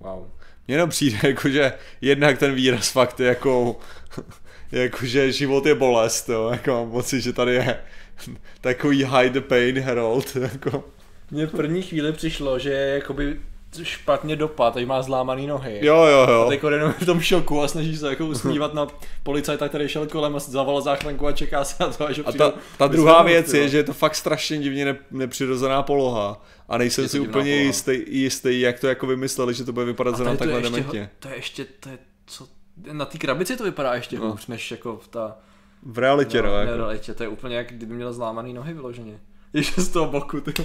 [0.00, 0.26] Wow.
[0.66, 3.76] Mně jenom přijde, jakože jednak ten výraz fakt je jako,
[4.72, 7.80] jakože život je bolest, jo, jako mám pocit, že tady je
[8.60, 10.36] takový hide the pain Herald.
[10.52, 10.84] Jako.
[11.30, 13.36] Mně v první chvíli přišlo, že je jakoby
[13.82, 15.80] špatně dopad, že má zlámaný nohy.
[15.82, 16.44] Jo, jo, jo.
[16.46, 18.86] A teď jenom v tom šoku a snaží se jako usmívat na
[19.22, 22.52] policajta, který šel kolem a zavolal záchranku a čeká se na to, až A ta,
[22.76, 26.42] ta druhá věc je, že je to fakt strašně divně ne, nepřirozená poloha.
[26.68, 30.16] A nejsem je si úplně jistý, jistý, jak to jako vymysleli, že to bude vypadat
[30.16, 31.10] zrovna takhle dementně.
[31.18, 32.48] To je ještě, to je, co,
[32.92, 34.30] na té krabici to vypadá ještě no.
[34.30, 35.36] hůř, než jako v ta
[35.82, 36.48] v realitě, no.
[36.48, 36.72] no jako.
[36.72, 39.20] V realitě, to je úplně jak kdyby měl zlámaný nohy vyloženě.
[39.52, 40.52] Ještě z toho boku, ty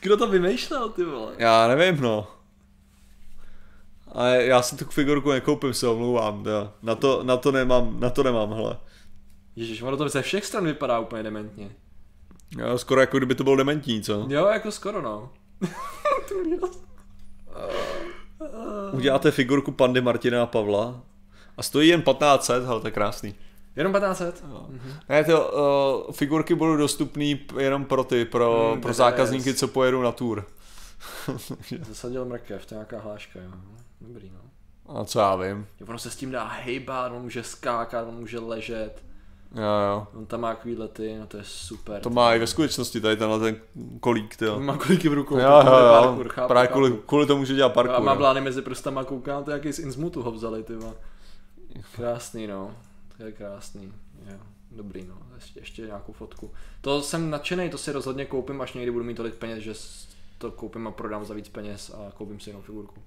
[0.00, 1.32] Kdo to vymýšlel, ty vole?
[1.38, 2.26] Já nevím, no.
[4.12, 6.72] A já si tu figurku nekoupím, se omlouvám, jo.
[6.82, 8.76] Na to, na to nemám, na to nemám, hele.
[9.56, 11.70] Ježíš, ono to ze všech stran vypadá úplně dementně.
[12.58, 14.26] Jo, skoro jako kdyby to byl dementní, co?
[14.28, 15.32] Jo, jako skoro, no.
[18.92, 21.00] Uděláte figurku pandy Martina a Pavla
[21.58, 23.34] a stojí jen 1500, ale to je krásný.
[23.76, 24.44] Jenom 1500?
[24.48, 24.68] No.
[24.70, 25.00] Mm-hmm.
[25.08, 25.40] Ne, ty uh,
[26.12, 30.44] figurky budou dostupné jenom pro ty, pro, mm, pro zákazníky, co pojedou na tour.
[31.88, 33.50] Zasadil mrkev, to je nějaká hláška, jo.
[34.00, 34.40] Dobrý, no.
[35.00, 35.66] A co já vím.
[35.80, 39.02] Jo, ono se s tím dá hejbat, on může skákat, on může ležet.
[39.54, 40.06] Jo, jo.
[40.14, 42.00] On tam má takový lety, no to je super.
[42.00, 43.56] To má i ve skutečnosti, tady tenhle ten
[44.00, 45.38] kolík, ty Má kolíky v rukou.
[45.38, 46.02] Jo, jo, jo.
[46.02, 47.96] Parkour, chápu, Právě kvůli, kvůli, tomu, že dělá parkour.
[47.96, 50.72] A má blány mezi prstama, koukám, to jaký z Innsmutu ho vzali, ty
[51.96, 52.76] Krásný, no.
[53.16, 53.92] To je krásný.
[54.30, 54.38] Jo.
[54.70, 55.14] Dobrý, no.
[55.34, 56.50] Ještě, ještě nějakou fotku.
[56.80, 59.74] To jsem nadšený, to si rozhodně koupím, až někdy budu mít tolik peněz, že
[60.38, 63.02] to koupím a prodám za víc peněz a koupím si jenom figurku.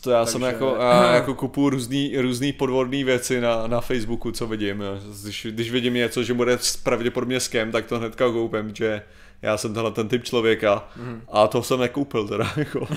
[0.00, 0.32] To já Takže...
[0.32, 4.82] jsem jako, já jako kupu různý, různý podvodné věci na, na Facebooku, co vidím.
[5.22, 9.02] Když, když vidím něco, že bude pravděpodobně skem, tak to hnedka koupím, že
[9.42, 11.22] já jsem tenhle ten typ člověka mm.
[11.28, 12.52] a to jsem nekoupil teda.
[12.56, 12.88] Jako.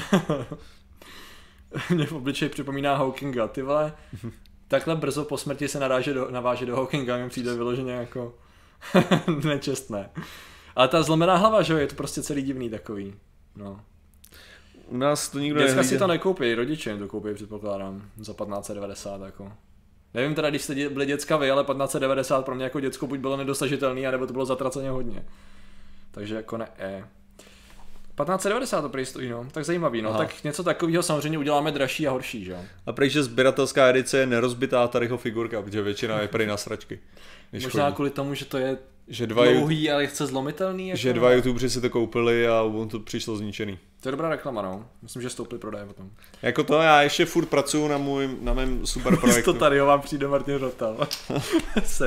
[1.90, 3.94] Mě v obličeji připomíná Hawkinga, ty vole
[4.68, 8.36] takhle brzo po smrti se naráže do, naváže do Hawkinga, mi přijde vyloženě jako
[9.44, 10.10] nečestné.
[10.76, 13.16] Ale ta zlomená hlava, že jo, je to prostě celý divný takový.
[13.56, 13.82] No.
[14.88, 19.22] U nás to nikdo Děcka si to nekoupí, rodiče jim to koupí, předpokládám, za 1590
[19.22, 19.52] jako.
[20.14, 23.38] Nevím teda, když jste byli děcka vy, ale 1590 pro mě jako děcko buď bylo
[23.38, 25.26] nedosažitelný, nebo to bylo zatraceně hodně.
[26.12, 26.68] Takže jako ne.
[26.78, 27.08] E.
[28.26, 29.48] 1590 to prý stojí, no.
[29.52, 30.10] Tak zajímavý, no.
[30.10, 30.18] Aha.
[30.18, 32.58] Tak něco takového samozřejmě uděláme dražší a horší, že jo.
[32.86, 37.00] A prý, že sběratelská edice je nerozbitá tadyho figurka, protože většina je prý na sračky.
[37.54, 37.96] Možná chodí.
[37.96, 38.78] kvůli tomu, že to je
[39.08, 40.90] že dva dlouhý, ale chce zlomitelný.
[40.90, 43.80] Jako že dva youtubeři si to koupili a on to přišlo zničený.
[44.02, 44.86] To je dobrá reklama, no.
[45.02, 46.10] Myslím, že stouply prodeje potom.
[46.42, 49.54] Jako to, já ještě furt pracuju na, můj, na mém super projektu.
[49.54, 50.98] to tady ho vám přijde Martin Rotal.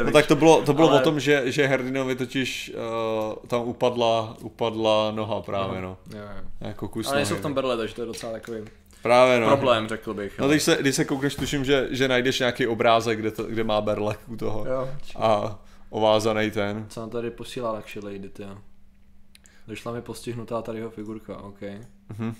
[0.04, 1.00] no tak to bylo, to bylo ale...
[1.00, 5.98] o tom, že, že Herdinovi totiž uh, tam upadla, upadla noha právě, no.
[6.14, 6.44] Jo, jo.
[6.60, 8.60] Jako kus ale jsou v tom berle, takže to je docela takový
[9.02, 9.46] Právě no.
[9.46, 10.38] problém, řekl bych.
[10.38, 13.64] No, když se, když se koukneš, tuším, že, že najdeš nějaký obrázek, kde, to, kde
[13.64, 14.66] má berlek u toho.
[14.68, 15.58] Jo, a
[15.90, 16.86] ovázaný ten.
[16.88, 18.44] Co nám tady posílá Lakše Lady, ty
[19.68, 21.60] Došla mi postihnutá tady jeho figurka, OK.
[22.08, 22.34] Mhm.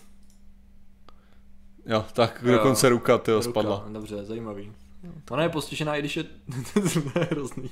[1.87, 3.87] Jo, tak jo, dokonce ruka, ty spadla.
[3.93, 4.73] Dobře, zajímavý.
[5.31, 6.25] Ona je postižená, i když je...
[7.13, 7.71] to je hrozný.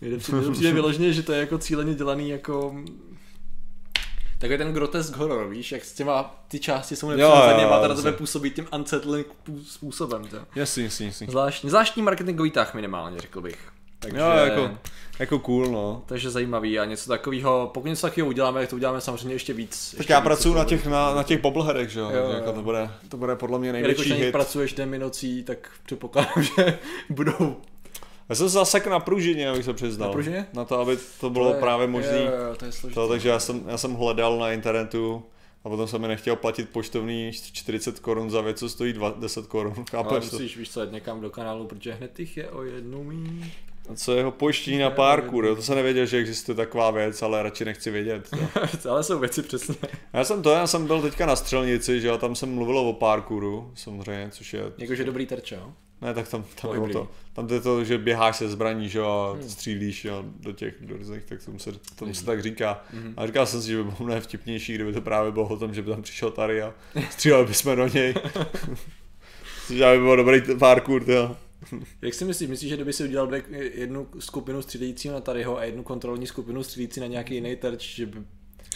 [0.00, 2.74] Mně přijde, přijde vyloženě, že to je jako cíleně dělaný jako
[4.40, 8.12] Takový ten grotesk horor, víš, jak s těma, ty části jsou nepřirozeně, má na tebe
[8.12, 9.26] působí tím unsettling
[9.64, 10.24] způsobem.
[10.24, 10.36] To.
[10.54, 11.26] Jasný, jasný, jasný.
[11.26, 13.72] Zvláštní, zvláštní marketingový tah minimálně, řekl bych.
[14.00, 14.70] Takže, jo, jako,
[15.18, 16.02] jako cool, no.
[16.06, 19.90] Takže zajímavý a něco takového, pokud něco takového uděláme, tak to uděláme samozřejmě ještě víc.
[19.90, 22.62] Tak ještě já pracuji na těch, na, na těch bobbleheadech, že jo, jo, jako to
[22.62, 24.32] bude, to bude podle mě největší Jelikož hit.
[24.32, 26.78] pracuješ den nocí, tak předpokládám, že
[27.10, 27.56] budou
[28.30, 30.08] já jsem zasek na pružině, abych se přiznal.
[30.08, 30.46] Na pružině?
[30.52, 32.30] Na to, aby to bylo to je, právě možné.
[32.56, 32.94] To je složitý.
[32.94, 35.22] To, takže já jsem, já jsem hledal na internetu
[35.64, 39.74] a potom jsem mi nechtěl platit poštovný 40 korun za věc, co stojí 10 korun.
[39.90, 40.10] Chápeš?
[40.10, 43.50] Ale musíš, víš co, někam do kanálu, protože hned jich je o jednu míň.
[43.90, 44.94] A co jeho pojištění na
[45.46, 45.56] jo?
[45.56, 48.28] to jsem nevěděl, že existuje taková věc, ale radši nechci vědět.
[48.90, 49.74] ale jsou věci přesně.
[50.12, 52.92] Já jsem to, já jsem byl teďka na střelnici, že jo, tam jsem mluvil o
[52.92, 54.72] parkouru, samozřejmě, což je...
[54.78, 55.72] Jakože dobrý terče, jo?
[56.02, 59.00] Ne, tak tam, tam, bylo to, tam to je to, že běháš se zbraní, že
[59.00, 59.48] a hmm.
[59.48, 62.84] střílíš jo, do těch do různých, tak tomu se, tomu se tak říká.
[62.90, 63.14] Hmm.
[63.16, 65.74] A říkal jsem si, že by bylo mnohem vtipnější, kdyby to právě bylo o tom,
[65.74, 66.74] že by tam přišel tady a
[67.10, 68.14] stříleli bychom do něj.
[69.66, 71.36] Což by bylo dobrý parkour, jo.
[72.02, 72.48] Jak si myslíš?
[72.50, 73.30] Myslíš, že kdyby si udělal
[73.74, 78.06] jednu skupinu střílejícího na Tadyho a jednu kontrolní skupinu střílející na nějaký jiný terč, že
[78.06, 78.24] by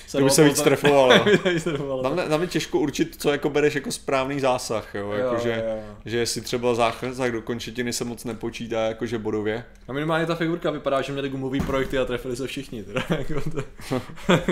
[0.06, 1.12] se by se víc trefoval.
[2.02, 5.12] tam, tam je těžko určit, co jako bereš jako správný zásah, jo?
[5.12, 5.96] Jako, jo, že, jo.
[6.04, 9.64] že jestli třeba zásah do končetiny se moc nepočítá jakože bodově.
[9.88, 13.50] A minimálně ta figurka vypadá, že měli gumový projekty a trefili se všichni, teda, jako
[13.50, 13.62] to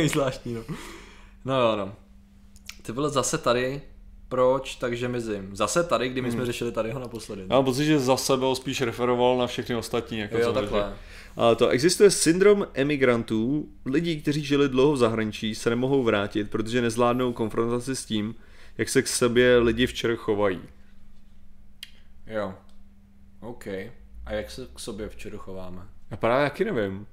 [0.07, 0.63] zvláštní, no.
[1.45, 1.95] No jo, no.
[2.83, 3.83] Ty bylo zase tady,
[4.33, 5.57] proč, takže mizím.
[5.57, 6.47] Zase tady, kdy my jsme hmm.
[6.47, 7.43] řešili tady ho naposledy.
[7.43, 10.19] Já mám pocit, že zase byl spíš referoval na všechny ostatní.
[10.19, 10.95] Jako jo, takhle.
[11.37, 16.83] Ale to existuje syndrom emigrantů, lidí, kteří žili dlouho v zahraničí, se nemohou vrátit, protože
[16.83, 18.35] nezvládnou konfrontaci s tím,
[18.79, 20.61] jak se k sobě lidi včera chovají.
[22.27, 22.55] Jo.
[23.41, 23.67] OK.
[24.27, 25.83] A jak se k sobě včera chováme?
[26.11, 27.07] Já právě jaký nevím.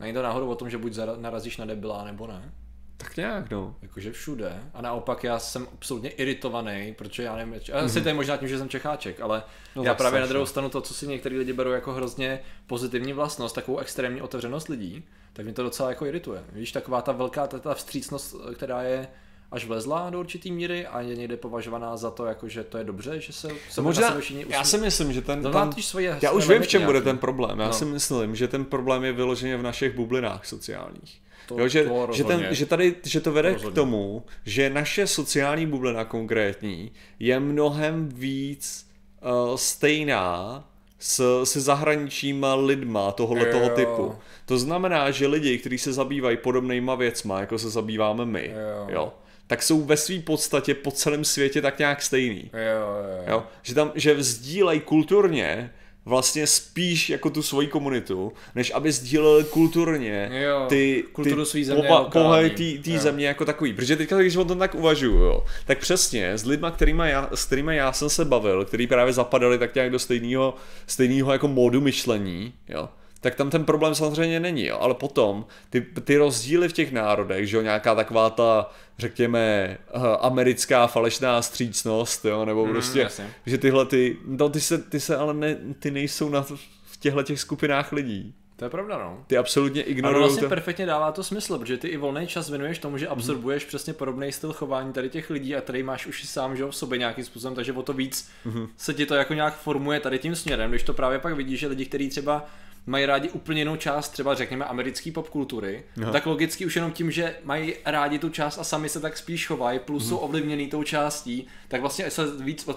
[0.00, 2.52] Není to náhodou o tom, že buď narazíš na debila, nebo ne?
[3.00, 3.76] Tak nějak, no.
[3.82, 4.62] Jakože všude.
[4.74, 7.84] A naopak já jsem absolutně iritovaný, protože já nevím, mm-hmm.
[7.84, 9.42] asi to je možná tím, že jsem Čecháček, ale
[9.76, 13.12] no, já právě na druhou stranu to, co si některý lidi berou jako hrozně pozitivní
[13.12, 16.44] vlastnost, takovou extrémní otevřenost lidí, tak mě to docela jako irituje.
[16.52, 19.08] Víš, taková ta velká ta, ta vstřícnost, která je
[19.50, 22.84] až vlezla do určitý míry a je někde považovaná za to, jako, že to je
[22.84, 24.16] dobře, že se, se Možná,
[24.48, 27.58] já si myslím, že ten, ten svoje, já už vím, v čem bude ten problém.
[27.58, 27.72] Já no.
[27.72, 31.20] si myslím, že ten problém je vyloženě v našich bublinách sociálních.
[31.46, 33.72] To, jo, že, to že, ten, že, tady, že to vede rozhodně.
[33.72, 38.86] k tomu, že naše sociální bublina konkrétní je mnohem víc
[39.22, 40.64] uh, stejná
[40.98, 44.14] s, se zahraničíma lidma tohohle toho typu.
[44.46, 48.86] To znamená, že lidi, kteří se zabývají podobnýma věcma, jako se zabýváme my, jo.
[48.88, 49.12] Jo,
[49.50, 52.50] tak jsou ve své podstatě po celém světě tak nějak stejný.
[52.52, 53.44] Jo, jo, jo.
[53.62, 55.70] Že tam, že vzdílejí kulturně
[56.04, 61.88] vlastně spíš jako tu svoji komunitu, než aby sdíleli kulturně jo, ty, kulturu ty země
[62.12, 62.52] pohled
[62.84, 63.72] té země jako takový.
[63.72, 67.44] Protože teďka, když o tom tak uvažuju, jo, tak přesně s lidma, kterýma já, s
[67.44, 70.54] kterými já jsem se bavil, který právě zapadali tak nějak do stejného,
[70.86, 72.88] stejného jako módu myšlení, jo,
[73.20, 74.78] tak tam ten problém samozřejmě není, jo.
[74.80, 79.98] ale potom ty, ty rozdíly v těch národech, že jo, nějaká taková ta, řekněme, eh,
[80.20, 83.30] americká falešná střícnost, jo, nebo mm, prostě, jasně.
[83.46, 86.42] že tyhle ty, no ty se, ty se ale ne, ty nejsou na,
[86.84, 88.34] v těchto těch skupinách lidí.
[88.60, 89.24] To je pravda, no.
[89.26, 90.16] Ty absolutně ignorují.
[90.16, 90.48] Ale vlastně to...
[90.48, 93.68] perfektně dává to smysl, protože ty i volný čas věnuješ tomu, že absorbuješ mm-hmm.
[93.68, 96.98] přesně podobný styl chování tady těch lidí a tady máš už sám že v sobě
[96.98, 98.68] nějakým způsobem, takže o to víc mm-hmm.
[98.76, 101.66] se ti to jako nějak formuje tady tím směrem, když to právě pak vidíš, že
[101.66, 102.46] lidi, kteří třeba
[102.86, 106.12] mají rádi úplně jinou část, třeba řekněme americké popkultury, no.
[106.12, 109.46] tak logicky už jenom tím, že mají rádi tu část a sami se tak spíš
[109.46, 110.08] chovají, plus mm.
[110.08, 112.68] jsou ovlivněný tou částí, tak vlastně se víc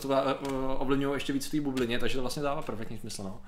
[0.77, 3.23] ovlivňují ještě víc v té bublině, takže to vlastně dává perfektní smysl.
[3.23, 3.41] No.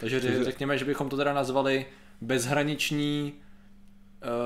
[0.00, 1.86] Takže řekněme, že bychom to teda nazvali
[2.20, 3.32] bezhraniční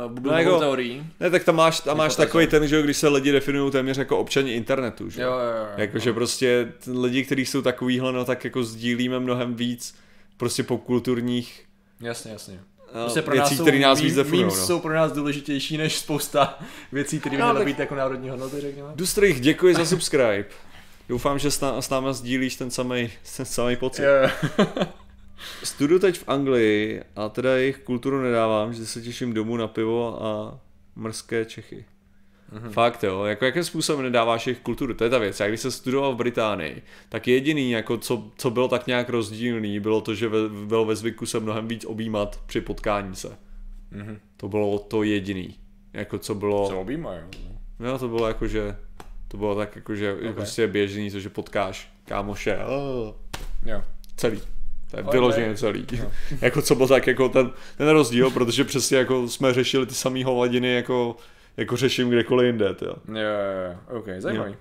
[0.07, 1.07] uh, bublinovou no, jako, teorií.
[1.21, 4.19] Ne, tak tam máš, tam máš takový ten, že když se lidi definují téměř jako
[4.19, 5.23] občani internetu, že?
[5.23, 5.67] Jo, jo, jo.
[5.77, 6.15] Jakože no.
[6.15, 9.95] prostě lidi, kteří jsou takovýhle, no tak jako sdílíme mnohem víc
[10.39, 11.69] prostě popkulturních
[12.01, 12.61] Jasně, jasně.
[12.95, 14.45] No, prostě pro věcí, nás které nás víc definují.
[14.45, 14.51] No.
[14.51, 16.59] jsou pro nás důležitější než spousta
[16.93, 18.89] věcí, které by měly být jako národní hodnoty, řekněme.
[18.95, 20.45] Dustrich, děkuji za subscribe.
[21.09, 24.03] Doufám, že s, ná, s námi sdílíš ten samý, ten samý pocit.
[24.03, 24.45] Yeah.
[25.65, 30.25] Studu teď v Anglii a teda jejich kulturu nedávám, že se těším domů na pivo
[30.25, 30.61] a
[30.97, 31.85] mrzké Čechy.
[32.53, 32.71] Mm-hmm.
[32.71, 35.41] Fakt jo, jako jakým způsobem nedáváš jejich kulturu, to je ta věc.
[35.41, 39.81] Já když jsem studoval v Británii, tak jediný, jako co, co bylo tak nějak rozdílný,
[39.81, 43.29] bylo to, že ve, bylo ve zvyku se mnohem víc objímat při potkání se.
[43.29, 44.19] Mm-hmm.
[44.37, 45.55] To bylo to jediný.
[45.93, 46.69] Jako co bylo...
[46.69, 47.21] Se objímají.
[47.81, 48.77] Jo, to bylo jako, že
[49.29, 50.33] to bylo tak jako, že okay.
[50.33, 52.59] prostě běžný, to, že potkáš kámoše.
[52.59, 53.15] Oh.
[53.67, 53.83] Jo.
[54.17, 54.41] Celý.
[54.91, 55.87] To je vyloženě celý.
[55.99, 56.11] No.
[56.41, 60.25] jako co byl tak jako ten, ten rozdíl, protože přesně jako jsme řešili ty samé
[60.25, 61.17] hovadiny jako,
[61.59, 62.77] jako řeším kdekoliv jinde.
[62.83, 64.51] Jo, jo, jo, ok, zajímavý.
[64.51, 64.59] Jo.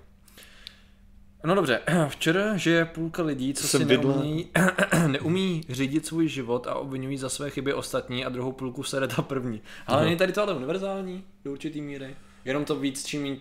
[1.45, 4.47] No dobře, včera, že půlka lidí, co si neumí,
[5.07, 9.21] neumí řídit svůj život a obvinují za své chyby ostatní a druhou půlku se ta
[9.21, 9.61] první.
[9.87, 12.15] Ale není tady to ale univerzální do určitý míry.
[12.45, 13.37] Jenom to víc čím méně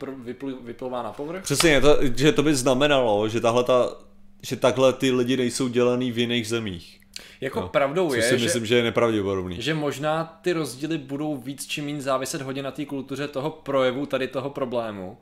[0.65, 1.43] vyplouvá na povrch.
[1.43, 3.97] Přesně, to, že to by znamenalo, že tahle ta,
[4.43, 6.96] že takhle ty lidi nejsou dělaný v jiných zemích.
[7.41, 9.63] Jako no, pravdou je, si myslím, že, že je nepravděpodobný.
[9.63, 14.07] Že možná ty rozdíly budou víc čím méně záviset hodně na té kultuře toho projevu
[14.07, 15.19] tady toho problému.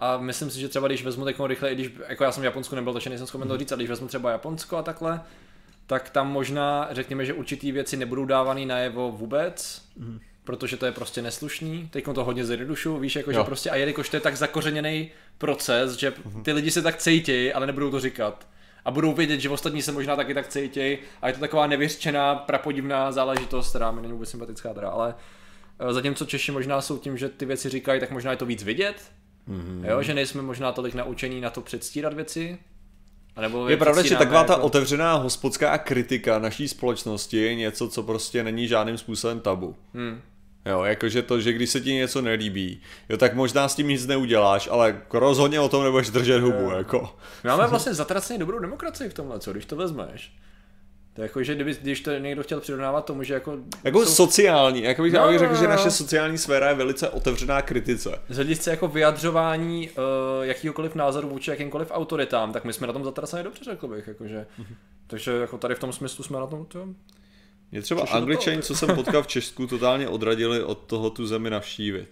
[0.00, 2.44] A myslím si, že třeba když vezmu takovou rychle, i když jako já jsem v
[2.44, 5.20] Japonsku nebyl, takže nejsem schopen to říct, a když vezmu třeba Japonsko a takhle,
[5.86, 10.20] tak tam možná řekněme, že určitý věci nebudou dávaný najevo vůbec, mm.
[10.44, 11.88] protože to je prostě neslušný.
[11.92, 15.92] Teď to hodně zjednodušu, víš, jako, že prostě a jelikož to je tak zakořeněný proces,
[15.92, 16.42] že mhm.
[16.42, 18.46] ty lidi se tak cítí, ale nebudou to říkat.
[18.84, 22.34] A budou vědět, že ostatní se možná taky tak cítí a je to taková nevěřčená,
[22.34, 25.14] prapodivná záležitost, která mi není vůbec sympatická teda, ale
[25.78, 28.62] eh, zatímco Češi možná jsou tím, že ty věci říkají, tak možná je to víc
[28.62, 29.02] vidět,
[29.50, 29.84] Mm-hmm.
[29.84, 32.58] Jo, že nejsme možná tolik naučení na to předstírat věci.
[33.40, 34.52] nebo je pravda, že taková jako...
[34.52, 39.76] ta otevřená hospodská kritika naší společnosti je něco, co prostě není žádným způsobem tabu.
[39.94, 40.20] Hmm.
[40.70, 44.06] Jo, jakože to, že když se ti něco nelíbí, jo, tak možná s tím nic
[44.06, 47.16] neuděláš, ale rozhodně o tom nebudeš držet hubu, jako.
[47.44, 50.32] My máme vlastně zatraceně dobrou demokracii v tomhle, co, když to vezmeš.
[51.14, 53.56] To je jako, že kdyby, když to někdo chtěl přirovnávat tomu, že jako...
[53.84, 54.14] Jako jsou...
[54.14, 58.18] sociální, jako bych, no, řekl, že naše sociální sféra je velice otevřená kritice.
[58.28, 59.94] Z hlediska jako vyjadřování uh,
[60.42, 64.46] jakýhokoliv názoru vůči jakýmkoliv autoritám, tak my jsme na tom zatraceně dobře, řekl bych, jakože.
[64.60, 64.74] Mm-hmm.
[65.06, 66.88] Takže jako tady v tom smyslu jsme na tom, to,
[67.72, 72.08] mě třeba angličani, co jsem potkal v Česku, totálně odradili od toho tu zemi navštívit.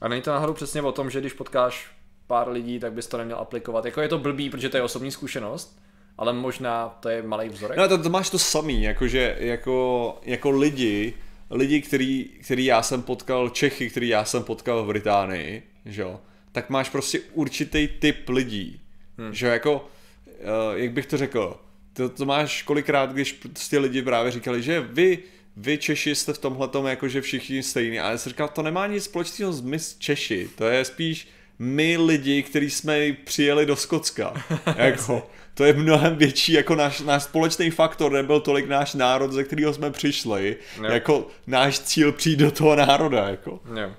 [0.00, 1.90] A není to náhodou přesně o tom, že když potkáš
[2.26, 3.84] pár lidí, tak bys to neměl aplikovat.
[3.84, 5.78] Jako je to blbý, protože to je osobní zkušenost,
[6.18, 7.78] ale možná to je malý vzorek.
[7.78, 11.14] No to, to máš to samý, jakože jako, jako lidi,
[11.50, 16.20] lidi, který, který já jsem potkal, Čechy, který já jsem potkal v Británii, že jo,
[16.52, 18.80] tak máš prostě určitý typ lidí,
[19.18, 19.34] hmm.
[19.34, 21.60] že jako, uh, jak bych to řekl,
[21.96, 25.18] to, to máš kolikrát, když prostě lidi právě říkali, že vy,
[25.56, 28.00] vy Češi jste v tomhle tom jakože všichni stejní.
[28.00, 31.28] A já jsem říkal, to nemá nic společného s my Češi, to je spíš
[31.58, 34.44] my lidi, kteří jsme přijeli do Skotska.
[34.76, 39.44] jako, to je mnohem větší jako náš, náš společný faktor, nebyl tolik náš národ, ze
[39.44, 40.88] kterého jsme přišli, no.
[40.88, 43.28] jako náš cíl přijít do toho národa.
[43.28, 43.60] Jako.
[43.80, 43.90] Jo.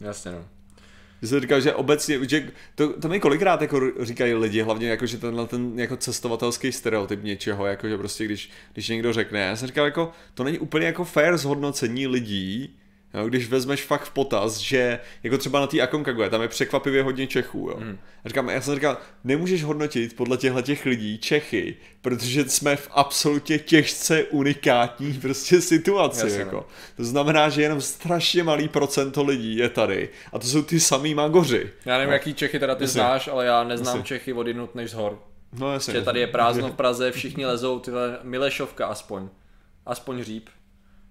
[0.00, 0.44] Jasně no.
[1.24, 5.06] Že se říkal, že obecně, že to, to mi kolikrát jako říkají lidi, hlavně jako,
[5.06, 9.56] že tenhle ten jako cestovatelský stereotyp něčeho, jako že prostě když, když někdo řekne, já
[9.56, 12.76] jsem říkal jako, to není úplně jako fair zhodnocení lidí,
[13.14, 17.02] Jo, když vezmeš fakt v potaz, že jako třeba na té Aconcagua, tam je překvapivě
[17.02, 17.68] hodně Čechů.
[17.70, 17.76] Jo.
[17.76, 17.98] Hmm.
[18.24, 22.88] A říkám, já jsem říkal, nemůžeš hodnotit podle těchto těch lidí Čechy, protože jsme v
[22.90, 26.26] absolutně těžce unikátní prostě situaci.
[26.26, 26.56] Jasně, jako.
[26.56, 26.64] No.
[26.96, 31.14] To znamená, že jenom strašně malý procento lidí je tady a to jsou ty samý
[31.14, 31.70] magoři.
[31.84, 32.12] Já nevím, no.
[32.12, 33.00] jaký Čechy teda ty jasně.
[33.00, 34.06] znáš, ale já neznám jasně.
[34.06, 35.18] Čechy od jinut než z hor.
[35.52, 35.94] No jasně.
[35.94, 39.28] Že tady je prázdno v Praze, všichni lezou, tyhle Milešovka aspoň.
[39.86, 40.48] Aspoň říp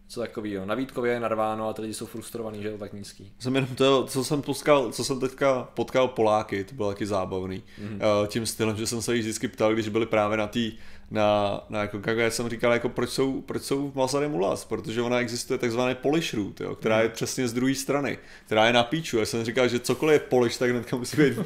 [0.07, 0.65] co takového.
[0.65, 3.31] Na Vítkově je narváno a ty lidi jsou frustrovaní, že je to tak nízký.
[3.39, 7.63] Jsem jenom to, co jsem potkal, co jsem teďka potkal Poláky, to bylo taky zábavný.
[7.81, 8.27] Mm-hmm.
[8.27, 10.73] Tím stylem, že jsem se jich vždycky ptal, když byli právě na tý,
[11.11, 15.01] na, na jako, jak jsem říkal, jako proč jsou, proč jsou v Mazary Mulas, protože
[15.01, 17.01] ona existuje takzvaný polish route, jo, která mm.
[17.01, 19.17] je přesně z druhé strany, která je na píču.
[19.17, 21.39] Já jsem říkal, že cokoliv je polish, tak hnedka musí být.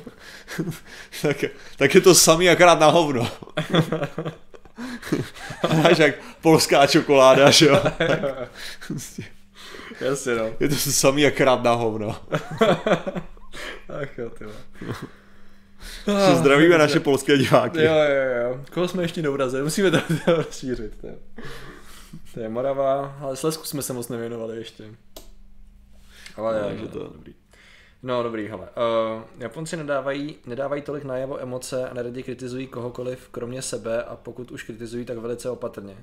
[1.22, 1.44] tak,
[1.78, 3.28] tak, je to samý akorát na hovno.
[5.84, 7.82] Máš jak polská čokoláda, že jo?
[10.02, 10.52] Jasně, no.
[10.60, 12.16] Je to samý akorát na hovno.
[14.02, 14.46] Ach jo, ty
[16.08, 17.84] ah, zdravíme naše polské diváky.
[17.84, 18.66] Jo, jo, jo.
[18.74, 19.64] Koho jsme ještě neurazili?
[19.64, 21.02] Musíme to, to rozšířit.
[21.02, 21.16] To je,
[22.34, 24.84] to je Morava, ale Slesku jsme se moc nevěnovali ještě.
[26.36, 27.34] Ale no, jo, to je dobrý.
[28.08, 28.70] No dobrý, hele.
[29.16, 34.52] Uh, Japonci nedávají, nedávají tolik najevo emoce a neradi kritizují kohokoliv, kromě sebe a pokud
[34.52, 35.98] už kritizují, tak velice opatrně.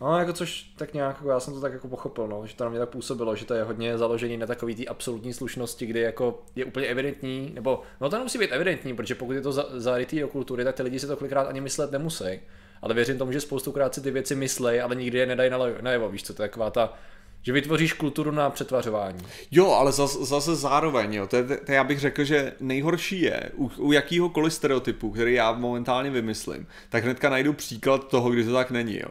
[0.00, 2.64] No, jako což tak nějak, jako já jsem to tak jako pochopil, no, že to
[2.64, 6.00] na mě tak působilo, že to je hodně založený na takový té absolutní slušnosti, kdy
[6.00, 9.98] jako je úplně evidentní, nebo no to nemusí být evidentní, protože pokud je to za,
[10.20, 12.40] do kultury, tak ty lidi si to kolikrát ani myslet nemusí.
[12.82, 15.50] Ale věřím tomu, že spoustukrát si ty věci myslej, ale nikdy je nedají
[15.80, 16.94] najevo, víš co, to je taková ta
[17.42, 19.18] že vytvoříš kulturu na přetvařování.
[19.50, 23.50] Jo, ale zase, zase zároveň, jo, to, je, to já bych řekl, že nejhorší je
[23.54, 28.52] u, u jakýhokoliv stereotypu, který já momentálně vymyslím, tak hnedka najdu příklad toho, kdy to
[28.52, 29.10] tak není, jo.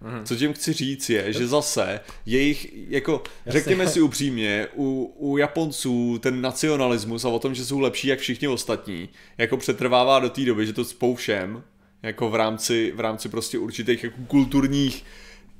[0.00, 0.24] Mhm.
[0.24, 3.60] Co tím chci říct je, že zase jejich, jako Jasně.
[3.60, 8.18] řekněme si upřímně, u, u Japonců ten nacionalismus a o tom, že jsou lepší jak
[8.18, 9.08] všichni ostatní,
[9.38, 11.62] jako přetrvává do té doby, že to spou všem,
[12.02, 15.04] jako v rámci, v rámci prostě určitých jako kulturních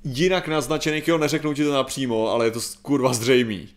[0.04, 3.68] jinak naznačených, jo, neřeknou ti to napřímo, ale je to kurva zřejmý.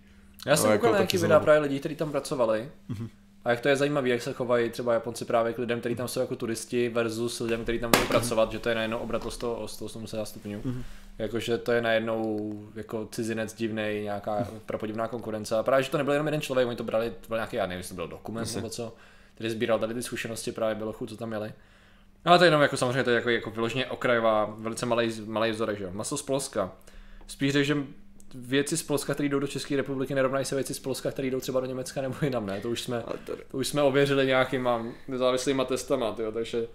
[0.45, 2.69] Já jsem No, koukal jako nějaký videa právě lidí, kteří tam pracovali.
[2.88, 3.09] Mhm.
[3.45, 6.07] A jak to je zajímavé, jak se chovají třeba Japonci právě k lidem, kteří tam
[6.07, 9.32] jsou jako turisti versus lidem, kteří tam budou pracovat, že to je najednou obrat o
[9.32, 10.61] 100, o 180 stupňů.
[10.65, 10.84] Mhm.
[11.17, 15.55] Jakože to je najednou jako cizinec divnej, nějaká prapodivná konkurence.
[15.57, 17.65] A právě, že to nebyl jenom jeden člověk, oni to brali, to byl nějaký, já
[17.65, 18.93] nevím, jestli to byl dokument nebo co,
[19.36, 21.53] který sbíral tady ty zkušenosti právě bylo chuť, co tam měli.
[22.26, 25.11] No a to je jenom jako samozřejmě to je jako, jako vyloženě okrajová, velice malý,
[25.26, 25.89] malý vzorek, že jo.
[25.93, 26.71] Maso z Polska.
[27.28, 27.78] Spíš řekl, že
[28.36, 31.39] věci z Polska, které jdou do České republiky, nerovnají se věci z Polska, které jdou
[31.39, 32.61] třeba do Německa nebo jinam, ne?
[32.61, 36.67] To už jsme, Ale, to, to už jsme ověřili nějakýma nezávislýma testama, tyjo, takže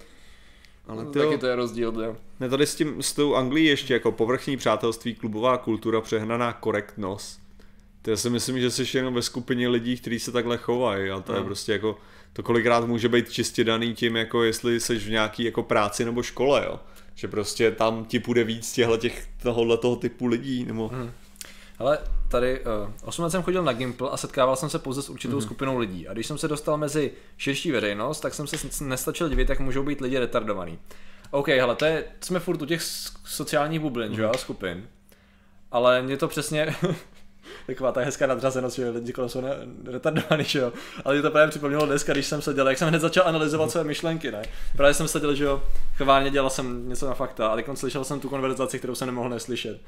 [0.86, 2.16] ale no, ty taky to je rozdíl, jo.
[2.40, 7.40] Ne, tady s, tím, s tou Anglií ještě jako povrchní přátelství, klubová kultura, přehnaná korektnost.
[8.02, 11.20] To já si myslím, že jsi jenom ve skupině lidí, kteří se takhle chovají a
[11.20, 11.44] to je No.
[11.44, 11.98] prostě jako,
[12.32, 16.22] to kolikrát může být čistě daný tím, jako jestli jsi v nějaký jako práci nebo
[16.22, 16.80] škole, jo.
[17.14, 20.88] Že prostě tam ti půjde víc těchto těch, tohohle toho typu lidí, nebo...
[20.88, 21.10] Hmm.
[21.78, 21.98] Ale
[22.28, 22.66] tady uh,
[23.04, 25.38] 8 let jsem chodil na Gimple a setkával jsem se pouze s určitou Mhm.
[25.38, 25.44] mm-hmm.
[25.46, 26.08] skupinou lidí.
[26.08, 29.82] A když jsem se dostal mezi širší veřejnost, tak jsem se nestačil divit, jak můžou
[29.82, 30.78] být lidi retardovaní.
[31.30, 32.82] OK, hele, to je, jsme furt u těch
[33.24, 34.38] sociálních bublin, že jo, Mhm.
[34.38, 34.88] skupin.
[35.72, 36.74] Ale mě to přesně,
[37.66, 39.50] taková ta hezká nadřazenost, že lidi kolem jsou ne,
[39.84, 40.72] retardovaní, že jo.
[41.04, 43.84] Ale mě to právě připomnělo dneska, když jsem seděl, jak jsem hned začal analyzovat své
[43.84, 44.42] myšlenky, ne.
[44.76, 45.62] Právě jsem seděl, že jo,
[45.96, 49.28] chválně dělal jsem něco na fakta a teď slyšel jsem tu konverzaci, kterou jsem nemohl
[49.28, 49.80] neslyšet.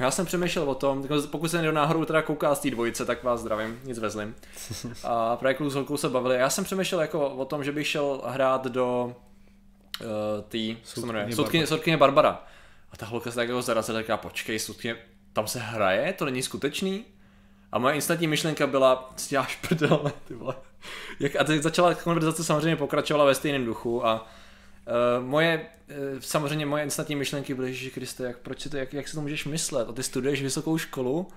[0.00, 3.04] Já jsem přemýšlel o tom, tak pokud se někdo náhodou teda kouká z té dvojice,
[3.04, 4.34] tak vás zdravím, nic vezlim.
[5.04, 6.36] A právě kluk s holkou se bavili.
[6.36, 9.16] Já jsem přemýšlel jako o tom, že bych šel hrát do
[10.00, 10.06] uh,
[10.48, 12.44] tý, Soudkyně soudkyně, soudkyně Barbara.
[12.92, 14.96] A ta holka se tak jako zarazila, říká, počkej, soudkyně,
[15.36, 17.04] tam se hraje, to není skutečný?
[17.72, 20.54] A moje instantní myšlenka byla, děláš prdel, ne, ty vole.
[21.20, 24.28] Jak, a teď začala konverzace samozřejmě pokračovala ve stejném duchu a
[25.18, 28.92] Uh, moje, uh, samozřejmě moje instantní myšlenky byly, že Kriste, jak, proč si to, jak,
[28.92, 29.88] jak si to můžeš myslet?
[29.88, 31.28] A ty studuješ vysokou školu?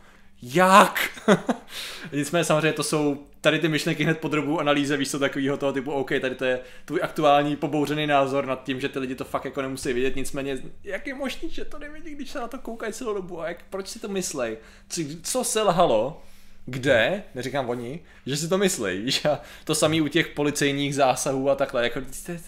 [0.41, 1.21] Jak?
[2.11, 5.91] Nicméně samozřejmě to jsou tady ty myšlenky hned podrobu analýze, víš co takového toho typu,
[5.91, 9.45] OK, tady to je tvůj aktuální pobouřený názor nad tím, že ty lidi to fakt
[9.45, 12.93] jako nemusí vědět, nicméně jak je možný, že to nevědí, když se na to koukají
[12.93, 14.57] celou dobu a jak, proč si to myslej?
[14.89, 16.21] Co, co se lhalo?
[16.65, 21.49] Kde, neříkám oni, že si to myslej, víš, a to samý u těch policejních zásahů
[21.49, 22.39] a takhle, jako to, je-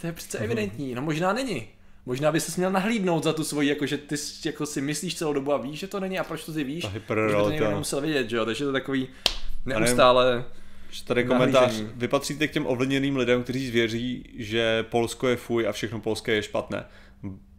[0.00, 1.68] to je přece evidentní, no možná není.
[2.08, 5.32] Možná by se měl nahlídnout za tu svoji, jako že ty jako si myslíš celou
[5.32, 7.70] dobu a víš, že to není a proč to ty víš, že by to někdo
[7.70, 9.08] nemusel vědět, že jo, takže to je takový
[9.66, 10.44] neustále,
[10.90, 11.62] Že Tady komentář.
[11.62, 11.90] Nahlížení.
[11.94, 16.32] Vy patříte k těm ovlněným lidem, kteří věří, že Polsko je fuj a všechno polské
[16.32, 16.84] je špatné.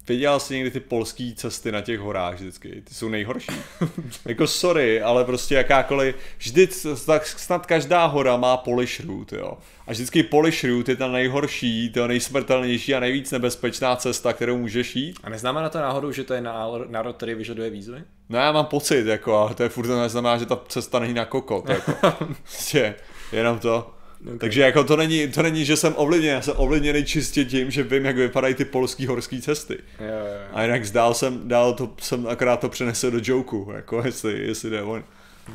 [0.09, 2.81] Viděl jsi někdy ty polský cesty na těch horách vždycky?
[2.87, 3.51] Ty jsou nejhorší.
[4.25, 6.67] jako sorry, ale prostě jakákoliv, vždy
[7.05, 9.57] tak snad každá hora má polish route, jo.
[9.87, 14.95] A vždycky polish route je ta nejhorší, ta nejsmrtelnější a nejvíc nebezpečná cesta, kterou můžeš
[14.95, 15.19] jít.
[15.23, 16.41] A neznáme na to náhodou, že to je
[16.87, 18.03] národ, který vyžaduje výzvy?
[18.29, 21.13] No já mám pocit, jako, ale to je furt to neznamená, že ta cesta není
[21.13, 21.93] na kokot, jako.
[22.43, 22.95] Prostě,
[23.31, 23.98] jenom to.
[24.25, 24.37] Okay.
[24.37, 27.83] Takže jako to není, to není, že jsem ovlivněn, já jsem ovlivněný čistě tím, že
[27.83, 29.77] vím, jak vypadají ty polský horské cesty.
[29.99, 30.47] Jo, jo, jo.
[30.53, 34.69] A jinak zdál jsem, dál to jsem akorát to přenesl do joku, jako jestli, jestli
[34.69, 35.03] jde o jo,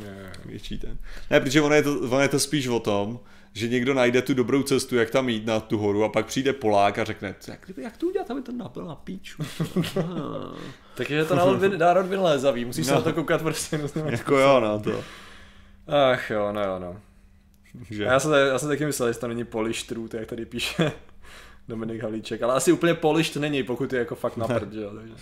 [0.01, 0.31] jo.
[0.45, 0.99] větší ten.
[1.31, 3.21] Ne, protože ono je, to, ono je to spíš o tom,
[3.53, 6.53] že někdo najde tu dobrou cestu, jak tam jít na tu horu a pak přijde
[6.53, 9.43] Polák a řekne, jak, jak to udělat, aby to nabil na píču.
[10.95, 12.99] Takže to národ, vy- národ vylézavý, musíš se No.
[12.99, 13.81] na to koukat prostě.
[14.11, 15.05] jako jo, no to.
[16.13, 17.01] Ach jo, no jo, no.
[17.91, 18.07] Že...
[18.07, 20.93] A já jsem, já jsem taky myslel, že to není polished truth, jak tady píše
[21.69, 24.91] Dominik Havlíček, ale asi úplně polished není, pokud je jako fakt na prd, že jo,
[24.95, 25.15] takže.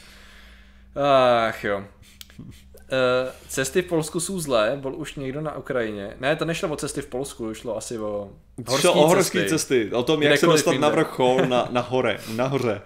[1.49, 1.85] Ach jo.
[2.93, 6.17] Eh, cesty v Polsku jsou zlé, byl už někdo na Ukrajině.
[6.21, 8.31] Ne, to nešlo o cesty v Polsku, šlo asi o
[8.67, 9.49] horské Šlo o horské cesty.
[9.49, 9.93] cesty.
[9.93, 12.81] o tom, jak se dostat na vrchol, na, na hore, nahoře.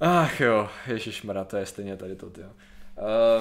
[0.00, 2.48] Ach jo, ježišmarja, to je stejně tady to, jo.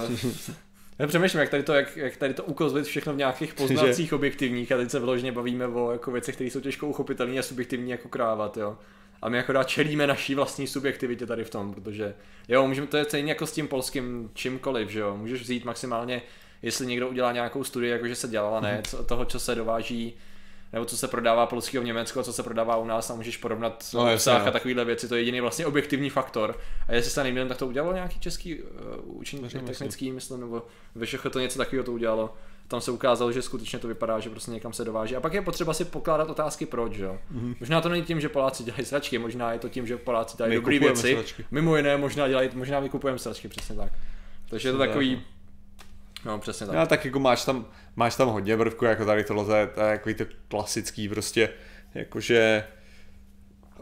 [0.07, 0.15] Uh,
[0.99, 4.71] já přemýšlím, jak tady to, jak, jak tady to ukazovat všechno v nějakých poznacích objektivních
[4.71, 8.09] a teď se vyloženě bavíme o jako věcech, které jsou těžko uchopitelné a subjektivní jako
[8.09, 8.77] krávat, jo.
[9.21, 12.15] A my jako čelíme naší vlastní subjektivitě tady v tom, protože
[12.47, 15.17] jo, můžeme, to je stejně jako s tím polským čímkoliv, že jo.
[15.17, 16.21] Můžeš vzít maximálně,
[16.61, 20.17] jestli někdo udělá nějakou studii, jakože se dělala, ne, co, toho, co se dováží
[20.73, 23.37] nebo co se prodává polského v Německu a co se prodává u nás a můžeš
[23.37, 24.47] porovnat No, no, obsah no.
[24.47, 26.57] a takovéhle věci, to je jediný vlastně objektivní faktor.
[26.87, 28.67] A jestli se nemýlím, tak to udělalo nějaký český uh,
[29.05, 30.63] učení technický, myslím, nebo
[31.03, 32.33] VŠH to něco takového to udělalo.
[32.67, 35.15] Tam se ukázalo, že skutečně to vypadá, že prostě někam se dováží.
[35.15, 37.17] A pak je potřeba si pokládat otázky proč, jo.
[37.35, 37.55] Mm-hmm.
[37.59, 40.55] Možná to není tím, že Poláci dělají sračky, možná je to tím, že Poláci dělají
[40.55, 41.13] dobré věci.
[41.13, 41.45] sračky.
[41.51, 43.91] Mimo jiné, možná dělají, možná my kupujeme sračky, přesně tak.
[44.49, 45.21] Takže je to Tak, takový,
[46.25, 46.75] no přesně tak.
[46.75, 47.65] No, tak jako máš tam,
[47.95, 51.49] máš tam hodně prvků, jako tady tohle, takový to klasický prostě,
[51.95, 52.63] jakože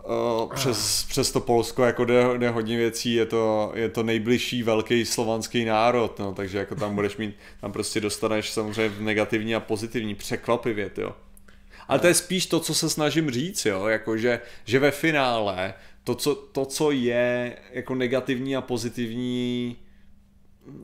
[0.04, 4.64] uh, přes, přes to Polsko jako jde, jde hodně věcí, je to, je to nejbližší
[4.64, 9.60] velký slovanský národ, no, takže jako tam budeš mít, tam prostě dostaneš samozřejmě negativní a
[9.60, 11.16] pozitivní překvapivě, jo.
[11.88, 15.74] Ale to je spíš to, co se snažím říct, jo, jako že, že ve finále
[16.04, 19.78] to co, to, co je jako negativní a pozitivní,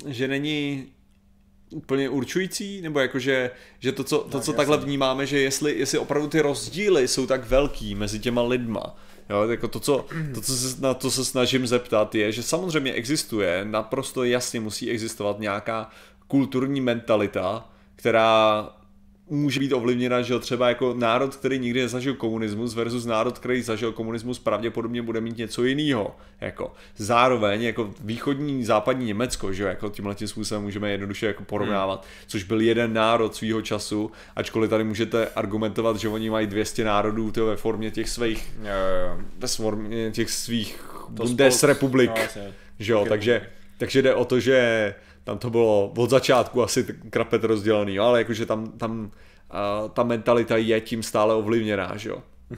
[0.08, 0.88] že není
[1.72, 5.98] úplně určující, nebo jako že, že to, co, to, co takhle vnímáme, že jestli, jestli
[5.98, 8.96] opravdu ty rozdíly jsou tak velký mezi těma lidma,
[9.30, 12.94] Jo, jako to, co, to, co se, na to se snažím zeptat, je, že samozřejmě
[12.94, 15.90] existuje, naprosto jasně musí existovat nějaká
[16.28, 18.70] kulturní mentalita, která
[19.32, 23.92] může být ovlivněna, že třeba jako národ, který nikdy nezažil komunismus versus národ, který zažil
[23.92, 26.16] komunismus, pravděpodobně bude mít něco jiného.
[26.42, 26.74] Jako.
[26.98, 32.10] Zároveň jako východní, západní Německo, že jako tímhle tím způsobem můžeme jednoduše jako porovnávat, hmm.
[32.28, 37.32] což byl jeden národ svýho času, ačkoliv tady můžete argumentovat, že oni mají 200 národů
[37.32, 38.52] to ve formě těch svých,
[39.38, 42.44] ve formě těch svých Bundesrepublik, no,
[42.80, 44.94] že jo, takže, takže jde o to, že
[45.24, 50.58] tam to bylo od začátku asi krapet rozdělený, ale jakože tam, tam uh, ta mentalita
[50.58, 52.24] je tím stále ovlivněná, že jo.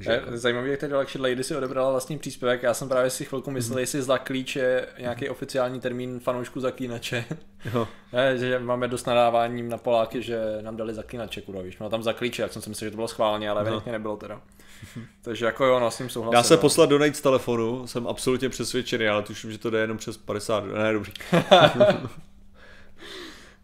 [0.00, 0.22] Že...
[0.28, 2.62] Zajímavý, jak tady Luxury Lady si odebrala vlastní příspěvek.
[2.62, 3.80] Já jsem právě si chvilku myslel, mm.
[3.80, 7.24] jestli za klíč je nějaký oficiální termín fanoušku zaklínače.
[8.12, 11.78] ne, že máme dost nadáváním na Poláky, že nám dali zaklínače, kurva, víš.
[11.78, 13.82] No tam za klíče, jak jsem si myslel, že to bylo schválně, ale no.
[13.86, 14.40] nebylo teda.
[15.22, 16.32] Takže jako jo, no s tím souhlasím.
[16.32, 16.60] Dá se no.
[16.60, 20.64] poslat donate z telefonu, jsem absolutně přesvědčený, ale tuším, že to jde jenom přes 50,
[20.64, 21.12] ne, dobrý.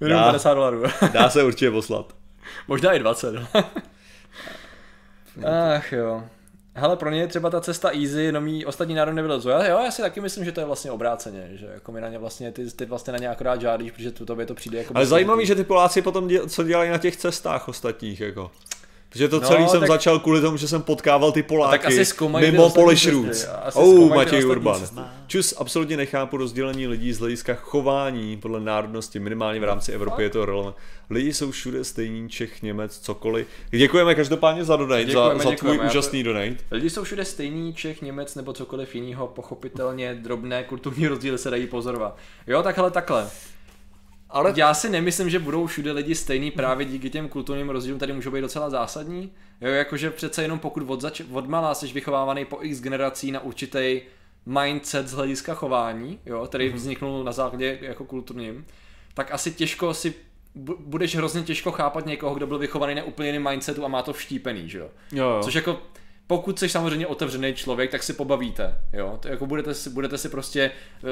[0.01, 0.83] Minimum 50 dolarů.
[1.13, 2.13] dá se určitě poslat.
[2.69, 3.35] Možná i 20.
[5.77, 6.25] Ach jo.
[6.75, 9.49] Hele, pro ně je třeba ta cesta easy, no mý ostatní národ nevylezu.
[9.49, 12.09] Já, jo, já si taky myslím, že to je vlastně obráceně, že jako mi na
[12.09, 14.93] ně vlastně, ty, ty vlastně na ně akorát žádíš, protože tu tobě to přijde jako...
[14.97, 18.51] Ale zajímavý, že ty Poláci potom děl, co dělají na těch cestách ostatních, jako.
[19.13, 19.89] Protože to no, celý jsem tak...
[19.89, 23.47] začal kvůli tomu, že jsem potkával ty Poláky tak asi mimo Polish Roots.
[23.75, 24.83] Oh, Matěj Urban.
[25.27, 30.31] Čus, absolutně nechápu rozdělení lidí z hlediska chování podle národnosti, minimálně v rámci Evropy je
[30.31, 30.77] to relevant.
[31.11, 33.47] Lidi jsou všude stejní, Čech, Němec, cokoliv.
[33.71, 35.87] Děkujeme každopádně za donate, děkujeme, za, za tvůj děkujeme.
[35.91, 36.57] úžasný donate.
[36.71, 41.67] Lidi jsou všude stejní, Čech, Němec nebo cokoliv jiného, pochopitelně drobné kulturní rozdíly se dají
[41.67, 42.17] pozorovat.
[42.47, 43.31] Jo, takhle, takhle.
[44.33, 48.13] Ale já si nemyslím, že budou všude lidi stejný právě díky těm kulturním rozdílům, tady
[48.13, 49.33] můžou být docela zásadní.
[49.61, 53.41] Jo, jakože přece jenom pokud od, zač- od malá jsi vychovávaný po x generací na
[53.41, 54.01] určitý
[54.47, 56.75] mindset z hlediska chování, jo, který mm-hmm.
[56.75, 58.67] vzniknul na základě jako kulturním,
[59.15, 60.15] tak asi těžko si
[60.79, 64.13] budeš hrozně těžko chápat někoho, kdo byl vychovaný na úplně jiném mindsetu a má to
[64.13, 64.89] vštípený, že jo?
[65.13, 65.41] jo, jo.
[65.43, 65.83] Což jako
[66.27, 70.29] pokud jsi samozřejmě otevřený člověk, tak si pobavíte, jo, to jako budete si, budete si
[70.29, 70.71] prostě,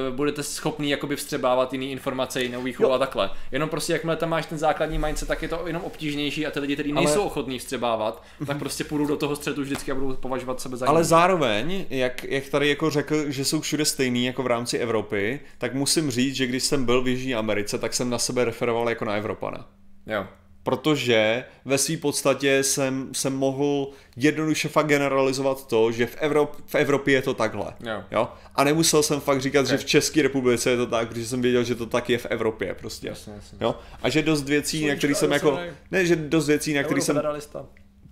[0.09, 3.31] eh, budete schopný jakoby vstřebávat jiný informace, jinou výchovu a takhle.
[3.53, 6.61] Jenom prostě jakmile tam máš ten základní mindset, tak je to jenom obtížnější a ty
[6.61, 7.27] lidi, kteří nejsou Ale...
[7.27, 11.05] ochotní vstřebávat, tak prostě půjdou do toho střetu vždycky a budou považovat sebe za Ale
[11.05, 15.75] zároveň, jak, jak tady jako řekl, že jsou všude stejný jako v rámci Evropy, tak
[15.75, 19.05] musím říct, že když jsem byl v Jižní Americe, tak jsem na sebe referoval jako
[19.05, 19.69] na Evropana.
[20.07, 20.27] Jo
[20.63, 26.75] protože ve své podstatě jsem, jsem mohl jednoduše fakt generalizovat to, že v, Evrop, v
[26.75, 27.73] Evropě je to takhle.
[27.81, 28.03] Jo.
[28.11, 28.29] Jo?
[28.55, 29.71] A nemusel jsem fakt říkat, okay.
[29.71, 32.27] že v České republice je to tak, protože jsem věděl, že to tak je v
[32.27, 33.09] Evropě prostě.
[33.09, 33.59] Jasně, jasně.
[33.61, 33.75] Jo?
[34.03, 35.59] A že dost věcí, na který jsem jako...
[35.91, 37.21] Ne, že dost věcí, na který jsem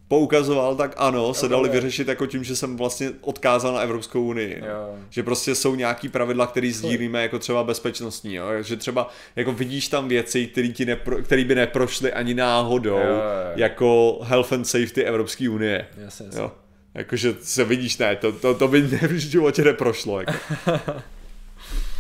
[0.09, 4.63] poukazoval, tak ano, se dali vyřešit jako tím, že jsem vlastně odkázal na Evropskou unii.
[4.67, 4.95] Jo.
[5.11, 8.35] Že prostě jsou nějaký pravidla, které sdílíme jako třeba bezpečnostní.
[8.35, 8.47] Jo?
[8.61, 12.99] Že třeba jako vidíš tam věci, které ti nepro, který by neprošly ani náhodou, jo,
[12.99, 13.53] jo.
[13.57, 15.87] jako health and safety Evropské unie.
[15.97, 16.41] Jasně, jasně.
[16.41, 16.53] Jo?
[16.95, 20.21] Jakože se vidíš, ne, to, to, to by v životě neprošlo.
[20.21, 20.33] Jako.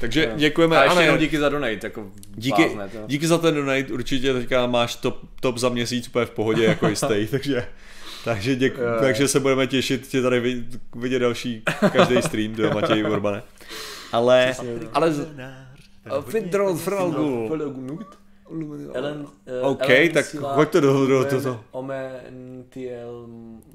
[0.00, 0.38] Takže no.
[0.38, 0.78] děkujeme.
[0.78, 4.66] A ještě jednou díky za donate, jako díky, blázne, díky za ten donate, určitě teďka
[4.66, 7.66] máš top, top za měsíc úplně v pohodě jako jistý, takže
[8.29, 10.64] takže, děku, jo, takže se budeme těšit tě tady
[10.95, 11.62] vidět další
[11.93, 13.43] každý stream, do Matěj Urbane.
[14.12, 14.55] Ale,
[14.93, 15.14] ale,
[16.11, 17.49] ale Fidrol Fralgul.
[18.95, 19.26] Ellen,
[19.62, 21.61] uh, OK, tak hoďte do, do, do, do.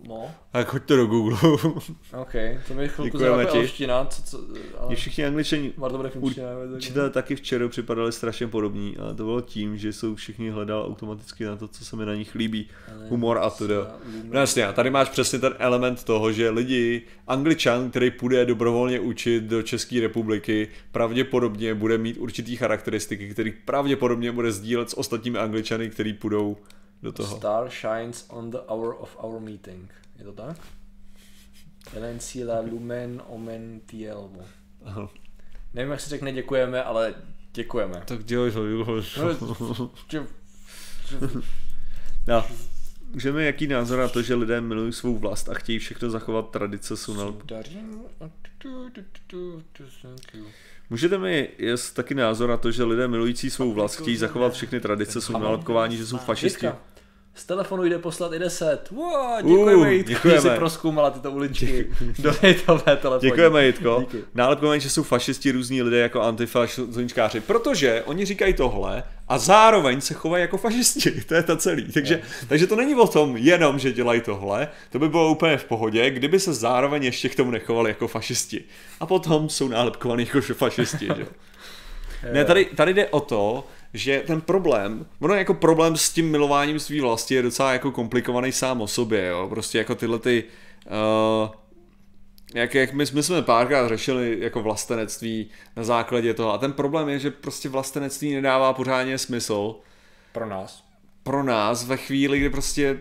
[0.08, 0.32] Mo.
[0.52, 1.38] Tak hoďte do Google.
[2.22, 2.34] OK,
[2.68, 4.06] to mi chvilku angličtina.
[4.06, 4.40] Co, co,
[4.78, 4.96] ale...
[4.96, 5.74] všichni angličani
[6.20, 11.46] určitě taky včera připadali strašně podobní, ale to bylo tím, že jsou všichni hledal automaticky
[11.46, 12.70] na to, co se mi na nich líbí.
[13.10, 13.68] Humor a to.
[14.24, 19.44] No jasně, tady máš přesně ten element toho, že lidi, angličan, který půjde dobrovolně učit
[19.44, 25.90] do České republiky, pravděpodobně bude mít určitý charakteristiky, který pravděpodobně bude sdílet s ostatními angličany,
[25.90, 26.58] který půjdou
[27.04, 27.38] do toho.
[27.38, 29.92] Star shines on the hour of our meeting.
[30.18, 30.58] Je to tak?
[31.96, 34.42] Elencila lumen omen tielmo.
[34.86, 35.10] Aha.
[35.74, 37.14] Nevím, jak se řekne děkujeme, ale
[37.54, 38.04] děkujeme.
[38.06, 39.58] Tak dělej to, dělej no,
[42.28, 42.46] no.
[43.14, 46.98] Můžeme jaký názor na to, že lidé milují svou vlast a chtějí všechno zachovat tradice
[46.98, 47.36] Sunal?
[50.90, 54.80] Můžete mi jest taky názor na to, že lidé milující svou vlast chtějí zachovat všechny
[54.80, 56.68] tradice, jsou nalapkováni, že jsou fašisti?
[57.36, 58.92] Z telefonu jde poslat i 10.
[58.92, 60.42] Wow, děkujeme, uh, Jitko, děkujeme.
[60.42, 61.88] že jsi proskoumala tyto uličky.
[62.20, 63.20] Do telefonu.
[63.20, 64.06] Děkujeme, Jitko.
[64.34, 70.02] Nálepkování, že jsou fašisti různí lidé jako antifa, zoničkáři, protože oni říkají tohle a zároveň
[70.02, 71.12] se chovají jako fašisti.
[71.28, 71.92] To je to celý.
[71.92, 75.66] Takže, takže to není o tom jenom, že dělají tohle, to by bylo úplně v
[75.66, 78.64] pohodě, kdyby se zároveň ještě k tomu nechovali jako fašisti.
[79.00, 81.06] A potom jsou nálepkovaní jako fašisti.
[81.06, 81.26] Že?
[82.34, 86.80] Ne, tady, tady jde o to, že ten problém, ono jako problém s tím milováním
[86.80, 90.44] svý vlasti je docela jako komplikovaný sám o sobě, jo, prostě jako tyhle ty,
[90.86, 91.50] uh,
[92.54, 97.10] jak, jak my, my jsme párkrát řešili jako vlastenectví na základě toho a ten problém
[97.10, 99.76] je, že prostě vlastenectví nedává pořádně smysl.
[100.32, 100.84] Pro nás.
[101.24, 103.00] Pro nás ve chvíli, kdy prostě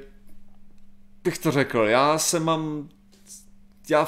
[1.24, 2.88] bych to řekl, já se mám,
[3.88, 4.04] já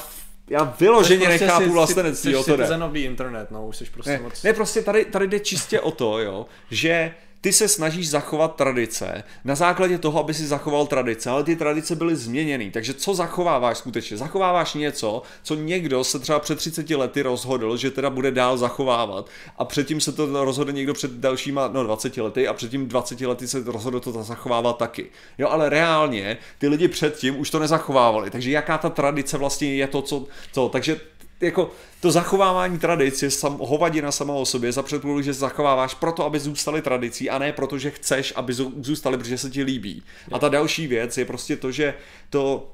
[0.51, 2.67] já vyloženě prostě nechápu vlastenectví, o to jde.
[2.67, 4.43] Jsi internet, no, už jsi prostě ne, moc...
[4.43, 7.15] Ne, prostě tady, tady jde čistě o to, jo, že
[7.45, 11.97] ty se snažíš zachovat tradice na základě toho, aby si zachoval tradice, ale ty tradice
[11.97, 12.71] byly změněny.
[12.71, 14.17] Takže co zachováváš skutečně?
[14.17, 19.29] Zachováváš něco, co někdo se třeba před 30 lety rozhodl, že teda bude dál zachovávat
[19.59, 23.49] a předtím se to rozhodl někdo před dalšíma, no 20 lety a předtím 20 lety
[23.49, 25.07] se rozhodl to zachovávat taky.
[25.39, 28.31] Jo, ale reálně ty lidi předtím už to nezachovávali.
[28.31, 31.01] Takže jaká ta tradice vlastně je to, co, co takže
[31.41, 31.71] jako
[32.01, 36.39] to zachovávání tradic je sam, hovadina sama o sobě za předpokladu, že zachováváš proto, aby
[36.39, 40.03] zůstaly tradicí a ne proto, že chceš, aby zůstaly, protože se ti líbí.
[40.33, 41.95] A ta další věc je prostě to, že
[42.31, 42.71] to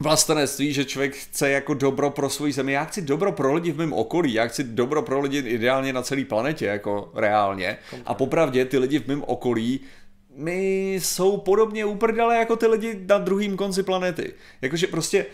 [0.00, 2.72] vlastenectví, že člověk chce jako dobro pro svou zemi.
[2.72, 6.02] Já chci dobro pro lidi v mém okolí, já chci dobro pro lidi ideálně na
[6.02, 7.78] celé planetě, jako reálně.
[8.06, 9.80] A popravdě ty lidi v mém okolí
[10.36, 14.34] my jsou podobně uprdele jako ty lidi na druhém konci planety.
[14.62, 15.26] Jakože prostě,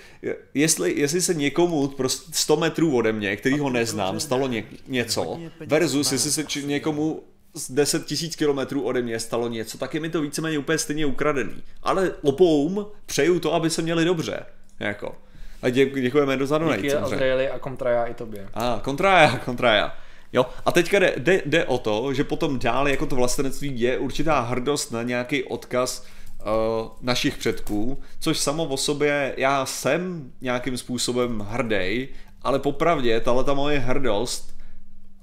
[0.55, 5.41] jestli, jestli se někomu prostě 100 metrů ode mě, který ho neznám, stalo ně, něco,
[5.67, 7.23] versus jestli se či, někomu
[7.55, 11.07] z 10 tisíc kilometrů ode mě stalo něco, tak je mi to víceméně úplně stejně
[11.07, 11.63] ukradený.
[11.83, 14.47] Ale opoum přeju to, aby se měli dobře.
[14.81, 15.17] Jako.
[15.63, 16.77] A dě, děkujeme do donate.
[16.77, 18.49] Díky Azraeli a Kontraja i tobě.
[18.55, 19.97] A, ah, Kontraja, Kontraja.
[20.33, 23.99] Jo, a teďka jde, jde, jde o to, že potom dál jako to vlastenectví je
[23.99, 26.05] určitá hrdost na nějaký odkaz
[26.41, 32.09] uh, našich předků, což samo o sobě já jsem nějakým způsobem hrdý,
[32.43, 34.57] ale popravdě tahle ta moje hrdost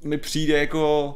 [0.04, 1.16] mi přijde jako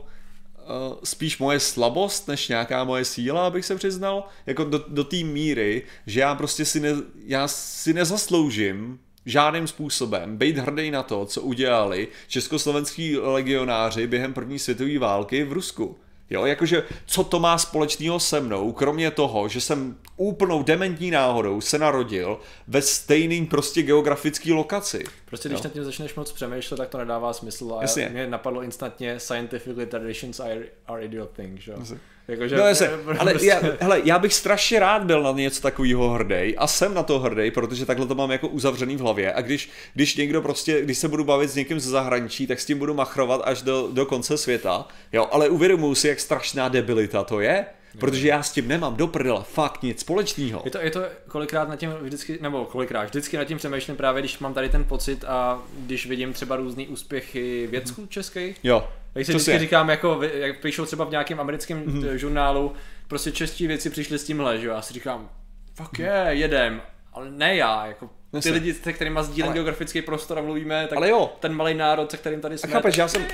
[0.58, 5.18] uh, spíš moje slabost, než nějaká moje síla, abych se přiznal, jako do, do té
[5.18, 6.89] míry, že já prostě si, ne,
[7.26, 14.60] já si nezasloužím žádným způsobem být hrdý na to, co udělali československý legionáři během první
[14.60, 15.98] světové války v Rusku.
[16.30, 21.62] Jo, jakože co to má společného se mnou, kromě toho, že jsem úplnou dementní náhodou
[21.62, 25.04] se narodil ve stejným prostě geografický lokaci.
[25.26, 25.64] Prostě když jo.
[25.64, 28.10] nad tím začneš moc přemýšlet, tak to nedává smysl a Jasně.
[28.10, 31.74] mě napadlo instantně scientifically traditions are, are idiot thing, že?
[31.80, 31.98] Jasně.
[32.28, 33.48] Jakože, no, jasně, ale prostě...
[33.48, 37.20] já, hele, já bych strašně rád byl na něco takového hrdý a jsem na to
[37.20, 40.98] hrdý, protože takhle to mám jako uzavřený v hlavě a když, když někdo prostě, když
[40.98, 44.06] se budu bavit s někým ze zahraničí, tak s tím budu machrovat až do, do
[44.06, 47.66] konce světa, jo, ale uvědomuji si, jak strašná debilita to je,
[48.00, 50.62] protože já s tím nemám do prdele fakt nic společného.
[50.66, 54.22] Je to, je to kolikrát na tím vždycky, nebo kolikrát, vždycky nad tím přemýšlím právě,
[54.22, 58.60] když mám tady ten pocit a když vidím třeba různé úspěchy vědců českých.
[58.64, 58.88] Jo.
[59.14, 59.59] Tak si vždycky je.
[59.59, 62.18] říkám, jako, jak píšou třeba v nějakém americkém mm.
[62.18, 62.74] žurnálu,
[63.07, 65.30] prostě čeští věci přišli s tímhle, že jo, já si říkám,
[65.74, 66.82] fuck je, yeah, jedem,
[67.14, 68.09] ale ne já, jako
[68.42, 69.54] ty lidi, se kterými sdílím ale...
[69.54, 71.34] geografický prostor a mluvíme, tak ale jo.
[71.40, 72.70] ten malý národ, se kterým tady jsme.
[72.70, 73.26] A chápeš, já jsem,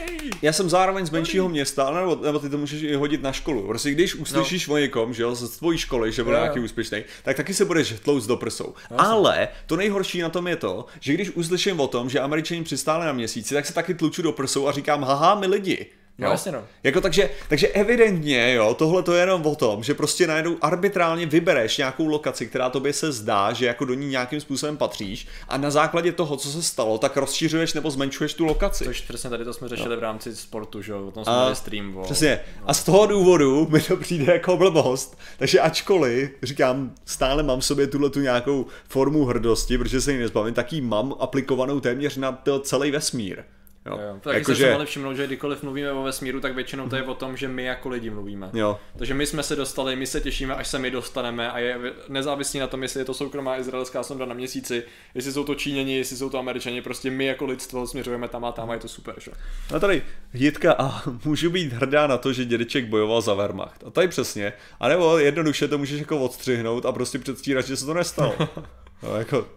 [0.42, 3.68] já jsem zároveň z menšího města, nebo, nebo ty to můžeš i hodit na školu.
[3.68, 4.74] Prostě když uslyšíš no.
[4.74, 7.94] o někom, že jo, z tvojí školy, že byl nějaký úspěšný, tak taky se budeš
[8.04, 8.74] tlouct do prsou.
[8.92, 12.64] No, ale to nejhorší na tom je to, že když uslyším o tom, že američani
[12.64, 15.86] přistáli na měsíci, tak se taky tluču do prsou a říkám, haha, my lidi.
[16.20, 16.32] No, jo?
[16.32, 16.64] jasně no.
[16.84, 21.26] Jako takže, takže evidentně, jo, tohle to je jenom o tom, že prostě najednou arbitrálně
[21.26, 25.58] vybereš nějakou lokaci, která tobě se zdá, že jako do ní nějakým způsobem patříš a
[25.58, 28.86] na základě toho, co se stalo, tak rozšiřuješ nebo zmenšuješ tu lokaci.
[28.86, 29.98] Což přesně tady to jsme řešili no.
[29.98, 31.98] v rámci sportu, že jo, o tom jsme měli stream.
[31.98, 32.04] O...
[32.04, 32.40] Přesně.
[32.62, 32.70] No.
[32.70, 37.66] A z toho důvodu mi to přijde jako blbost, takže ačkoliv, říkám, stále mám v
[37.66, 42.18] sobě tuhle tu nějakou formu hrdosti, protože se ji nezbavím, tak ji mám aplikovanou téměř
[42.18, 43.44] na to celý vesmír.
[43.86, 44.00] Jo.
[44.00, 44.78] Jo, tak jako, že...
[44.86, 47.90] všimnout, že kdykoliv mluvíme o vesmíru, tak většinou to je o tom, že my jako
[47.90, 48.50] lidi mluvíme.
[48.54, 48.80] Jo.
[48.98, 51.80] Takže my jsme se dostali, my se těšíme, až se my dostaneme a je
[52.10, 54.84] nezávislý na tom, jestli je to soukromá izraelská sonda na měsíci,
[55.16, 58.52] jestli jsou to Číňani, jestli jsou to Američani, prostě my jako lidstvo směřujeme tam a
[58.52, 59.16] tam a je to super.
[59.18, 59.32] Že?
[59.76, 60.02] A tady
[60.34, 63.84] Jitka a můžu být hrdá na to, že dědeček bojoval za Wehrmacht.
[63.88, 64.54] A tady přesně.
[64.80, 68.36] A nebo jednoduše to můžeš jako odstřihnout a prostě předstírat, že se to nestalo.
[69.04, 69.48] no, jako...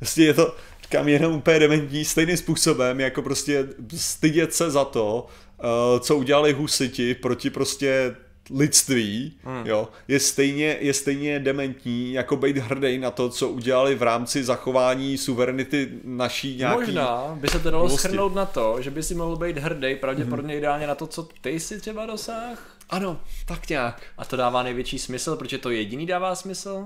[0.00, 0.56] Prostě je to,
[0.90, 5.26] říkám, jenom úplně dementní stejným způsobem, jako prostě stydět se za to,
[5.58, 8.16] uh, co udělali husiti proti prostě
[8.54, 9.66] lidství, hmm.
[9.66, 14.44] jo, je stejně, je stejně dementní, jako být hrdý na to, co udělali v rámci
[14.44, 16.80] zachování suverenity naší nějaký...
[16.80, 20.54] Možná by se to dalo schrnout na to, že by si mohl být hrdý, pravděpodobně
[20.54, 20.58] hmm.
[20.58, 22.76] ideálně na to, co ty si třeba dosáh.
[22.90, 24.02] Ano, tak nějak.
[24.18, 26.84] A to dává největší smysl, protože to jediný dává smysl.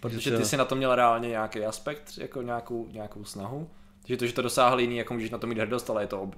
[0.00, 3.70] Protože ty si na to měl reálně nějaký aspekt, jako nějakou, nějakou snahu.
[4.02, 6.30] Takže to, že to dosáhl jiný, jako můžeš na to mít hrdost, ale je to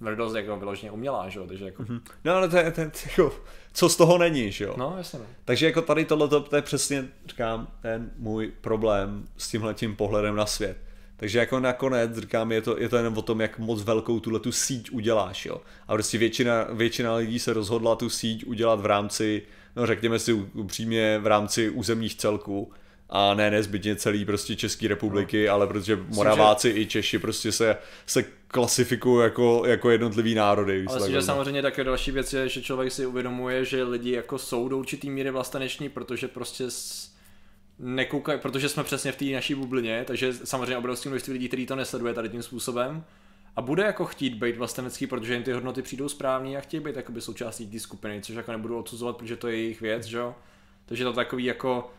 [0.00, 1.82] hrdost jako vyloženě umělá, že jo, takže jako...
[1.82, 2.00] Mm-hmm.
[2.24, 3.34] No ale to je, to je jako,
[3.72, 4.74] co z toho není, že jo.
[4.78, 5.18] No, jasně.
[5.18, 5.24] Ne.
[5.44, 10.36] Takže jako tady tohle to je přesně, říkám, ten můj problém s tímhle tím pohledem
[10.36, 10.76] na svět.
[11.16, 14.40] Takže jako nakonec, říkám, je to, je to jenom o tom, jak moc velkou tuhle
[14.40, 15.60] tu síť uděláš, jo.
[15.88, 19.42] A prostě většina, většina lidí se rozhodla tu síť udělat v rámci,
[19.76, 22.72] no řekněme si upřímně, v rámci územních celků
[23.14, 25.52] a ne nezbytně celý prostě České republiky, no.
[25.52, 26.78] ale protože Moraváci že...
[26.80, 27.76] i Češi prostě se,
[28.06, 30.84] se klasifikují jako, jako jednotlivý národy.
[30.88, 34.68] Ale že samozřejmě také další věc je, že člověk si uvědomuje, že lidi jako jsou
[34.68, 37.12] do určitý míry vlasteneční, protože prostě s
[37.78, 41.76] nekoukají, protože jsme přesně v té naší bublině, takže samozřejmě obrovské množství lidí, který to
[41.76, 43.04] nesleduje tady tím způsobem
[43.56, 46.96] a bude jako chtít být vlastenecký, protože jim ty hodnoty přijdou správný a chtějí být
[46.96, 50.34] jakoby součástí té skupiny, což jako nebudu odsuzovat, protože to je jejich věc, že jo.
[50.86, 51.90] Takže to takový jako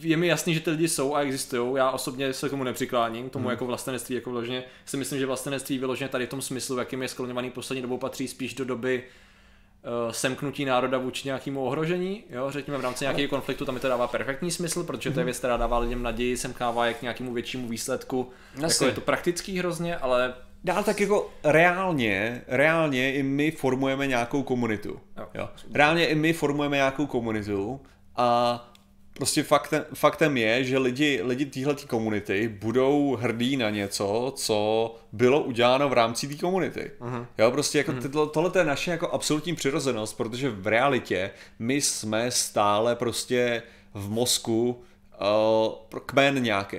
[0.00, 1.76] je mi jasný, že ty lidi jsou a existují.
[1.76, 3.50] Já osobně se k tomu nepřikláním, tomu hmm.
[3.50, 7.08] jako vlastenectví, jako vložně si myslím, že vlastenectví vyloženě tady v tom smyslu, jakým je
[7.08, 12.78] skloněvaný poslední dobou, patří spíš do doby uh, semknutí národa vůči nějakému ohrožení, jo, řekněme
[12.78, 15.24] v rámci nějakého konfliktu, tam mi to dává perfektní smysl, protože to je hmm.
[15.24, 18.30] věc, která dává lidem naději, semkává jak k nějakému většímu výsledku.
[18.60, 20.34] Jako je to praktický hrozně, ale
[20.66, 25.00] Dál tak jako reálně, reálně i my formujeme nějakou komunitu.
[25.16, 25.28] Jo.
[25.34, 25.48] Jo.
[25.74, 27.80] Reálně i my formujeme nějakou komunitu
[28.16, 28.72] a
[29.16, 35.42] Prostě faktem, faktem je, že lidi, lidi téhle komunity budou hrdí na něco, co bylo
[35.42, 36.90] uděláno v rámci té komunity.
[37.00, 37.26] Uh-huh.
[37.38, 38.02] Jo, prostě jako uh-huh.
[38.02, 43.62] tyhle, tohle je naše jako absolutní přirozenost, protože v realitě my jsme stále prostě
[43.94, 44.82] v mozku
[45.92, 46.78] uh, kmen nějaký.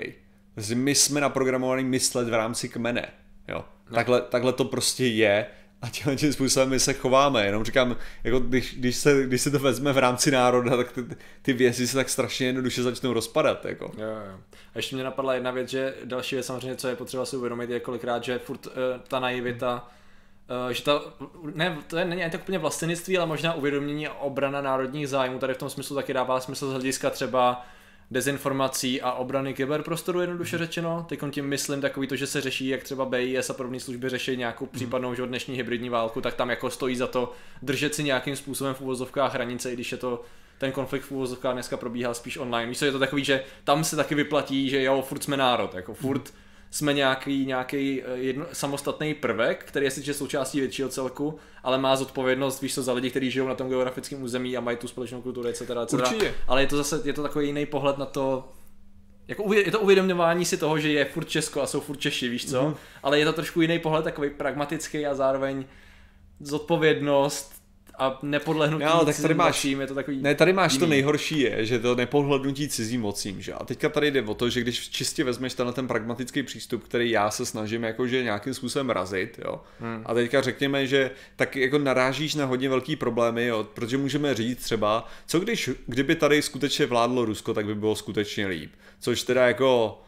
[0.75, 3.09] My jsme naprogramovaní myslet v rámci kmene.
[3.47, 3.65] Jo.
[3.89, 3.95] No.
[3.95, 5.45] Takhle, takhle to prostě je
[5.81, 7.45] a tímhle tím způsobem my se chováme.
[7.45, 11.05] Jenom říkám, jako když, když, se, když se to vezme v rámci národa, tak ty,
[11.41, 13.65] ty věci se tak strašně jednoduše začnou rozpadat.
[13.65, 13.91] Jako.
[13.97, 14.39] Jo, jo.
[14.75, 17.69] A ještě mě napadla jedna věc, že další věc samozřejmě, co je potřeba si uvědomit,
[17.69, 18.73] je kolikrát, že furt uh,
[19.07, 19.87] ta naivita,
[20.65, 21.01] uh, že ta,
[21.53, 25.53] ne, to je, není tak úplně vlastenectví, ale možná uvědomění a obrana národních zájmů tady
[25.53, 27.65] v tom smyslu taky dává smysl z hlediska třeba
[28.11, 31.05] dezinformací a obrany kyberprostoru, jednoduše řečeno.
[31.09, 34.37] Teď tím myslím takový to, že se řeší, jak třeba BIS a podobné služby řeší
[34.37, 34.71] nějakou hmm.
[34.71, 38.73] případnou že dnešní hybridní válku, tak tam jako stojí za to držet si nějakým způsobem
[38.73, 40.21] v úvozovkách hranice, i když je to
[40.57, 42.69] ten konflikt v úvozovkách dneska probíhá spíš online.
[42.69, 45.93] Víš, je to takový, že tam se taky vyplatí, že jo, furt jsme národ, jako
[45.93, 51.39] furt hmm jsme nějaký, nějaký eh, jedno, samostatný prvek, který je sice součástí většího celku,
[51.63, 54.77] ale má zodpovědnost, víš co, za lidi, kteří žijou na tom geografickém území a mají
[54.77, 55.61] tu společnou kulturu, etc.
[55.61, 55.93] etc.
[55.93, 56.33] Určitě.
[56.47, 58.49] Ale je to zase, je to takový jiný pohled na to,
[59.27, 62.49] jako je to uvědomování si toho, že je furt Česko a jsou furt Češi, víš
[62.49, 62.61] co?
[62.61, 62.75] Mm-hmm.
[63.03, 65.65] Ale je to trošku jiný pohled, takový pragmatický a zároveň
[66.39, 67.56] zodpovědnost
[67.99, 70.79] a nepodlehnutí no, tak tady máš, mocím, je to takový Ne, tady máš jiný.
[70.79, 73.53] to nejhorší je, že to nepodhlednutí cizím mocím, že?
[73.53, 77.11] A teďka tady jde o to, že když čistě vezmeš tenhle ten pragmatický přístup, který
[77.11, 79.61] já se snažím jakože nějakým způsobem razit, jo.
[79.79, 80.03] Hmm.
[80.05, 84.63] A teďka řekněme, že tak jako narážíš na hodně velký problémy, jo, protože můžeme říct
[84.63, 88.71] třeba, co když, kdyby tady skutečně vládlo Rusko, tak by bylo skutečně líp.
[88.99, 90.01] Což teda jako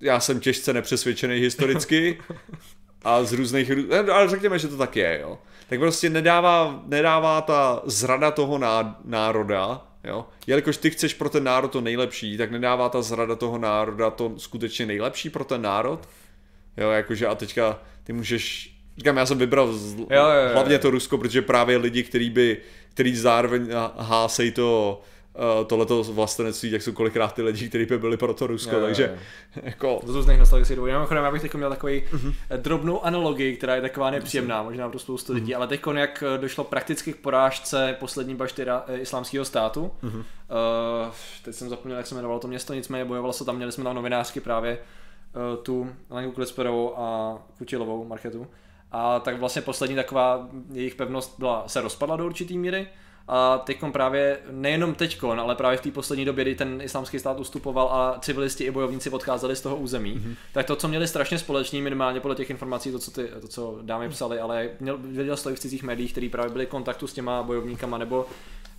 [0.00, 2.18] já jsem těžce nepřesvědčený historicky
[3.04, 3.70] a z různých,
[4.12, 5.38] ale řekněme, že to tak je, jo
[5.68, 8.60] tak prostě nedává, nedává ta zrada toho
[9.04, 13.58] národa, jo, jelikož ty chceš pro ten národ to nejlepší, tak nedává ta zrada toho
[13.58, 16.08] národa to skutečně nejlepší pro ten národ,
[16.76, 20.78] jo, jakože a teďka ty můžeš Říkám, já jsem vybral z, jo, jo, jo, hlavně
[20.78, 22.56] to Rusko, protože právě lidi, který by,
[22.94, 23.68] který zároveň
[23.98, 25.00] hásej to
[25.36, 28.80] uh, tohleto vlastenectví, jak jsou kolikrát ty lidi, kteří by byli pro to Rusko, jo,
[28.82, 29.62] takže jo, jo.
[29.64, 30.00] jako...
[30.04, 30.92] Z různých nostalgických důvodů.
[30.92, 32.34] Mimochodem, já bych teď měl takový uh-huh.
[32.56, 35.56] drobnou analogii, která je taková nepříjemná, možná pro spoustu lidí, uh-huh.
[35.56, 38.66] ale teď jak eh, došlo prakticky k porážce poslední bašty
[39.00, 40.16] islámského státu, uh-huh.
[40.16, 40.24] uh,
[41.44, 43.96] teď jsem zapomněl, jak se jmenovalo to město, nicméně bojovalo se tam, měli jsme tam
[43.96, 44.78] novinářky právě
[45.62, 48.46] tu Lenku Klisperovou a Kutilovou Marketu.
[48.92, 52.88] A tak vlastně poslední taková jejich pevnost byla, se rozpadla do určitý míry.
[53.28, 57.40] A teď právě, nejenom teď, ale právě v té poslední době, kdy ten islámský stát
[57.40, 60.34] ustupoval a civilisti i bojovníci odcházeli z toho území, mm-hmm.
[60.52, 63.78] tak to, co měli strašně společný, minimálně podle těch informací, to, co, ty, to, co
[63.82, 67.06] dámy psali, ale měl, věděl to i v cizích médiích, který právě byli v kontaktu
[67.06, 68.26] s těma bojovníkama nebo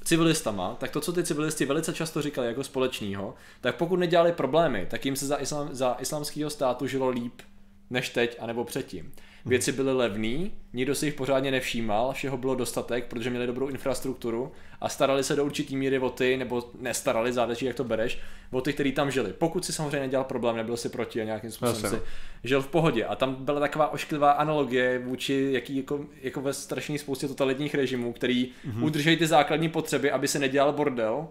[0.04, 4.88] civilistama, tak to, co ty civilisti velice často říkali jako společného, tak pokud nedělali problémy,
[4.90, 7.42] tak jim se za, islám, za islámského státu žilo líp
[7.90, 9.12] než teď, anebo předtím.
[9.48, 14.52] Věci byly levné, nikdo si jich pořádně nevšímal, všeho bylo dostatek, protože měli dobrou infrastrukturu
[14.82, 18.20] a starali se do určitý míry o ty, nebo nestarali, záleží jak to bereš,
[18.52, 19.34] o ty, kteří tam žili.
[19.34, 22.02] Pokud si samozřejmě nedělal problém, nebyl si proti a nějakým způsobem si
[22.44, 23.06] žil v pohodě.
[23.06, 28.14] A tam byla taková ošklivá analogie vůči jaký jako, jako ve strašné spoustě totalitních režimů,
[28.14, 28.84] který mm-hmm.
[28.84, 31.28] udržejí ty základní potřeby, aby se nedělal bordel,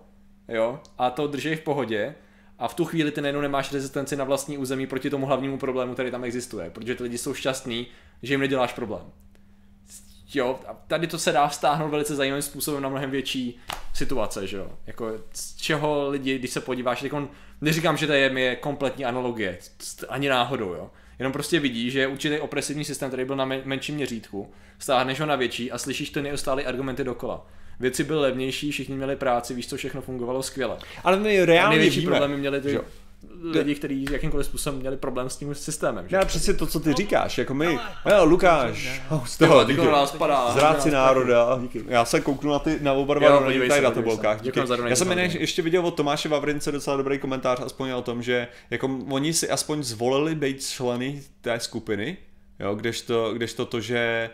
[0.49, 2.15] jo, a to drží v pohodě
[2.59, 5.95] a v tu chvíli ty najednou nemáš rezistenci na vlastní území proti tomu hlavnímu problému,
[5.95, 7.87] který tam existuje, protože ty lidi jsou šťastní,
[8.23, 9.03] že jim neděláš problém.
[10.35, 13.59] Jo, a tady to se dá vztáhnout velice zajímavým způsobem na mnohem větší
[13.95, 14.73] situace, že jo.
[14.87, 17.29] Jako z čeho lidi, když se podíváš, tak on,
[17.61, 19.59] neříkám, že to je, je kompletní analogie,
[20.09, 20.91] ani náhodou, jo.
[21.19, 25.27] Jenom prostě vidí, že je určitý opresivní systém, který byl na menším měřítku, stáhneš ho
[25.27, 27.47] na větší a slyšíš ty neustále argumenty dokola
[27.81, 30.77] věci byly levnější, všichni měli práci, víš, co všechno fungovalo skvěle.
[31.05, 32.81] Ale my reálně největší víme, problémy měli ty, že?
[33.43, 36.09] lidi, kteří jakýmkoliv způsobem měli problém s tím systémem.
[36.09, 36.17] Že?
[36.17, 37.79] Ne, přesně to, co ty říkáš, jako my,
[38.11, 39.83] jo, Lukáš, z toho, díky,
[40.53, 44.41] zráci národa, já se kouknu na ty, na oba dva tady na tabulkách,
[44.87, 48.99] Já jsem ještě viděl od Tomáše Vavrince docela dobrý komentář, aspoň o tom, že jako
[49.11, 52.17] oni si aspoň zvolili být členy té skupiny,
[52.61, 54.31] jo, kdežto, kdežto to, že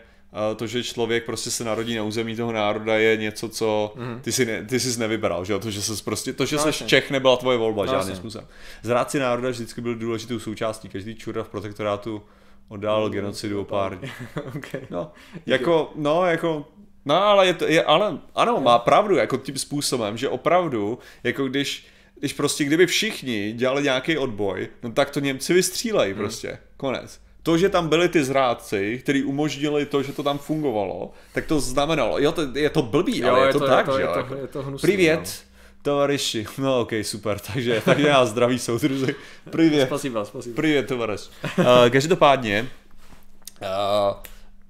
[0.55, 4.21] to, že člověk prostě se narodí na území toho národa je něco, co mm.
[4.21, 6.85] ty, si ne, ty jsi nevybral, že to, že ses prostě, to, že no, jsi
[6.85, 8.47] Čech nebyla tvoje volba no, žádným způsobem.
[8.83, 12.23] Zráci národa vždycky byl důležitou součástí, každý čurda v protektorátu
[12.67, 14.11] oddál mm, genocidu o pár dní.
[14.57, 14.81] okay.
[14.89, 15.11] No,
[15.45, 16.65] jako, no, jako,
[17.05, 21.47] no, ale je to, je, ale, ano, má pravdu, jako tím způsobem, že opravdu, jako
[21.47, 21.85] když,
[22.19, 26.19] když prostě, kdyby všichni dělali nějaký odboj, no tak to Němci vystřílejí mm.
[26.19, 31.11] prostě, konec to, že tam byli ty zrádci, kteří umožnili to, že to tam fungovalo,
[31.33, 33.87] tak to znamenalo, jo, to, je to blbý, jo, ale je, je to, to tak,
[33.87, 35.81] je to, že je to, je to hnusný, Privět, no.
[35.81, 36.45] tovariši.
[36.57, 39.15] No ok, super, takže tak já zdraví soudruzi.
[39.49, 39.87] Privět.
[39.87, 40.55] Spasiba, spasiba.
[40.55, 41.21] Privět, tovariš.
[41.57, 42.69] Uh, každopádně,
[43.61, 44.15] uh,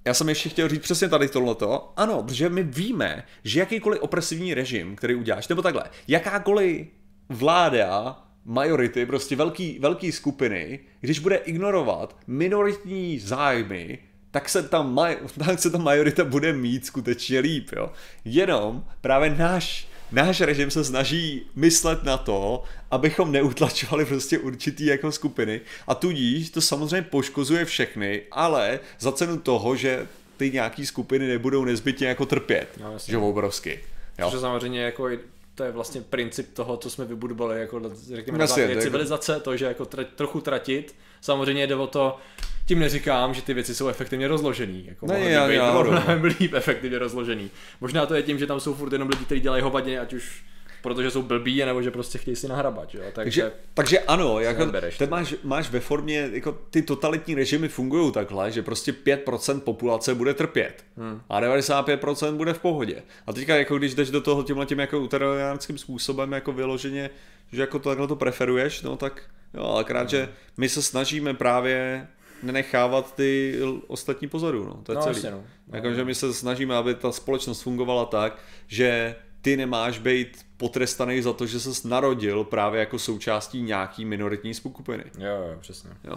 [0.06, 1.94] já jsem ještě chtěl říct přesně tady tohleto.
[1.98, 6.88] Ano, protože my víme, že jakýkoliv opresivní režim, který uděláš, nebo takhle, jakákoliv
[7.30, 13.99] vláda majority, prostě velký, velký skupiny, když bude ignorovat minoritní zájmy,
[14.32, 17.91] tak se, ta maj, tak se ta majorita bude mít skutečně líp, jo.
[18.26, 25.11] Jenom právě náš, náš režim se snaží myslet na to, abychom neutlačovali prostě určitý jako
[25.11, 30.07] skupiny a tudíž to samozřejmě poškozuje všechny, ale za cenu toho, že
[30.38, 33.80] ty nějaký skupiny nebudou nezbytně jako trpět, no, že obrovsky.
[34.20, 34.30] Jo.
[34.30, 35.10] Protože samozřejmě jako
[35.56, 37.82] to je vlastně princip toho, co jsme vybudovali, jako
[38.14, 40.96] řekněme, na základě civilizace, to, že jako tra- trochu tratit.
[41.22, 42.18] Samozřejmě jde o to,
[42.66, 44.86] tím neříkám, že ty věci jsou efektivně rozložený.
[44.88, 47.52] Jako ne, já, být já, mnohem líp efektivně rozložený.
[47.82, 50.44] Možná to je tím, že tam jsou furt jenom lidi, kteří dělají hovadně, ať už
[50.84, 53.02] protože jsou blbí, nebo že prostě chtějí si nahrabat, jo?
[53.14, 58.12] Takže, takže, takže ano, jako, ty máš, máš ve formě, jako ty totalitní režimy fungují
[58.12, 61.22] takhle, že prostě 5% populace bude trpět hmm.
[61.30, 63.04] a 95% bude v pohodě.
[63.28, 67.10] A teďka jako když jdeš do toho tímhle tím jako uteriánským způsobem jako vyloženě,
[67.52, 69.24] že jako to takhle to preferuješ, no tak
[69.54, 70.10] jo, ale krát, hmm.
[70.10, 72.08] že my se snažíme právě
[72.44, 75.22] nenechávat ty ostatní pozoru, no, to je no, celý.
[75.32, 75.44] no.
[75.72, 78.38] Jako, že my se snažíme, aby ta společnost fungovala tak,
[78.68, 84.53] že ty nemáš být potrestaný za to, že ses narodil právě jako součástí nějaký minoritní
[84.53, 85.03] skupiny.
[85.18, 85.90] Jo, jo, přesně.
[86.03, 86.15] Jo.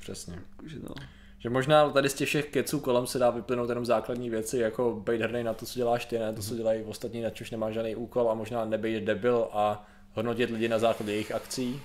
[0.00, 0.38] Přesně.
[0.66, 0.94] Že, no.
[1.38, 5.02] že možná tady z těch všech keců kolem se dá vyplynout jenom základní věci, jako
[5.06, 6.56] být hrdý na to, co děláš ty, ne to, co mhm.
[6.56, 10.78] dělají ostatní, na čemž nemáš žádný úkol a možná nebejt debil a hodnotit lidi na
[10.78, 11.80] základě jejich akcí.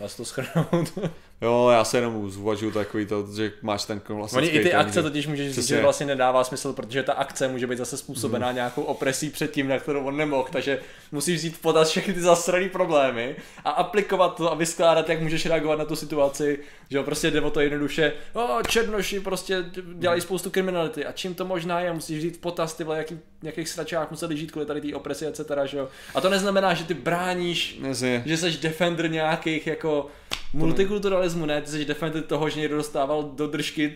[0.00, 0.98] Dá se to schrnout.
[1.42, 4.36] Jo, já se jenom uvažuju takový to, že máš ten klasický...
[4.36, 7.66] Oni i ty akce totiž můžeš říct, že vlastně nedává smysl, protože ta akce může
[7.66, 8.54] být zase způsobená mm.
[8.54, 10.80] nějakou opresí předtím, na kterou on nemohl, takže
[11.12, 15.46] musíš vzít v potaz všechny ty zasrané problémy a aplikovat to a vyskládat, jak můžeš
[15.46, 16.58] reagovat na tu situaci,
[16.90, 19.64] že jo, prostě jde o to jednoduše, o, černoši prostě
[19.94, 20.22] dělají mm.
[20.22, 24.10] spoustu kriminality a čím to možná je, musíš vzít v potaz ty jaký, jakých sračách
[24.10, 25.40] museli žít kvůli tady té opresi, etc.
[25.64, 25.88] Že jo?
[26.14, 28.22] A to neznamená, že ty bráníš, Nezi.
[28.26, 30.10] že jsi defender nějakých jako
[30.52, 33.94] multikulturalismu, ne, ty jsi definitivně toho, že někdo dostával do držky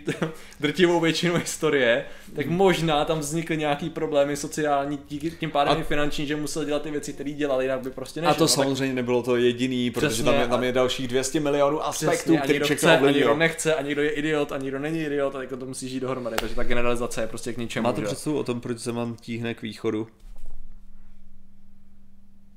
[0.60, 2.04] drtivou většinu historie,
[2.36, 6.64] tak možná tam vznikly nějaký problémy sociální, díky tím pádem A- i finanční, že musel
[6.64, 8.30] dělat ty věci, které dělali, jinak by prostě nešlo.
[8.30, 11.08] A to no, tak samozřejmě nebylo to jediný, protože Přesně, tam je, tam je dalších
[11.08, 13.38] 200 milionů aspektů, který někdo všechno chce, a někdo ovlivňují.
[13.38, 16.36] nechce, a někdo je idiot, a někdo není idiot, a jako to musí žít dohromady,
[16.36, 17.84] takže ta generalizace je prostě k ničemu.
[17.84, 20.08] Máte představu o tom, proč se vám tíhne k východu?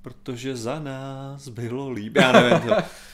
[0.01, 2.15] Protože za nás bylo líp.
[2.15, 2.75] Já nevím to.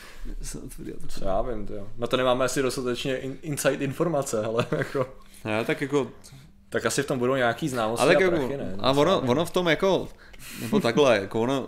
[1.08, 1.88] Co já vím, jo.
[1.98, 5.08] Na to nemáme asi dostatečně in, inside informace, ale jako...
[5.46, 6.12] Ne, tak jako,
[6.70, 8.76] Tak asi v tom budou nějaký známosti ale a jako, prachy, ne?
[8.80, 10.08] a ono, ono v tom jako,
[10.62, 11.68] nebo takhle, jako ono,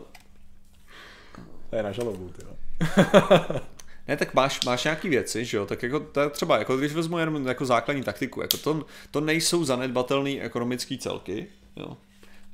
[1.70, 2.46] To je na žalobu, ty.
[4.08, 6.94] Ne, tak máš, máš nějaký věci, že jo, tak jako to je třeba, jako když
[6.94, 11.98] vezmu jenom jako základní taktiku, jako to, to nejsou zanedbatelné ekonomické celky, jo.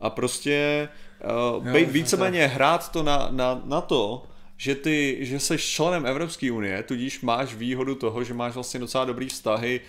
[0.01, 0.89] A prostě
[1.23, 4.23] uh, Jo, být víceméně hrát to na, na, na to,
[4.57, 9.05] že ty, že jsi členem Evropské unie, tudíž máš výhodu toho, že máš vlastně docela
[9.05, 9.81] dobrý vztahy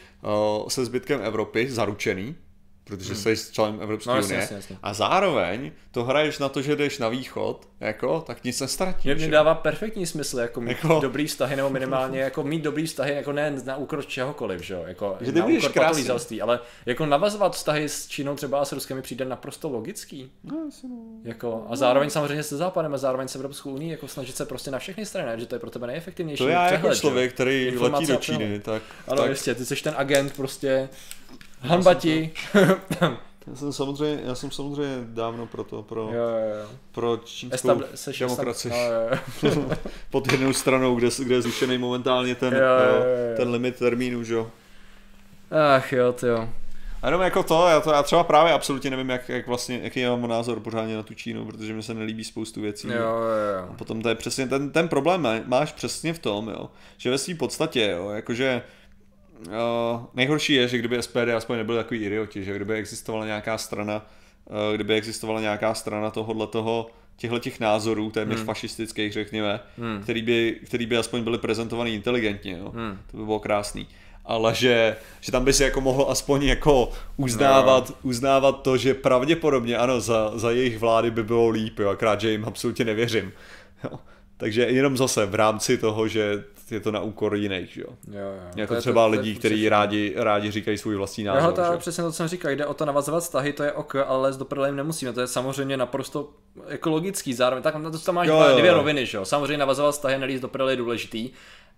[0.63, 2.35] uh, se zbytkem Evropy, zaručený,
[2.85, 4.41] protože jsi členem Evropské No, jasně, unie.
[4.41, 4.77] jasně, jasně.
[4.83, 9.05] A zároveň to hraješ na to, že jdeš na východ, jako, tak nic nestratíš.
[9.05, 9.31] Mě, mě jo.
[9.31, 11.01] dává perfektní smysl jako mít Jako- jako...
[11.01, 14.85] dobrý vztahy, nebo minimálně jako mít dobrý vztahy, jako ne na úkor čehokoliv, že jo,
[14.87, 18.97] jako Že na úkor patolízalství, ale jako navazovat vztahy s Čínou třeba a s Ruskem
[18.97, 20.31] mi přijde naprosto logický.
[20.45, 20.97] No, jasně, no.
[21.25, 24.71] Jako, a zároveň samozřejmě se Západem a zároveň s Evropskou unii, jako snažit se prostě
[24.71, 26.39] na všechny strany, že to je pro tebe nejefektivnější.
[26.45, 27.01] To já přehled, jako že jo.
[27.01, 28.23] člověk, který letí do přehled.
[28.23, 30.89] Číny, tak, Ano, tak jistě, ty jsi ten agent prostě,
[31.65, 32.31] hamba ti.
[33.47, 36.69] já jsem samozřejmě, já jsem samozřejmě dávno pro to, pro, jo, jo, jo.
[36.93, 38.73] pro čínskou seš demokracii.
[38.73, 39.77] estab- jo.
[40.11, 43.05] Pod jednou stranou, kde, kde je zrušený momentálně ten, Jo, jo, jo,
[43.37, 44.51] ten limit termínu, že jo.
[45.77, 46.49] Ach jo, ty jo.
[47.03, 50.01] A jenom jako to, já, to, já třeba právě absolutně nevím, jak, jak vlastně, jaký
[50.01, 52.89] já mám názor pořádně na tu Čínu, protože mi se nelíbí spoustu věcí.
[52.89, 53.75] Jo, jo, A jo.
[53.79, 57.19] potom to je přesně, ten, ten problém má- máš přesně v tom, jo, že ve
[57.19, 58.63] své podstatě, jo, jakože
[59.47, 59.53] uh,
[60.15, 64.07] nejhorší je, že kdyby SPD aspoň nebyli takový idioti, že kdyby existovala nějaká strana,
[64.47, 68.47] uh, kdyby existovala nějaká strana tohohle toho, těchto těch názorů, téměř hmm.
[68.47, 70.01] fašistických, řekněme, hmm.
[70.03, 72.73] který, by, který by aspoň byly prezentovaný inteligentně, jo.
[72.75, 72.99] Hmm.
[73.11, 73.89] to by bylo krásný.
[74.25, 77.97] Ale že, že tam by si jako mohl aspoň jako uznávat, no.
[78.03, 82.31] uznávat to, že pravděpodobně ano, za, za jejich vlády by bylo líp, jo, akrát, že
[82.31, 83.33] jim absolutně nevěřím.
[83.85, 83.99] Jo.
[84.37, 87.87] Takže jenom zase v rámci toho, že je to na úkor jiných, jo.
[88.11, 88.51] jo, jo.
[88.57, 91.53] Jako To třeba to- lidí, kteří rádi, rádi říkají svůj vlastní Jo, názor.
[91.53, 91.77] to je že?
[91.79, 94.37] přesně to, co jsem říkal, jde o to navazovat vztahy, to je ok, ale z
[94.37, 96.31] do prdele jim nemusíme, to je samozřejmě naprosto
[96.67, 98.75] ekologický zároveň, tak na to tam máš Jo, jo, jo, dvě jo.
[98.77, 101.31] roviny, že jo, samozřejmě navazovat vztahy, nelíst do je důležitý,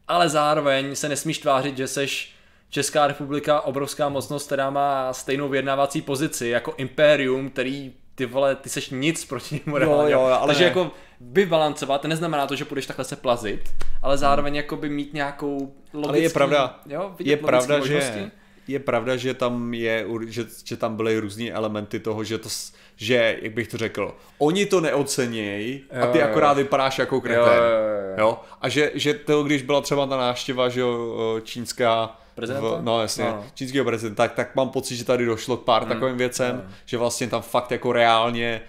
[0.08, 2.32] ale zároveň se nesmíš tvářit, že seš
[2.70, 8.68] Česká republika obrovská mocnost, která má stejnou vyjednávací pozici jako impérium, který ty vole, ty
[8.68, 10.12] seš nic proti němu reálně.
[10.12, 10.68] jo, ale Takže ne.
[10.68, 10.90] jako
[11.20, 13.60] vybalancovat, neznamená to, že budeš takhle se plazit,
[14.02, 18.18] ale zároveň jakoby mít nějakou logický, Ale je pravda, jo, vidět je pravda, možnosti.
[18.18, 18.30] že
[18.68, 22.48] je pravda, že tam je, že, že tam byly různý elementy toho, že to,
[22.96, 26.30] že, jak bych to řekl, oni to neocenějí a ty Jo, jo.
[26.30, 27.44] akorát vypadáš jako kretén.
[27.44, 28.14] Jo, jo, jo.
[28.18, 28.40] Jo?
[28.60, 32.68] A že, že to, když byla třeba ta návštěva, že jo, čínská, Prezidenta?
[32.68, 33.44] v, no jasně, No.
[33.54, 35.92] čínského prezidenta, tak, tak mám pocit, že tady došlo k pár hmm.
[35.92, 38.60] takovým věcem, že vlastně tam fakt jako reálně,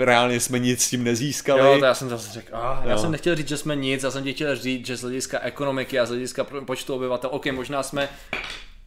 [0.00, 1.60] eh, reálně jsme nic s tím nezískali.
[1.60, 2.98] Jo, to já jsem zase řekl, ah, já Jo.
[2.98, 5.98] jsem nechtěl říct, že jsme nic, já jsem ti chtěl říct, že z hlediska ekonomiky
[6.00, 8.08] a z hlediska počtu obyvatel, ok, možná jsme,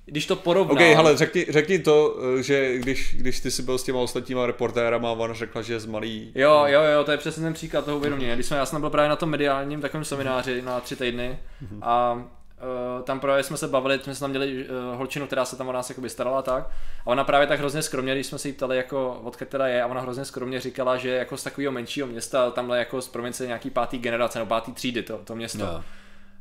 [0.05, 3.77] když to porovnám, OK, hele, řekni, řekni to, eh, že když, když ty jsi byl
[3.77, 6.31] s těma ostatníma reportérama a ona řekla, že je z malý...
[6.35, 8.33] Jo, jo, jo, to je přesně ten příklad toho uvědomění.
[8.33, 11.39] Když jsem, já jsem byl právě na tom mediálním takovém semináři na tři týdny
[11.81, 12.23] a
[12.61, 15.71] uh, tam právě jsme se bavili, jsme tam měli uh, holčinu, která se tam o
[15.71, 16.63] nás jakoby starala a tak.
[17.01, 19.83] A ona právě tak hrozně skromně, když jsme se jí ptali, jako, odkud teda je,
[19.83, 23.47] a ona hrozně skromně říkala, že jako z takového menšího města, tamhle jako z provincie
[23.47, 25.63] nějaký pátý generace, nebo pátý třídy to, to město.
[25.63, 25.83] Jo.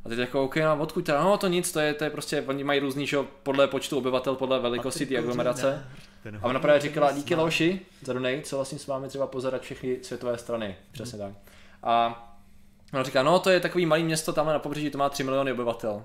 [0.05, 2.43] A teď jako, OK, no odkud teda, no to nic, to je, to je prostě,
[2.47, 5.85] oni mají různý, že podle počtu obyvatel, podle velikosti té aglomerace.
[6.41, 9.97] A ona právě říkala, díky Leoši za donate, co vlastně s vámi třeba pozadat všechny
[10.01, 10.75] světové strany.
[10.91, 11.33] Přesně tak.
[11.83, 12.25] A
[12.93, 15.51] ona říká, no to je takový malý město tamhle na pobřeží, to má 3 miliony
[15.51, 16.03] obyvatel.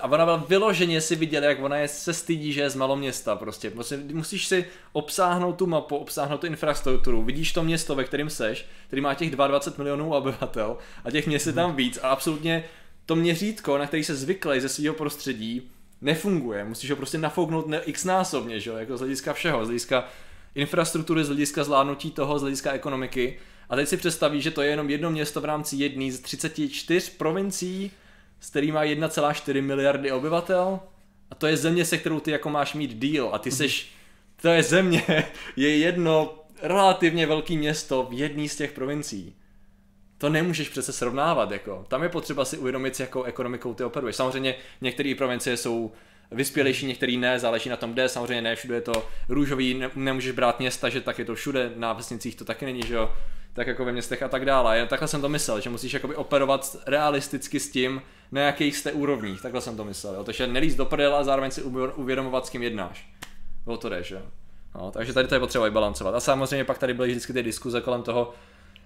[0.00, 3.36] A ona byla vyloženě si viděla, jak ona je, se stydí, že je z maloměsta
[3.36, 3.70] prostě.
[3.70, 3.96] prostě.
[4.12, 7.22] Musíš si obsáhnout tu mapu, obsáhnout tu infrastrukturu.
[7.22, 11.46] Vidíš to město, ve kterém seš, který má těch 22 milionů obyvatel a těch měst
[11.46, 12.64] je tam víc a absolutně
[13.06, 16.64] to měřítko, na který se zvyklý ze svého prostředí, nefunguje.
[16.64, 20.04] Musíš ho prostě nafouknout x násobně, že jo, jako z hlediska všeho, z hlediska
[20.54, 23.38] infrastruktury, z hlediska zvládnutí toho, z hlediska ekonomiky.
[23.68, 27.10] A teď si představíš, že to je jenom jedno město v rámci jedné z 34
[27.10, 27.90] provincií,
[28.40, 30.80] s který má 1,4 miliardy obyvatel.
[31.30, 33.30] A to je země, se kterou ty jako máš mít deal.
[33.32, 33.92] A ty seš,
[34.42, 35.04] to je země,
[35.56, 39.34] je jedno relativně velké město v jedné z těch provincií.
[40.18, 41.84] to nemůžeš přece srovnávat, jako.
[41.88, 44.16] Tam je potřeba si uvědomit, s jakou ekonomikou ty operuješ.
[44.16, 45.92] Samozřejmě některé provincie jsou
[46.30, 50.32] vyspělejší, některý ne, záleží na tom, kde, samozřejmě ne, všude je to růžový, ne, nemůžeš
[50.32, 53.12] brát města, že tak je to všude, na vesnicích to taky není, že jo,
[53.52, 54.78] tak jako ve městech a tak dále.
[54.78, 58.02] Jen takhle jsem to myslel, že musíš jakoby operovat realisticky s tím,
[58.32, 60.24] na jakých jste úrovních, takhle jsem to myslel, jo.
[60.24, 63.12] takže nelíst do prdela a zároveň si uvědomovat, s kým jednáš.
[63.64, 64.22] O to jde, že.
[64.74, 66.14] No, takže tady to je potřeba balancovat.
[66.14, 68.34] A samozřejmě pak tady byly vždycky ty diskuze kolem toho,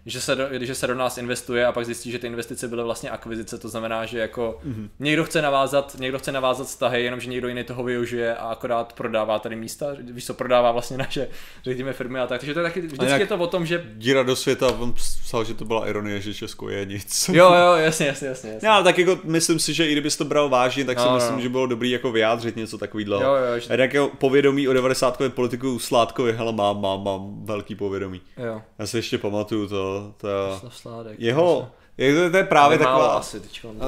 [0.07, 2.83] že se, do, když se do nás investuje a pak zjistí, že ty investice byly
[2.83, 4.89] vlastně akvizice, to znamená, že jako mm-hmm.
[4.99, 9.39] někdo chce navázat, někdo chce navázat vztahy, jenomže někdo jiný toho využije a akorát prodává
[9.39, 11.29] tady místa, víš co, prodává vlastně naše,
[11.65, 13.85] řekněme, firmy a tak, takže to je taky, vždycky je to o tom, že...
[13.95, 17.31] Díra do světa, on psal, že to byla ironie, že Česko je nic.
[17.33, 18.51] Jo, jo, jasně, jasně, jasně.
[18.51, 18.69] jasně.
[18.69, 21.15] Já, tak jako myslím si, že i kdybys to bral vážně, tak no, si no.
[21.15, 21.43] myslím, no.
[21.43, 23.23] že bylo dobrý jako vyjádřit něco takového.
[23.23, 23.75] Jo, jo, že...
[23.75, 25.23] A jako povědomí o 90.
[25.29, 28.21] politiku Sládkovi, hele, mám, mám, mám velký povědomí.
[28.37, 28.63] Jo.
[28.79, 31.21] Já si ještě pamatuju to, to Sládek.
[31.21, 33.17] Jeho, je, to, to je právě taková...
[33.17, 33.41] Asi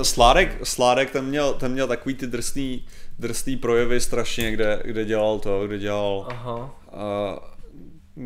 [0.03, 2.87] Sládek, Sládek ten měl, ten měl takový ty drsný,
[3.19, 6.27] drsný projevy strašně, kde, kde dělal to, kde dělal...
[6.31, 6.57] Aha.
[6.93, 7.39] Uh,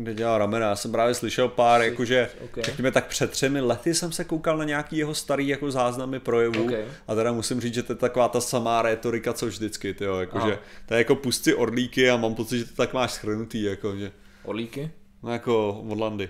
[0.01, 0.69] kde dělal ramena.
[0.69, 2.63] Já jsem právě slyšel pár, jakože, okay.
[2.63, 6.63] řekněme tak před třemi lety jsem se koukal na nějaký jeho starý jako záznamy projevu
[6.63, 6.85] okay.
[7.07, 10.59] a teda musím říct, že to je taková ta samá retorika, co vždycky, tyjo, jakože
[10.85, 14.11] to je jako pusty orlíky a mám pocit, že to tak máš schrnutý, jakože.
[14.43, 14.91] Orlíky?
[15.23, 16.29] No jako od Landy.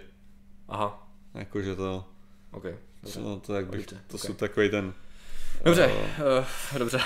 [0.69, 1.02] Aha.
[1.35, 2.05] Jakože to...
[2.51, 2.65] OK.
[3.03, 3.19] Dobře.
[3.19, 4.19] No, to, jak bych, to okay.
[4.19, 4.93] jsou takový ten...
[5.63, 6.99] Dobře, uh, uh, dobře.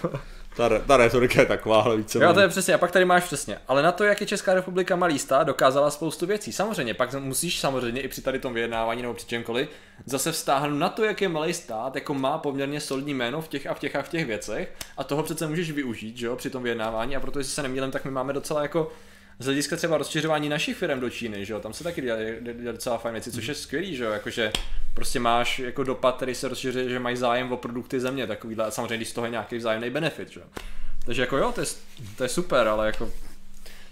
[0.56, 2.24] ta, ta retorika je taková, ale více.
[2.24, 3.58] Jo, to je přesně, a pak tady máš přesně.
[3.68, 6.52] Ale na to, jak je Česká republika malý stát, dokázala spoustu věcí.
[6.52, 9.68] Samozřejmě, pak musíš samozřejmě i při tady tom vyjednávání nebo při čemkoliv
[10.06, 13.66] zase vztáhnout na to, jak je malý stát, jako má poměrně solidní jméno v těch
[13.66, 14.72] a v těch a v těch věcech.
[14.96, 17.16] A toho přece můžeš využít, že jo, při tom vyjednávání.
[17.16, 18.92] A protože se nemýlím, tak my máme docela jako
[19.38, 22.32] z hlediska třeba rozšiřování našich firm do Číny, že jo, tam se taky dělají
[22.64, 24.52] docela fajn věci, což je skvělý, že jo, jakože
[24.94, 28.70] prostě máš jako dopad, který se rozšiřuje, že mají zájem o produkty země, takovýhle, a
[28.70, 30.46] samozřejmě když z toho je nějaký vzájemný benefit, že jo.
[31.06, 31.66] Takže jako jo, to je,
[32.16, 33.10] to je super, ale jako...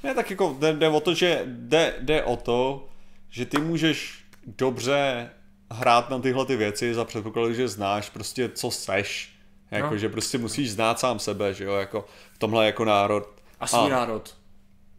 [0.03, 2.89] Ne, tak jako jde, jde o to, že jde, jde o to,
[3.31, 5.31] že ty můžeš dobře
[5.71, 9.35] hrát na tyhle ty věci za předpokladu, že znáš prostě co seš.
[9.71, 9.99] Jako, no.
[9.99, 13.29] že prostě musíš znát sám sebe, že jo, jako v tomhle jako národ.
[13.61, 14.37] A svůj a, národ.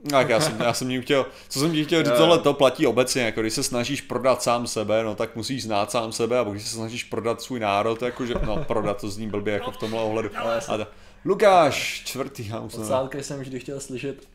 [0.10, 2.88] Tak já jsem, já jsem ním chtěl, co jsem ti chtěl říct, tohle to platí
[2.88, 6.44] obecně, jako když se snažíš prodat sám sebe, no tak musíš znát sám sebe, a
[6.44, 9.78] když se snažíš prodat svůj národ, jako že, no prodat to zní blbě jako v
[9.78, 10.30] tomhle ohledu.
[10.68, 10.88] A ta,
[11.26, 12.82] Lukáš, čtvrtý, já musím.
[12.82, 14.28] Od jsem vždy chtěl slyšet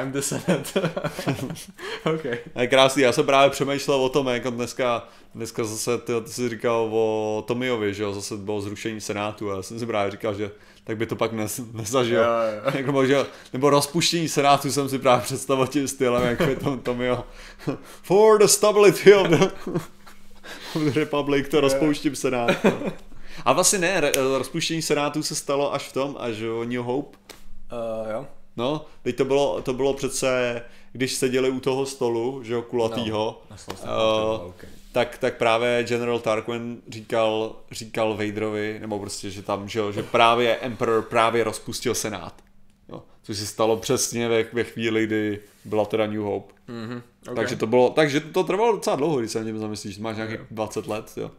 [0.00, 0.80] I'm the Senate.
[2.14, 2.24] OK.
[2.60, 6.48] Je krásný, já jsem právě přemýšlel o tom, jako dneska, dneska zase, ty, ty jsi
[6.48, 10.34] říkal o Tomiovi, že jo, zase bylo zrušení Senátu a já jsem si právě říkal,
[10.34, 10.50] že
[10.84, 12.20] tak by to pak nes, nezažil.
[12.20, 12.30] Jo,
[12.64, 12.70] jo.
[12.78, 17.24] jako možná, nebo rozpuštění Senátu jsem si právě představil tím stylem, jako je to Tomio.
[18.02, 19.44] For the stability of the,
[20.76, 22.50] of the Republic, to rozpouštím Senát.
[23.44, 27.18] A vlastně ne, rozpuštění Senátu se stalo až v tom, až o New Hope.
[27.72, 28.26] Uh, jo.
[28.56, 33.42] No, teď to bylo, to bylo přece, když seděli u toho stolu, že jo, kulatýho,
[33.50, 34.70] no, uh, okay.
[34.92, 40.56] Tak, tak právě General Tarquin říkal, říkal Vaderovi, nebo prostě, že tam, že, že právě
[40.56, 42.34] Emperor právě rozpustil Senát.
[42.88, 46.54] Jo, což se stalo přesně ve, ve chvíli, kdy byla teda New Hope.
[46.68, 47.34] Mm-hmm, okay.
[47.34, 50.40] Takže to bylo, takže to trvalo docela dlouho, když se na něm zamyslíš, máš nějakých
[50.50, 51.30] 20 let, jo.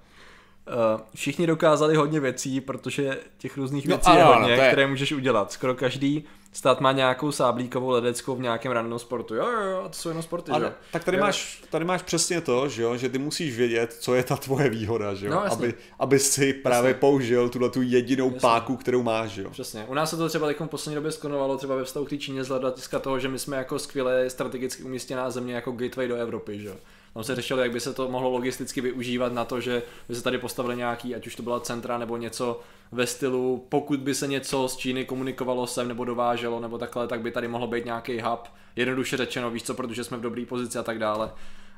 [0.68, 4.68] Uh, všichni dokázali hodně věcí, protože těch různých no věcí no, je hodně, je...
[4.68, 5.52] které můžeš udělat.
[5.52, 9.36] Skoro každý stát má nějakou sáblíkovou ledeckou v nějakém random sportu.
[9.36, 10.74] Jo, jo, jo, to jsou jenom sporty, Ale, že?
[10.92, 14.24] Tak tady máš, tady máš přesně to, že, jo, že ty musíš vědět, co je
[14.24, 15.32] ta tvoje výhoda, že jo?
[15.32, 17.00] No, aby, aby si právě jasně.
[17.00, 18.40] použil tuhle tu jedinou jasně.
[18.40, 19.50] páku, kterou máš, že jo?
[19.50, 19.86] Přesně.
[19.88, 22.60] U nás se to třeba v poslední době skonovalo třeba ve vztahu k Číně z
[23.02, 26.76] toho, že my jsme jako skvěle strategicky umístěná země jako gateway do Evropy, že jo?
[27.14, 30.24] Tam se řešilo, jak by se to mohlo logisticky využívat na to, že by se
[30.24, 32.60] tady postavili nějaký, ať už to byla centra nebo něco
[32.92, 37.22] ve stylu, pokud by se něco z Číny komunikovalo sem nebo dováželo nebo takhle, tak
[37.22, 38.40] by tady mohlo být nějaký hub,
[38.76, 41.32] jednoduše řečeno, víš co, protože jsme v dobré pozici a tak dále.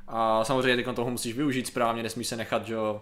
[0.07, 3.01] A samozřejmě teď toho musíš využít správně, nesmíš se nechat, že jo,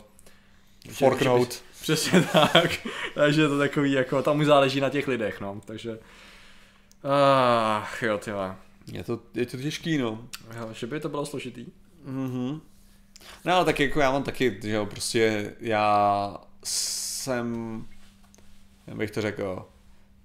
[0.91, 1.63] Forknout.
[1.81, 2.87] Přesně tak.
[3.13, 5.61] Takže je to takový, jako, tam už záleží na těch lidech, no.
[5.65, 5.99] Takže,
[7.03, 8.55] ach, jo, tyhle.
[8.91, 10.27] Je to, je to těžký, no.
[10.57, 11.65] Jo, že by to bylo složitý.
[12.05, 12.61] Mhm.
[13.45, 17.77] No ale tak jako já mám taky, že jo, prostě já jsem,
[18.87, 19.65] jak bych to řekl,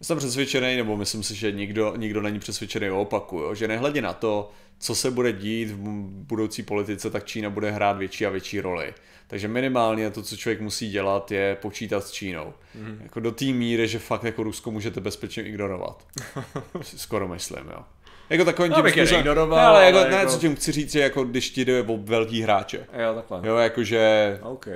[0.02, 3.54] jsem přesvědčený, nebo myslím si, že nikdo, nikdo není přesvědčený o opaku, jo?
[3.54, 5.76] že nehledě na to, co se bude dít v
[6.08, 8.94] budoucí politice, tak Čína bude hrát větší a větší roli.
[9.26, 12.54] Takže minimálně to, co člověk musí dělat, je počítat s Čínou.
[12.74, 12.98] Mm.
[13.02, 16.06] Jako do té míry, že fakt jako Rusko můžete bezpečně ignorovat.
[16.82, 17.84] Skoro myslím, jo.
[18.30, 19.20] Jako takovým tím způsobem.
[19.20, 20.32] Ignoroval, ne, ale jako, ne, jako...
[20.32, 22.86] co tím chci říct, že jako když ti jde o velký hráče.
[22.92, 23.40] Jo, takhle.
[23.48, 24.38] Jo, jakože...
[24.42, 24.66] OK.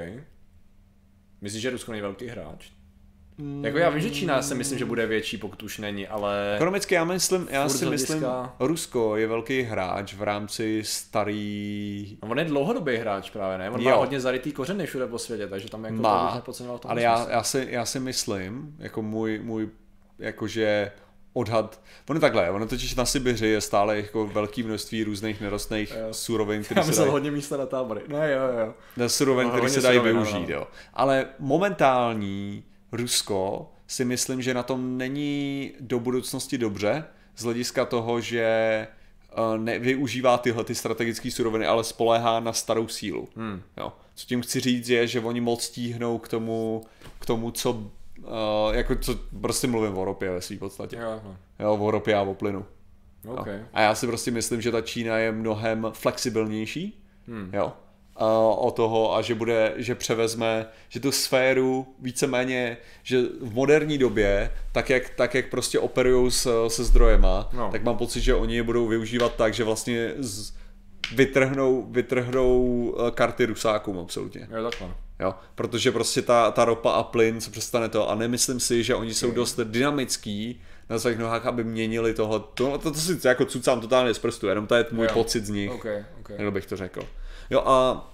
[1.41, 2.67] Myslíš, že Rusko není velký hráč?
[3.39, 3.65] Mm.
[3.65, 6.55] Jako já vím, že Čína si myslím, že bude větší, pokud už není, ale...
[6.55, 12.19] Ekonomicky já myslím, já si myslím, hlediska- Rusko je velký hráč v rámci starý...
[12.23, 13.71] No, on je dlouhodobý hráč právě, ne?
[13.71, 13.91] On Jo.
[13.91, 17.03] má hodně zarytý kořeny všude po světě, takže tam jako to Má, nepodceňoval tom ale
[17.03, 19.69] já, já, si, já si myslím, jako můj, můj
[20.19, 20.93] jakože
[21.33, 26.15] odhad, ono takhle, ono totiž na Sibiři je stále jako velké množství různých nerostných Jo.
[26.15, 28.01] surovin, které se dají, hodně místa na tábory.
[28.09, 28.75] Ne, jo, jo.
[28.97, 30.47] ne, surovin, No, které se dají využít, ano.
[30.49, 30.67] jo.
[30.95, 37.05] Ale momentální Rusko si myslím, že na tom není do budoucnosti dobře,
[37.37, 43.29] z hlediska toho, že eh, nevyužívá tyhle ty strategické suroviny, ale spoléhá na starou sílu.
[43.37, 43.63] Hmm.
[43.77, 43.93] Jo.
[44.15, 46.83] Co tím chci říct je, že oni moc tíhnou k tomu,
[47.19, 47.91] k tomu co,
[48.25, 50.97] uh, jako co, prostě mluvím o ropě ve svý podstatě.
[50.97, 51.37] Jo, no.
[51.61, 52.65] Jo, o ropě a o plynu.
[53.25, 53.33] Jo.
[53.33, 53.49] OK.
[53.73, 57.03] A já si prostě myslím, že ta Čína je mnohem flexibilnější.
[57.29, 57.51] Hmm.
[57.53, 57.73] Jo.
[58.21, 58.27] Uh,
[58.67, 64.53] o toho a že bude, že převezme, že tu sféru víceméně, že v moderní době,
[64.73, 66.31] tak jak, tak jak prostě operují
[66.69, 67.71] se zdrojema, No.
[67.73, 70.53] tak mám pocit, že oni je budou využívat tak, že vlastně z,
[71.15, 74.49] vytrhnou, vytrhnou eh, karty rusákům absolutně.
[74.57, 74.89] Jo, takhle.
[75.23, 78.95] Jo, protože prostě ta, ta ropa a plyn se přestane to a nemyslím si, že
[78.95, 82.41] oni jsou dost dynamický na svých nohách, aby měnili tohle.
[82.55, 85.13] To, to, to si jako cucám totálně z prstu, jenom to je můj Jo.
[85.15, 85.71] pocit z nich.
[85.73, 85.87] OK,
[86.21, 86.29] OK.
[86.39, 87.03] Jak bych to řekl.
[87.51, 88.09] Jo a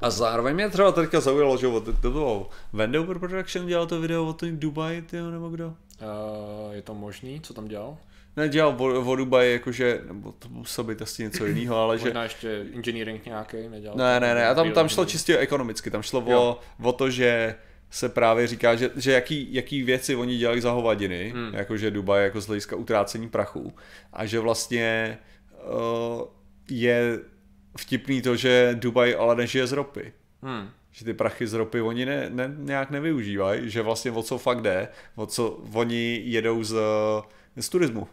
[0.00, 4.26] a zároveň mě třeba teďka zaujalo, že od- to bylo Vendover Production dělal to video
[4.26, 5.66] o tom Dubai, tyjo, nebo kdo?
[5.66, 7.40] Uh, je to možný?
[7.40, 7.96] Co tam dělal?
[8.36, 12.04] Ne, dělal o, o Dubai, jakože, nebo to muselo být asi něco jiného, ale že...
[12.04, 13.96] Možná ještě engineering nějaký nedělal?
[13.96, 16.58] Ne, ne, ne, a tam, tam šlo čistě ekonomicky, tam šlo o, Jo.
[16.82, 17.54] o to, že
[17.94, 21.54] se právě říká, že, že jaký, jaký věci oni dělají za hovadiny, hmm.
[21.54, 23.74] jakože Dubaj jako z hlediska utrácení prachu
[24.12, 25.18] a že vlastně
[25.66, 26.22] uh,
[26.70, 27.18] je
[27.78, 30.12] vtipný to, že Dubaj ale nežije z ropy.
[30.42, 30.68] Hmm.
[30.90, 34.62] Že ty prachy z ropy oni ne, ne, nějak nevyužívají, že vlastně o co fakt
[34.62, 36.76] jde, o co oni jedou z,
[37.56, 38.08] z turismu.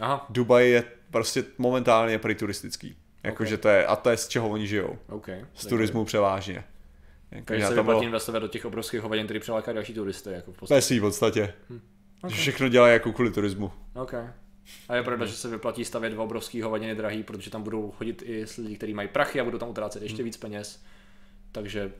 [0.00, 2.96] Aha, Dubaj je prostě momentálně prý turistický.
[3.22, 3.60] Jakože Ok.
[3.60, 4.98] to je, a to je z čeho oni žijou.
[5.08, 5.28] OK.
[5.54, 6.64] Z turismu převážně.
[7.30, 10.52] Takže Takže se vyplatí bylo investovat do těch obrovských hovadin, který přilákají další turisty, jako
[10.52, 10.80] v podstatě.
[10.82, 11.54] svý podstatě.
[12.22, 12.30] Ok.
[12.30, 13.72] Že všechno dělají jako kvůli turismu.
[13.94, 14.14] OK.
[14.88, 18.22] A je pravda, že se vyplatí stavět dva obrovský hovadiny drahý, protože tam budou chodit
[18.26, 20.82] i s lidi, kteří mají prachy a budou tam utrácet ještě víc peněz.
[21.52, 21.92] Takže,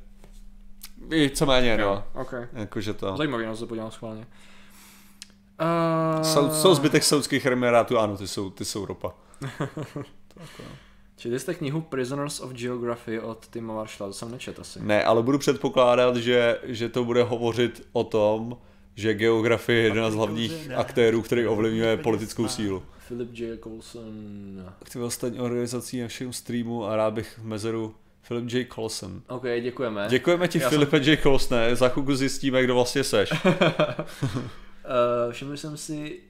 [1.09, 2.05] Víceméně, no.
[2.14, 2.35] OK.
[2.52, 3.16] Jakože to.
[3.16, 4.27] Zajímavý, no, se podívám schválně.
[5.60, 9.14] Uh, Jsou, jsou zbytek saudských emirátů, ano, ty jsou, ty jsou ropa.
[11.16, 14.78] Četli jste knihu Prisoners of Geography od Tima Marshalla, to jsem nečet asi.
[14.82, 18.56] Ne, ale budu předpokládat, že, že to bude hovořit o tom,
[18.94, 22.82] že geografie je jedna z hlavních aktérů, který ovlivňuje politickou sílu.
[23.08, 23.58] Philip J.
[23.62, 24.72] Coulson.
[24.86, 27.94] Chci ostatní organizací našeho streamu a rád bych v mezeru
[28.28, 28.66] Philip J.
[28.74, 29.22] Colson.
[29.28, 30.06] OK, děkujeme.
[30.08, 31.16] Děkujeme ti, Já jsem- Filipe J.
[31.22, 33.30] Colsone, za chvilku zjistíme, kdo vlastně seš.
[35.26, 36.20] Uh, všiml jsem si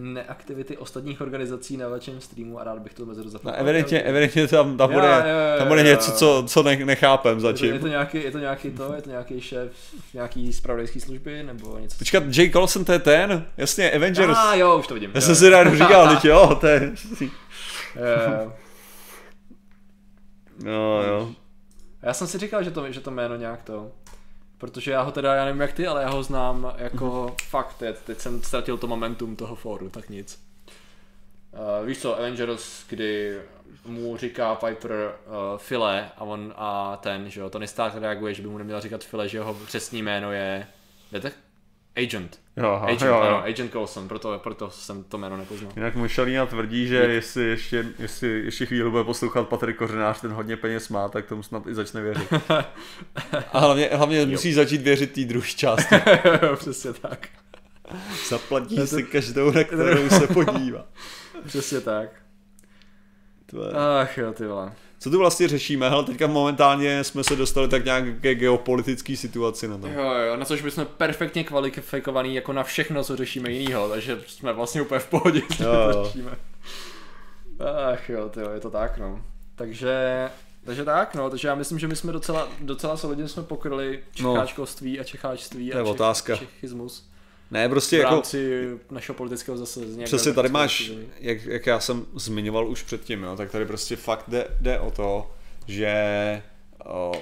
[0.00, 3.60] neaktivity ostatních organizací na vašem streamu a rád bych to mezeru No, zapomněl.
[3.60, 6.16] evidentně, evidentně tam, tam, bude, jo, jo, tam bude jo, něco, jo.
[6.16, 7.78] co, co ne, nechápem je to, je, zatím.
[7.78, 9.72] to nějaký, je to nějaký to, je to nějaký šéf
[10.14, 11.98] nějaký zpravodajské služby nebo něco?
[11.98, 12.50] Počkat, J.
[12.50, 13.46] Colson to je ten?
[13.56, 14.38] Jasně, Avengers.
[14.38, 15.10] Ah, jo, už to vidím.
[15.14, 16.92] Já jo, jsem si rád říkal, teď jo, to je...
[17.20, 18.52] Jo.
[20.64, 21.30] No, jo.
[22.02, 23.90] Já jsem si říkal, že to, že to jméno nějak to,
[24.62, 27.98] protože já ho teda, já nevím jak ty, ale já ho znám jako fakt, teď,
[27.98, 30.42] teď jsem ztratil to momentum toho fóru, tak nic.
[31.52, 33.40] Uh, víš co, Avengers, kdy
[33.86, 38.42] mu říká Piper uh, File a on a ten, že jo, Tony Stark reaguje, že
[38.42, 40.66] by mu neměl říkat File, že jeho přesný jméno je,
[41.12, 41.32] jdete?
[41.96, 42.40] Agent.
[42.56, 43.42] Jo, aha, Agent, jo, ano, jo.
[43.46, 45.72] Agent Coulson, proto, proto jsem to jméno nepoznal.
[45.76, 50.56] Jinak Mušalína tvrdí, že jestli ještě, jestli ještě chvíli bude poslouchat Patrik Kořenář, ten hodně
[50.56, 52.28] peněz má, tak tomu snad i začne věřit.
[53.52, 55.94] A hlavně, hlavně musí začít věřit té druhé části.
[56.56, 57.28] Přesně tak.
[58.28, 60.84] Zaplatí si každou, na kterou se podívá.
[61.46, 62.08] Přesně tak.
[63.46, 64.72] To je- Ach jo, ty vole.
[65.02, 65.88] Co tu vlastně řešíme?
[65.90, 69.92] Hele, teďka momentálně jsme se dostali tak nějak ke geopolitické situaci na tom.
[69.92, 74.52] Jo, jo, na což bychom perfektně kvalifikovaný jako na všechno, co řešíme jinýho, takže jsme
[74.52, 76.04] vlastně úplně v pohodě, že Jo, to jo.
[76.04, 76.30] řešíme.
[77.92, 79.24] Ach jo, tyjo, je to tak, no.
[79.54, 80.28] Takže,
[80.64, 85.00] takže tak, no, takže já myslím, že my jsme docela, docela solidně jsme pokryli čecháčkovství
[85.00, 86.36] a čecháčství To je a čech, otázka.
[86.36, 87.11] čechismus
[87.52, 88.14] Ne, prostě v jako...
[88.14, 90.04] rámci našeho politického zasazení.
[90.04, 94.24] Přesně tady máš, jak, jak já jsem zmiňoval už předtím, jo, tak tady prostě fakt
[94.28, 95.30] jde, jde o to,
[95.66, 95.92] že
[96.84, 97.12] o,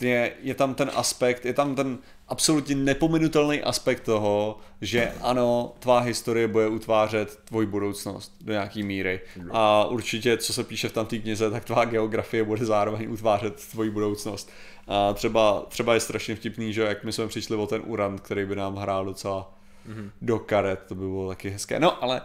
[0.00, 1.98] je, je tam ten aspekt, je tam ten
[2.28, 9.20] absolutně nepominutelný aspekt toho, že ano, tvá historie bude utvářet tvoji budoucnost do nějaký míry.
[9.50, 13.90] A určitě, co se píše v tamté knize, tak tvá geografie bude zároveň utvářet tvoji
[13.90, 14.50] budoucnost.
[14.88, 18.44] A třeba, třeba je strašně vtipný, že jak my jsme přišli o ten Urant, který
[18.44, 19.54] by nám hrál docela
[19.88, 20.10] mm-hmm.
[20.22, 21.80] do karet, to by bylo taky hezké.
[21.80, 22.22] No ale,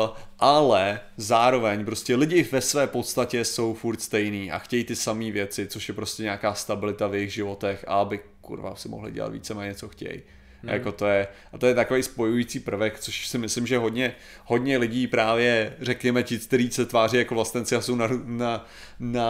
[0.00, 5.30] uh, ale zároveň prostě lidi ve své podstatě jsou furt stejný a chtějí ty samé
[5.30, 9.32] věci, což je prostě nějaká stabilita v jejich životech a aby kurva si mohli dělat
[9.32, 10.22] víceméně co chtějí.
[10.62, 10.72] Hmm.
[10.72, 14.14] Jako to je, a to je takový spojující prvek, což si myslím, že hodně,
[14.44, 18.66] hodně lidí právě, řekněme ti, kteří se tváří jako vlastenci a jsou na, na,
[19.00, 19.28] na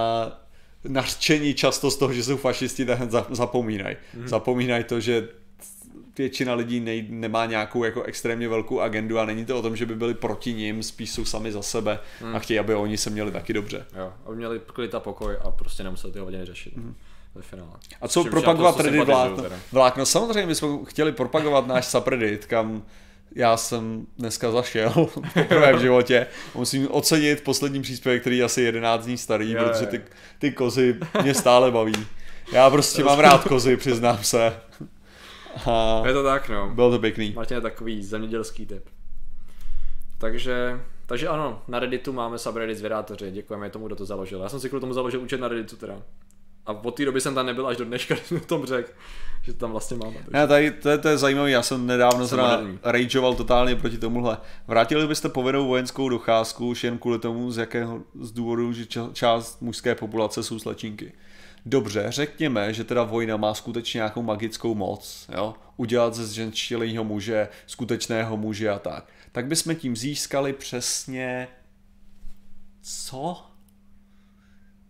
[0.85, 2.99] nařčení často z toho, že jsou fašisti, tak
[3.31, 3.97] zapomínají.
[4.15, 4.29] Hmm.
[4.29, 5.29] Zapomínají to, že
[6.19, 9.87] většina lidí nej, nemá nějakou jako extrémně velkou agendu a není to o tom, že
[9.87, 12.37] by byli proti ním, spíš jsou sami za sebe hmm.
[12.37, 13.87] a chtějí, aby oni se měli taky dobře.
[13.97, 16.77] Jo, aby měli klid a pokoj a prostě nemuseli ty hodiny řešit.
[16.77, 16.95] Hmm
[17.35, 17.71] ve finále.
[18.01, 19.45] A co Všem, propagovat Reddit vlákno?
[19.73, 20.07] vlákno?
[20.07, 22.83] Samozřejmě my jsme chtěli propagovat náš subreddit, kam
[23.35, 24.91] já jsem dneska zašel
[25.35, 26.27] poprvé v životě.
[26.55, 30.03] Musím ocenit poslední příspěvek, který je asi 11 dní starý, je, protože ty,
[30.39, 32.07] ty kozy mě stále baví.
[32.53, 34.61] Já prostě mám rád kozy, přiznám se.
[35.67, 36.71] A je to tak, no.
[36.75, 37.33] Bylo to pěkný.
[37.37, 38.85] Martin je takový zemědělský typ.
[40.19, 44.41] Takže, takže ano, na Redditu máme subreddit zvědátoři, děkujeme tomu, kdo to založil.
[44.41, 46.03] Já jsem si kvůli tomu založil účet na Redditu teda.
[46.69, 48.91] A od té doby jsem tam nebyl až do dneška, když jsem tom řekl,
[49.43, 50.15] že to tam vlastně máme.
[50.15, 50.31] Takže...
[50.33, 54.39] Já tady, to, je, to je zajímavé, já jsem nedávno zra rageoval totálně proti tomuhle.
[54.67, 59.63] Vrátili byste povinnou vojenskou docházku už jen kvůli tomu, z jakého z důvodu, že část
[59.63, 61.13] mužské populace jsou slečinky.
[61.67, 65.55] Dobře, řekněme, že teda vojna má skutečně nějakou magickou moc, jo?
[65.77, 69.05] udělat ze ženštilého muže skutečného muže a tak.
[69.33, 71.49] Tak bychom tím získali přesně
[72.83, 73.48] co?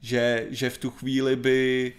[0.08, 1.92] Že, že v tu chvíli by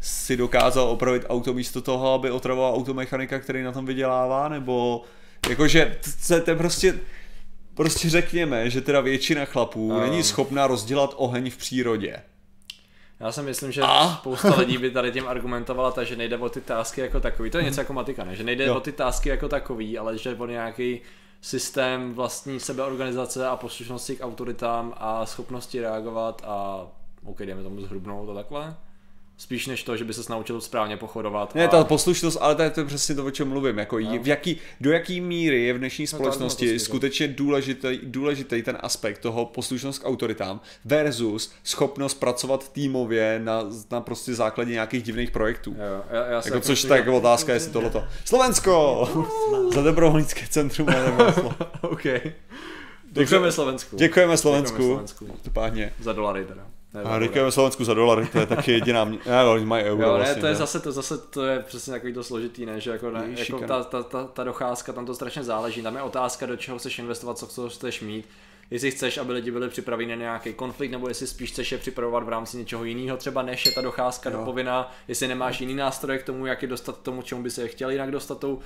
[0.00, 5.04] si dokázal opravit auto místo toho, aby otravoval automechanika, který na tom vydělává, nebo
[5.48, 5.98] jakože
[6.44, 6.94] to je prostě
[7.74, 10.00] prostě řekněme, že teda většina chlapů um.
[10.00, 12.16] není schopná rozdělat oheň v přírodě.
[13.20, 14.16] Já si myslím, že a?
[14.20, 17.50] spousta lidí by tady tím argumentovala, takže nejde o ty tásky jako takový.
[17.50, 18.36] To je něco jako matika, ne?
[18.36, 18.76] Že nejde jo.
[18.76, 21.00] o ty tásky jako takový, ale že o nějaký
[21.40, 26.86] systém vlastní sebeorganizace a poslušnosti k autoritám a schopnosti reagovat a
[27.28, 28.76] OK, jdeme tomu zhrubnout a takhle.
[29.38, 31.54] Spíš než to, že by se naučil správně pochodovat.
[31.54, 31.68] Ne, a...
[31.68, 33.78] ta poslušnost, ale to je to přesně to, o čem mluvím.
[33.78, 34.18] Jako no.
[34.22, 38.78] v jaký, do jaký míry je v dnešní no, společnosti no, skutečně důležitý, důležitý ten
[38.80, 45.30] aspekt toho poslušnost k autoritám versus schopnost pracovat týmově na, na prostě základě nějakých divných
[45.30, 45.70] projektů.
[45.70, 48.04] Jo, já, já jako, což tak jako otázka, jestli tohleto.
[48.24, 49.08] Slovensko!
[49.74, 50.88] Za dobrovolnické centrum.
[51.80, 52.04] OK.
[53.12, 53.96] Děkujeme Slovensku.
[53.96, 54.76] Děkujeme Slovensku.
[54.76, 55.94] Děkujeme Slovensku.
[56.00, 56.77] Za dolary teda.
[57.04, 59.18] A děkujeme Slovensku za dolary, to je taky jediná, mě...
[59.26, 60.58] ne, oni mají euro jo, ne, vlastně, to je ne?
[60.58, 63.84] zase, to zase, to je přesně takový to složitý, ne, že jako, ne, jako ta,
[63.84, 67.38] ta, ta, ta, docházka, tam to strašně záleží, tam je otázka, do čeho chceš investovat,
[67.38, 68.28] co chceš mít,
[68.70, 72.24] jestli chceš, aby lidi byli připraveni na nějaký konflikt, nebo jestli spíš chceš je připravovat
[72.24, 74.38] v rámci něčeho jiného, třeba než je ta docházka jo.
[74.38, 77.68] dopovinná, jestli nemáš jiný nástroje k tomu, jak je dostat tomu, čemu by se je
[77.68, 78.60] chtěli jinak dostat tou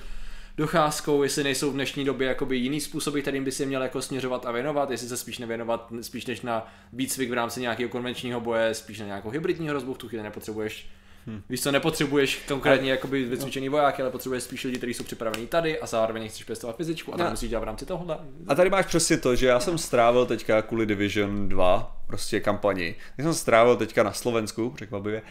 [0.57, 4.45] docházkou, jestli nejsou v dnešní době jakoby jiný způsoby, kterým by si měl jako směřovat
[4.45, 8.73] a věnovat, jestli se spíš nevěnovat spíš než na výcvik v rámci nějakého konvenčního boje,
[8.73, 10.89] spíš na nějakou hybridní hrozbu, v tu chvíli nepotřebuješ
[11.27, 11.41] Hmm.
[11.49, 15.79] Víš co, nepotřebuješ konkrétně jakoby vycvičený vojáky, ale potřebuješ spíš lidi, kteří jsou připravení tady
[15.79, 17.29] a zároveň chceš pěstovat fyzičku a to no.
[17.29, 18.17] musíš dělat v rámci tohohle.
[18.47, 22.95] A tady máš přesně to, že já jsem strávil teďka kvůli Division 2 prostě kampani.
[23.17, 25.21] Já jsem strávil teďka na Slovensku, překvapivě,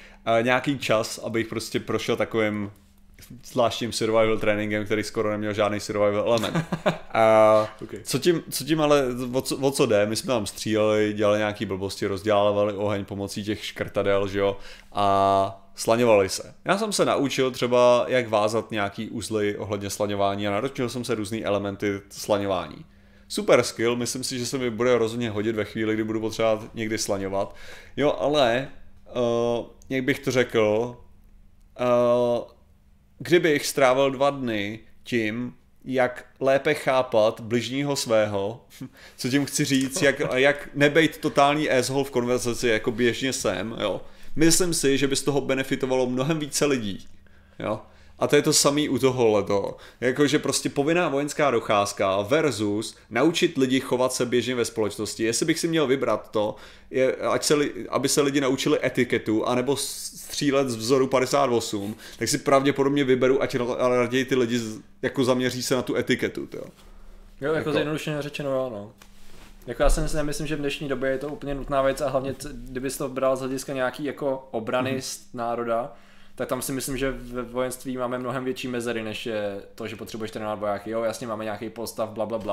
[0.42, 2.70] nějaký čas, abych prostě prošel takovým
[3.44, 6.66] zvláštním survival tréninkem, který skoro neměl žádný survival element.
[7.14, 8.00] A okay.
[8.02, 11.38] co, tím, co tím ale, o co, o co jde, my jsme tam stříleli, dělali
[11.38, 14.56] nějaký blbosti, rozdělávali oheň pomocí těch škrtadel, že jo,
[14.92, 16.54] a slaňovali se.
[16.64, 21.14] Já jsem se naučil třeba, jak vázat nějaký uzly ohledně slaňování a naučil jsem se
[21.14, 22.84] různé elementy slaňování.
[23.28, 26.74] Super skill, myslím si, že se mi bude rozhodně hodit ve chvíli, kdy budu potřebovat
[26.74, 27.56] někdy slaňovat.
[27.96, 28.68] Jo, ale,
[29.16, 30.96] uh, jak bych to řekl,
[31.80, 32.42] uh,
[33.22, 35.54] kdybych strávil dva dny tím,
[35.84, 38.64] jak lépe chápat bližního svého,
[39.16, 44.00] co tím chci říct, jak, jak nebejt totální asshole v konverzaci, jako běžně jsem, jo.
[44.36, 47.06] Myslím si, že by z toho benefitovalo mnohem více lidí,
[47.58, 47.80] jo.
[48.22, 49.44] A to je to samý u tohohle.
[50.00, 55.24] Jakože prostě povinná vojenská docházka versus naučit lidi chovat se běžně ve společnosti.
[55.24, 56.56] Jestli bych si měl vybrat to,
[56.90, 57.54] je, ať se,
[57.88, 63.56] aby se lidi naučili etiketu, anebo střílet z vzoru 58, tak si pravděpodobně vyberu, ať
[63.78, 64.60] raději ty lidi
[65.02, 66.40] jako zaměří se na tu etiketu.
[66.40, 66.64] Jo, jo
[67.40, 68.92] jako, jako zjednodušeně řečeno jo, no.
[69.66, 72.34] Jako já si nemyslím, že v dnešní době je to úplně nutná věc a hlavně,
[72.52, 75.20] kdyby to bral z hlediska nějaký jako obrany mm-hmm.
[75.34, 75.92] národa,
[76.34, 79.96] tak tam si myslím, že ve vojenství máme mnohem větší mezery, než je to, že
[79.96, 80.90] potřebuješ trénovat vojáky.
[80.90, 82.52] Jo, jasně máme nějaký postav, bla, bla, bla,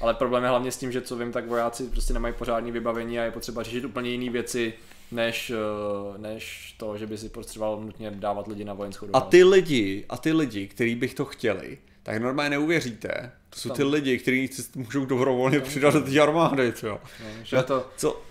[0.00, 3.18] ale problém je hlavně s tím, že co vím, tak vojáci prostě nemají pořádný vybavení
[3.18, 4.74] a je potřeba řešit úplně jiné věci,
[5.10, 9.16] než, eh, než to, že by si potřeboval nutně dávat lidi na vojenskou dobu.
[9.16, 13.32] A ty lidi, a ty lidi, kteří bych to chtěli, tak normálně neuvěříte.
[13.50, 16.72] To jsou ty lidi, kteří můžou dobrovolně přidat do té armády.
[16.82, 16.98] No,
[17.42, 17.86] že to...
[17.96, 18.22] Co,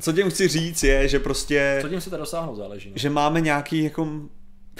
[0.00, 1.78] co tím chci říct je, že prostě...
[1.82, 2.90] Co tím si to dosáhnout záleží.
[2.90, 2.94] No.
[2.96, 4.08] Že máme nějaký jako,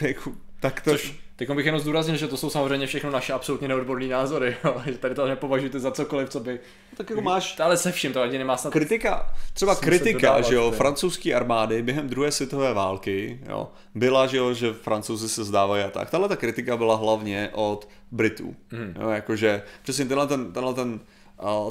[0.00, 0.90] jako tak to...
[0.90, 4.82] Což, Teď bych jenom zdůraznil, že to jsou samozřejmě všechno naše absolutně neodborné názory, jo?
[4.86, 6.52] že tady to nepovažujete za cokoliv, co by...
[6.52, 7.60] No, tak jako máš...
[7.60, 8.72] Ale se vším to ani nemá snad...
[8.72, 14.54] Kritika, třeba kritika, že jo, francouzské armády během druhé světové války, jo, byla, že jo,
[14.54, 16.10] že francouzi se zdávají a tak.
[16.10, 18.94] Tahle ta kritika byla hlavně od Britů, mm.
[19.00, 21.00] jo, jakože přesně tenhle ten, tenhle ten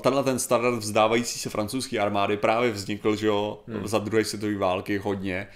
[0.01, 3.87] tenhle ten standard vzdávající se francouzské armády právě vznikl, že jo, hmm.
[3.87, 5.47] za druhé světové války hodně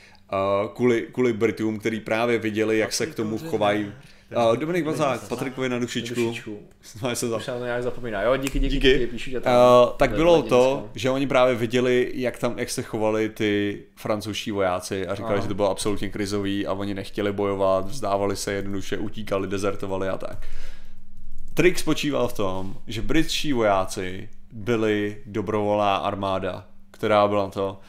[0.74, 3.92] kvůli, kvůli Britům, který právě viděli, jak se k tomu chovají.
[4.36, 6.20] Uh, Dominik Bazák, Patrikovi na dušičku.
[6.20, 6.60] Na dušičku.
[7.14, 7.38] se za...
[7.38, 8.22] Už to nějak zapomíná.
[8.22, 8.94] Jo, díky, díky, díky.
[8.94, 9.42] díky píšu, uh,
[9.98, 15.08] tak bylo to, že oni právě viděli, jak tam, jak se chovali ty francouzští vojáci
[15.08, 15.42] a říkali, Aha.
[15.42, 20.18] že to bylo absolutně krizový a oni nechtěli bojovat, vzdávali se jednoduše, utíkali, dezertovali a
[20.18, 20.48] tak.
[21.54, 27.80] Trik spočíval v tom, že britští vojáci byli dobrovolná armáda, která byla to,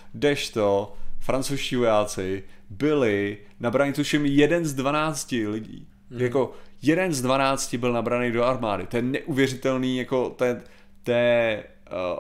[0.53, 5.87] to francouzští vojáci byli nabraní tuším jeden z 12 lidí.
[6.11, 6.21] Mm.
[6.21, 6.53] Jako
[6.83, 8.87] jeden z 12 byl nabraný do armády.
[8.87, 10.63] To je neuvěřitelný, jako to je,
[11.03, 12.19] to je uh,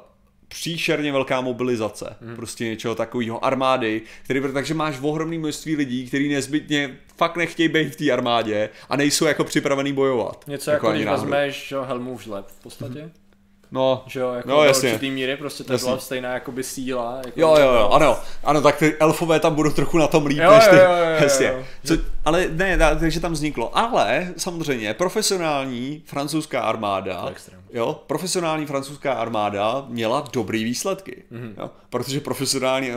[0.49, 2.17] příšerně velká mobilizace.
[2.21, 2.37] Mm.
[2.37, 7.93] Prostě něčeho takového armády, který, takže máš ohromné množství lidí, kteří nezbytně fakt nechtějí být
[7.93, 10.45] v té armádě a nejsou jako připravený bojovat.
[10.47, 13.03] Něco jako, jako když vezmeš Helmův žleb v podstatě.
[13.03, 13.11] Mm.
[13.73, 14.89] No, že jo, jako no, jasně.
[14.89, 17.21] určitý míry, prostě to byla stejná jakoby síla.
[17.27, 20.39] Jako jo, jo, jo, ano, ano, tak ty elfové tam budou trochu na tom líp,
[20.39, 21.47] jo, než ty, jo, jo, jo, jasně.
[21.47, 21.65] Jo.
[21.85, 21.95] Co,
[22.25, 27.33] ale ne, takže tam vzniklo, ale samozřejmě profesionální francouzská armáda,
[27.73, 31.53] jo, profesionální francouzská armáda měla dobrý výsledky, mm-hmm.
[31.59, 32.97] jo, protože profesionální uh,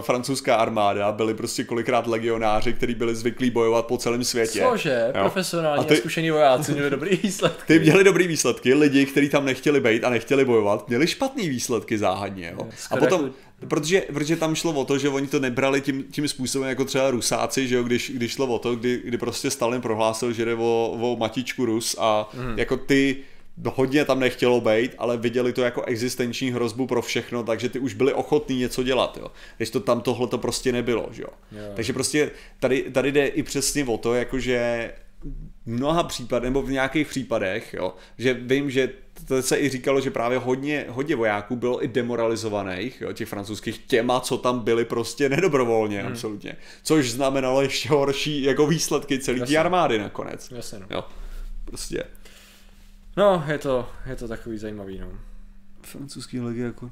[0.00, 4.66] francouzská armáda byli prostě kolikrát legionáři, kteří byli zvyklí bojovat po celém světě.
[4.70, 5.20] Cože, jo.
[5.20, 7.62] profesionální a ty, zkušení vojáci měli dobrý výsledky.
[7.66, 11.98] Ty měli dobrý výsledky, lidi, kteří tam nechtěli být a nechtěli bojovat, měli špatný výsledky
[11.98, 12.54] záhadně.
[12.58, 12.68] Jo.
[12.90, 13.34] A potom, jako...
[13.68, 17.10] protože, protože tam šlo o to, že oni to nebrali tím, tím způsobem jako třeba
[17.10, 20.54] Rusáci, že jo, když, když šlo o to, kdy, kdy prostě Stalin prohlásil, že jde
[20.54, 22.58] o, o matičku Rus a mm.
[22.58, 23.16] jako ty
[23.66, 27.94] hodně tam nechtělo být, ale viděli to jako existenční hrozbu pro všechno, takže ty už
[27.94, 29.30] byli ochotní něco dělat, jo.
[29.56, 31.28] Když to tam tohle to prostě nebylo, že jo.
[31.52, 31.74] Yeah.
[31.74, 34.90] Takže prostě tady, tady jde i přesně o to, jakože
[35.66, 38.90] mnoha případech, nebo v nějakých případech, jo, že vím, že
[39.28, 43.78] to se i říkalo, že právě hodně, hodně vojáků bylo i demoralizovaných, jo, těch francouzských,
[43.78, 46.12] těma, co tam byli prostě nedobrovolně, hmm.
[46.12, 46.56] absolutně.
[46.82, 50.50] Což znamenalo ještě horší jako výsledky celé té armády nakonec.
[50.50, 50.86] Jasně, no.
[50.90, 51.04] Jo,
[51.64, 52.04] prostě.
[53.16, 55.08] No, je to, je to takový zajímavý, no.
[55.82, 56.90] Francouzský legy jako...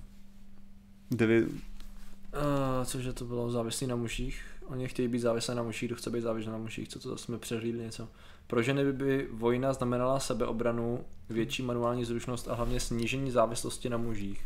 [1.11, 1.49] Devět...
[1.49, 4.43] Uh, cože to bylo závislý na muších?
[4.67, 7.39] Oni chtějí být závislí na muších, kdo chce být závislý na muších, co to jsme
[7.39, 8.09] přehlídli něco.
[8.47, 14.45] Pro ženy by vojna znamenala sebeobranu, větší manuální zručnost a hlavně snížení závislosti na mužích.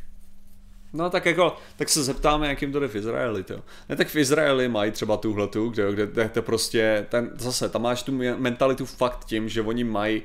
[0.93, 3.63] No tak jako, tak se zeptáme, jak jim to jde v Izraeli, to.
[3.89, 7.69] Ne, tak v Izraeli mají třeba tuhle tu, kde, kde, kde to prostě, ten, zase,
[7.69, 10.23] tam máš tu mentalitu fakt tím, že oni mají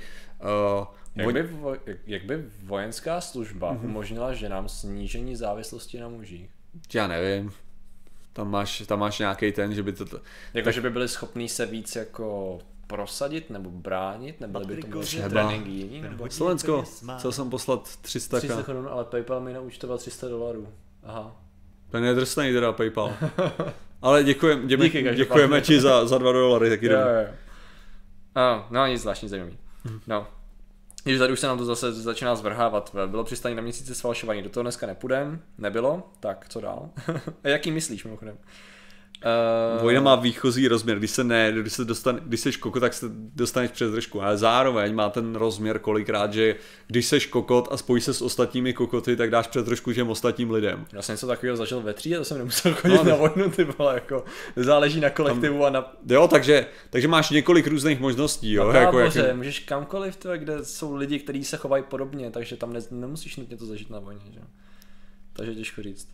[0.77, 0.85] uh,
[1.15, 1.75] jak by, vo,
[2.07, 3.85] jak by vojenská služba mm-hmm.
[3.85, 6.49] umožnila ženám snížení závislosti na mužích?
[6.93, 7.51] Já nevím.
[8.33, 10.05] Tam máš, tam máš nějaký ten, že by to...
[10.53, 10.73] Jako, tak...
[10.73, 15.69] že by byli schopní se víc jako prosadit nebo bránit, nebo by to bylo tréninky
[15.69, 16.01] jiný?
[16.01, 16.29] Nebo...
[16.29, 16.83] Slovensko,
[17.17, 20.67] chcel jsem poslat 300 300 korun, ale Paypal mi naučtoval 300 dolarů.
[21.03, 21.35] Aha.
[21.89, 23.13] Ten je drsný teda Paypal.
[24.01, 27.33] ale děkujem, děme, Díky, děkujeme ti za, za 2 dolary, taky jo, jo.
[28.35, 29.57] Oh, no nic zvláštní zajímavý.
[29.83, 30.01] Mhm.
[30.07, 30.27] No,
[31.03, 32.95] když tady už se nám to zase začíná zvrhávat.
[33.07, 36.89] Bylo přistání na měsíci sfalšovaný, do toho dneska nepůjdem, nebylo, tak co dál?
[37.43, 38.37] A jaký myslíš mimochodem?
[39.75, 39.81] Uh...
[39.81, 43.05] Vojna má výchozí rozměr, když se ne, když se dostane, když seš kokot, tak se
[43.13, 46.55] dostaneš přes držku, ale zároveň má ten rozměr kolikrát, že
[46.87, 50.51] když seš kokot a spojíš se s ostatními kokoty, tak dáš přes držku těm ostatním
[50.51, 50.85] lidem.
[50.93, 53.63] Já jsem něco takového zažil ve třídě, to jsem nemusel chodit no, na vojnu, ty
[53.63, 54.25] vole, jako
[54.55, 55.93] záleží na kolektivu tam, a na...
[56.09, 58.71] Jo, takže, takže máš několik různých možností, jo.
[58.73, 59.35] No, jako, jak...
[59.35, 63.57] můžeš kamkoliv, to, kde jsou lidi, kteří se chovají podobně, takže tam ne, nemusíš nutně
[63.57, 64.39] to zažít na vojně, že?
[65.33, 66.07] Takže těžko říct.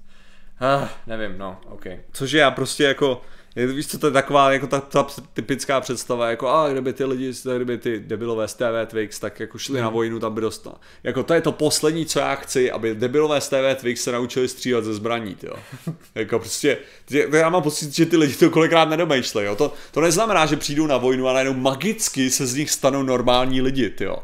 [0.60, 1.86] Ah, nevím, no, ok.
[2.12, 3.22] Což já prostě jako,
[3.66, 7.32] víš co, to je taková jako ta, ta typická představa, jako a kdyby ty lidi,
[7.56, 10.76] kdyby ty debilové z TV Twix, tak jako šli na vojnu, tam by dostal.
[11.04, 14.48] Jako to je to poslední, co já chci, aby debilové z TV Twix se naučili
[14.48, 15.54] střílet ze zbraní, jo.
[16.16, 16.78] jako prostě,
[17.34, 19.56] já mám pocit, že ty lidi to kolikrát nedomýšlej, jo.
[19.56, 23.62] To, to neznamená, že přijdou na vojnu a najednou magicky se z nich stanou normální
[23.62, 24.18] lidi, jo.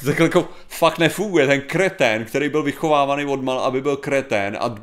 [0.00, 1.46] To tak jako fakt nefunguje.
[1.46, 4.74] Ten kretén, který byl vychovávaný od mal, aby byl kretén a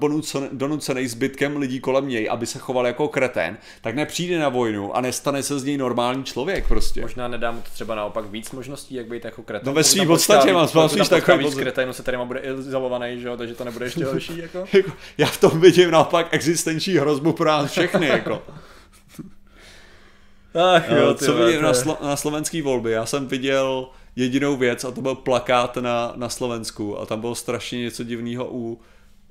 [0.51, 5.01] donucený zbytkem lidí kolem něj, aby se choval jako kretén, tak nepřijde na vojnu a
[5.01, 7.01] nestane se z něj normální člověk prostě.
[7.01, 9.67] Možná nedám to třeba naopak víc možností, jak být jako kretén.
[9.67, 13.27] No ve svým podstatě mám, spíš takový víc kreténu se tady má bude izolovaný, že
[13.27, 14.65] jo, takže to nebude ještě horší jako.
[14.73, 14.91] jako.
[15.17, 18.43] Já v tom vidím naopak existenční hrozbu pro nás všechny jako.
[20.75, 22.91] Ach, jo, ty co vidím na, slo- na slovenský volby?
[22.91, 27.35] Já jsem viděl jedinou věc a to byl plakát na, na Slovensku a tam bylo
[27.35, 28.81] strašně něco divného u,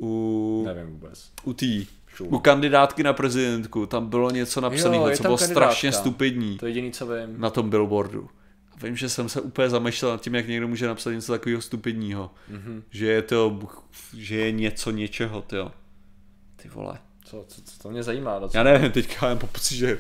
[0.00, 1.30] u, Nevím vůbec.
[1.44, 1.86] u tý,
[2.20, 5.46] u kandidátky na prezidentku, tam bylo něco napsaného, co bylo kandidátka.
[5.46, 6.58] strašně stupidní.
[6.58, 7.40] To je jediný, co vím.
[7.40, 8.28] Na tom billboardu.
[8.72, 11.62] A vím, že jsem se úplně zamýšlel nad tím, jak někdo může napsat něco takového
[11.62, 12.30] stupidního.
[12.52, 12.82] Mm-hmm.
[12.90, 13.58] Že je to,
[14.16, 15.56] že je něco něčeho, ty
[16.56, 16.98] Ty vole.
[17.24, 18.38] Co, co, co to mě zajímá?
[18.38, 18.64] Docela.
[18.64, 19.98] Já nevím, teďka jen po pocit, že...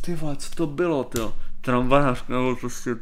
[0.00, 1.18] Ty vole, co to bylo, ty
[1.60, 2.96] tramvajář, nebo prostě...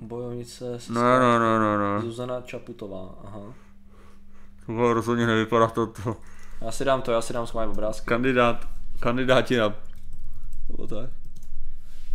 [0.00, 2.02] Bojovnice no, no, no, no, no.
[2.02, 3.54] Zuzana Čaputová, aha.
[4.66, 6.16] To rozhodně nevypadá to, to.
[6.60, 8.06] Já si dám to, já si dám svoje obrázky.
[8.06, 8.68] Kandidát,
[9.00, 9.74] kandidáti na...
[10.68, 11.10] Nebo tak.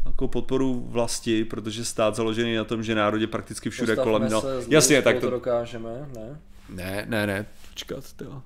[0.06, 4.32] Jako podporu vlasti, protože stát založený na tom, že národ je prakticky všude Postavme kolem.
[4.32, 5.22] No, jasně, tak to...
[5.22, 6.40] to dokážeme, ne?
[6.70, 8.42] Ne, ne, ne, počkat, jo.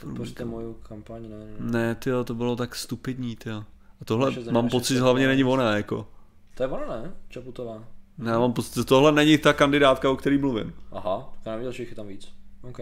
[0.00, 1.54] Podpořte moju kampaň, ne, ne.
[1.58, 3.64] Ne, tyjo, to bylo tak stupidní, tyjo.
[4.00, 6.08] A tohle mám pocit, že hlavně není ona, jako.
[6.54, 7.12] To je ona, ne?
[7.28, 7.84] Čaputová.
[8.18, 10.74] Ne, mám pocit, že tohle není ta kandidátka, o který mluvím.
[10.92, 12.32] Aha, tak já neviděl, že jich je tam víc.
[12.68, 12.80] OK.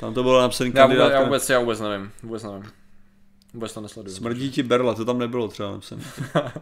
[0.00, 1.14] Tam to bylo napsaný kandidátka.
[1.14, 2.64] Já vůbec, já vůbec nevím, vůbec nevím.
[3.54, 4.16] Vůbec to nesleduju.
[4.16, 6.02] Smrdí ti berla, to tam nebylo třeba napsané.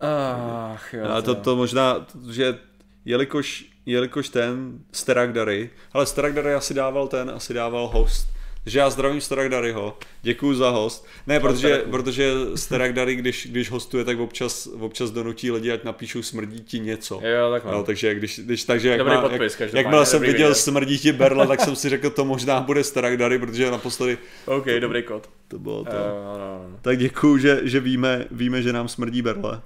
[0.00, 1.04] Ach, jo.
[1.04, 2.58] A to, to možná, že
[3.04, 8.28] jelikož, jelikož ten Steragdary, ale Steragdary asi dával ten, asi dával host
[8.68, 11.06] takže já zdravím Staragdaryho, děkuji za host.
[11.26, 16.60] Ne, protože, protože Staragdary, když, když hostuje, tak občas, občas donutí lidi, ať napíšou smrdí
[16.60, 17.20] ti něco.
[17.24, 17.72] Jo, takhle.
[17.72, 20.54] No, takže když, když takže jak, dobrý má, podpis, jak, jakmile jsem viděl vidět.
[20.54, 24.18] smrdí ti Berla, tak jsem si řekl, to možná bude Staragdary, protože naposledy...
[24.46, 25.30] OK, to, dobrý kód.
[25.48, 25.90] To bylo to.
[25.90, 26.78] Uh, no, no, no.
[26.82, 29.60] Tak děkuji, že, že víme, víme, že nám smrdí Berle.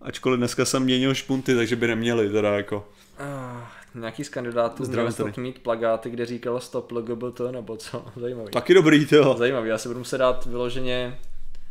[0.00, 2.88] Ačkoliv dneska jsem měnil špunty, takže by neměli teda jako.
[3.20, 8.04] Uh, nějaký z kandidátů měl snad mít plagáty, kde říkal stop LGBT nebo co.
[8.16, 8.50] Zajímavý.
[8.50, 9.34] Taky dobrý, to.
[9.38, 11.18] Zajímavý, já si budu muset dát vyloženě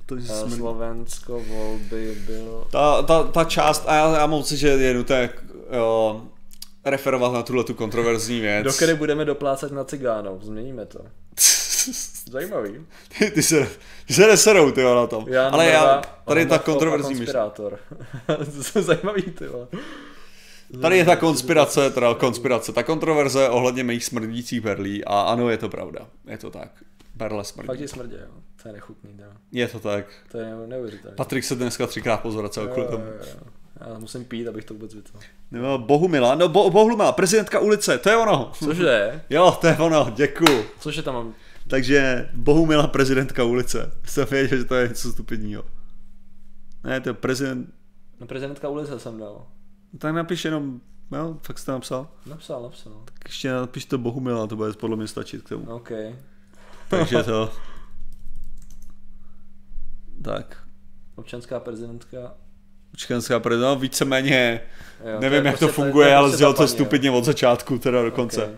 [0.05, 2.67] to uh, Slovensko volby byl...
[2.71, 5.29] Ta, ta, ta část, a já, já mám si, že je nutné
[5.71, 6.21] jo,
[6.85, 8.63] referovat na tuhle tu kontroverzní věc.
[8.63, 10.99] Do budeme doplácet na cigánov, změníme to.
[12.31, 12.85] Zajímavý.
[13.17, 13.67] Ty, ty, se,
[14.07, 15.25] ty se neserou, ty na tom.
[15.27, 17.51] Já Ale já, tady je ta kontroverzní myšlenka.
[18.75, 19.45] je zajímavý, ty
[20.81, 25.57] Tady je ta konspirace, teda konspirace, ta kontroverze ohledně mých smrdících berlí a ano, je
[25.57, 26.07] to pravda.
[26.27, 26.71] Je to tak.
[27.15, 27.67] Berle smrdí.
[27.67, 28.41] Fakt je smrdí, jo.
[28.63, 29.31] To je nechutný, jo.
[29.51, 30.05] Je to tak.
[30.31, 31.15] To je neuvěřitelné.
[31.15, 33.03] Patrik se dneska třikrát pozvracel kvůli tomu.
[33.87, 35.29] Já musím pít, abych to vůbec vytvořil.
[35.51, 38.51] No, Bohumila, no bo, Bohumila, prezidentka ulice, to je ono.
[38.63, 39.21] Cože?
[39.29, 40.63] jo, to je ono, děkuju.
[40.79, 41.33] Cože tam mám?
[41.67, 43.91] Takže Bohumila, prezidentka ulice.
[44.05, 45.63] Jsem věděl, že to je něco stupidního.
[46.83, 47.73] Ne, to je prezident...
[48.19, 49.47] No prezidentka ulice jsem dal.
[49.97, 50.81] Tak napiš jenom,
[51.11, 52.07] jo, fakt jsi to napsal?
[52.25, 52.93] Napsal, napsal.
[53.05, 55.75] Tak ještě napiš to Bohumila, to bude podle mě stačit k tomu.
[55.75, 55.91] OK.
[56.89, 57.51] Takže to...
[60.23, 60.63] tak.
[61.15, 62.33] Občanská prezidentka.
[62.93, 64.61] Občanská prezidentka, no víceméně,
[65.05, 67.79] jo, nevím to jak to prostě funguje, to ale prostě zjel to stupidně od začátku,
[67.79, 68.43] teda do konce.
[68.45, 68.55] Okay.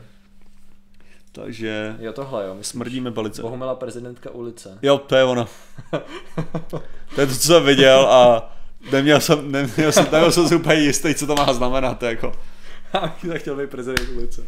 [1.34, 1.96] Takže...
[2.00, 2.56] Jo, tohle jo.
[2.56, 2.72] Myslíš?
[2.72, 3.42] Smrdíme balice.
[3.42, 4.80] Bohumila prezidentka ulice.
[4.82, 5.48] Jo, to je ono.
[7.16, 8.54] to je to, co jsem viděl a
[8.92, 12.34] Neměl jsem, neměl jsem, neměl jsem si úplně jistý, co to má znamenat, jako.
[12.94, 14.48] Já bych tak chtěl být prezident ulice.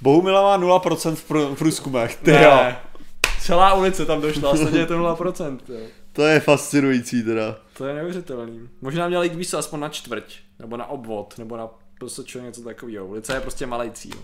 [0.00, 2.42] Bohumila má 0% v, prů, v průzkumech, ty ne.
[2.42, 2.72] jo.
[3.40, 5.58] Celá ulice tam došla, stejně je to 0%.
[5.68, 5.86] Jo.
[6.12, 7.56] To je fascinující teda.
[7.76, 8.68] To je neuvěřitelný.
[8.80, 11.68] Možná měl jít víc aspoň na čtvrť, nebo na obvod, nebo na
[11.98, 13.06] prostě něco takového.
[13.06, 14.16] Ulice je prostě malý cíl.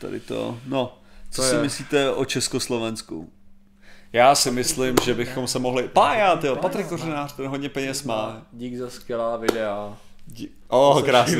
[0.00, 0.98] Tady to, no.
[1.30, 1.62] Co to si je...
[1.62, 3.32] myslíte o Československu?
[4.12, 5.88] Já si myslím, že bychom se mohli...
[5.88, 8.42] Pája, ty Patrik Kořenář, ten hodně peněz má.
[8.52, 9.96] Dík za skvělá videa.
[10.26, 10.48] Dí...
[10.68, 11.36] Oh, krásný.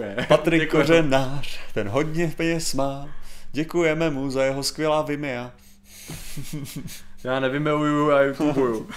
[0.28, 3.08] Patrik Kořenář, ten hodně peněz má.
[3.52, 5.52] Děkujeme mu za jeho skvělá vimea.
[7.24, 8.88] Já nevymiluju, já YouTubeuju.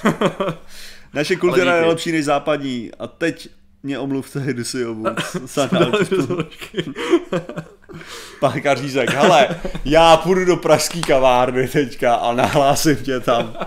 [1.14, 2.92] Naše kultura je lepší než západní.
[3.00, 3.50] A teď
[3.84, 4.86] mě omluvte, jdu si
[7.90, 8.00] obu.
[8.40, 9.50] Pánkaří řekl, hele,
[9.86, 13.58] já půjdu do pražský kavárny teďka a nahlásím tě tam.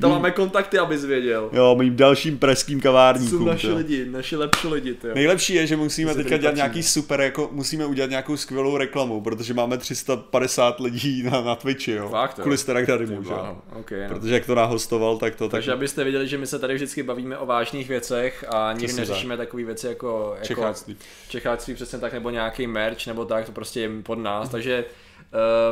[0.00, 1.50] Tam máme kontakty, abys věděl.
[1.52, 3.46] Jo, mým dalším pražským Jsou kavárníkům.
[3.46, 3.76] naši to.
[3.76, 5.08] lidi, naši lepší lidi, ty.
[5.14, 9.54] Nejlepší je, že musíme teďka dělat nějaký super, jako musíme udělat nějakou skvělou reklamu, protože
[9.54, 12.08] máme 350 lidí na, na Twitchi, jo.
[12.08, 12.42] Fakt, jo?
[12.42, 13.56] Kvůli Stara Darimu, že jo.
[13.72, 14.08] Wow, okay, no.
[14.08, 15.50] Protože jak to nahostoval, tak to tak...
[15.50, 19.36] Takže abyste věděli, že my se tady vždycky bavíme o vážných věcech a nikdy neřešíme
[19.36, 20.96] takové věci jako, jako Čecháctví.
[21.28, 24.84] Čecháctví přesně tak, nebo nějaký merch nebo tak, to prostě je pod nás, takže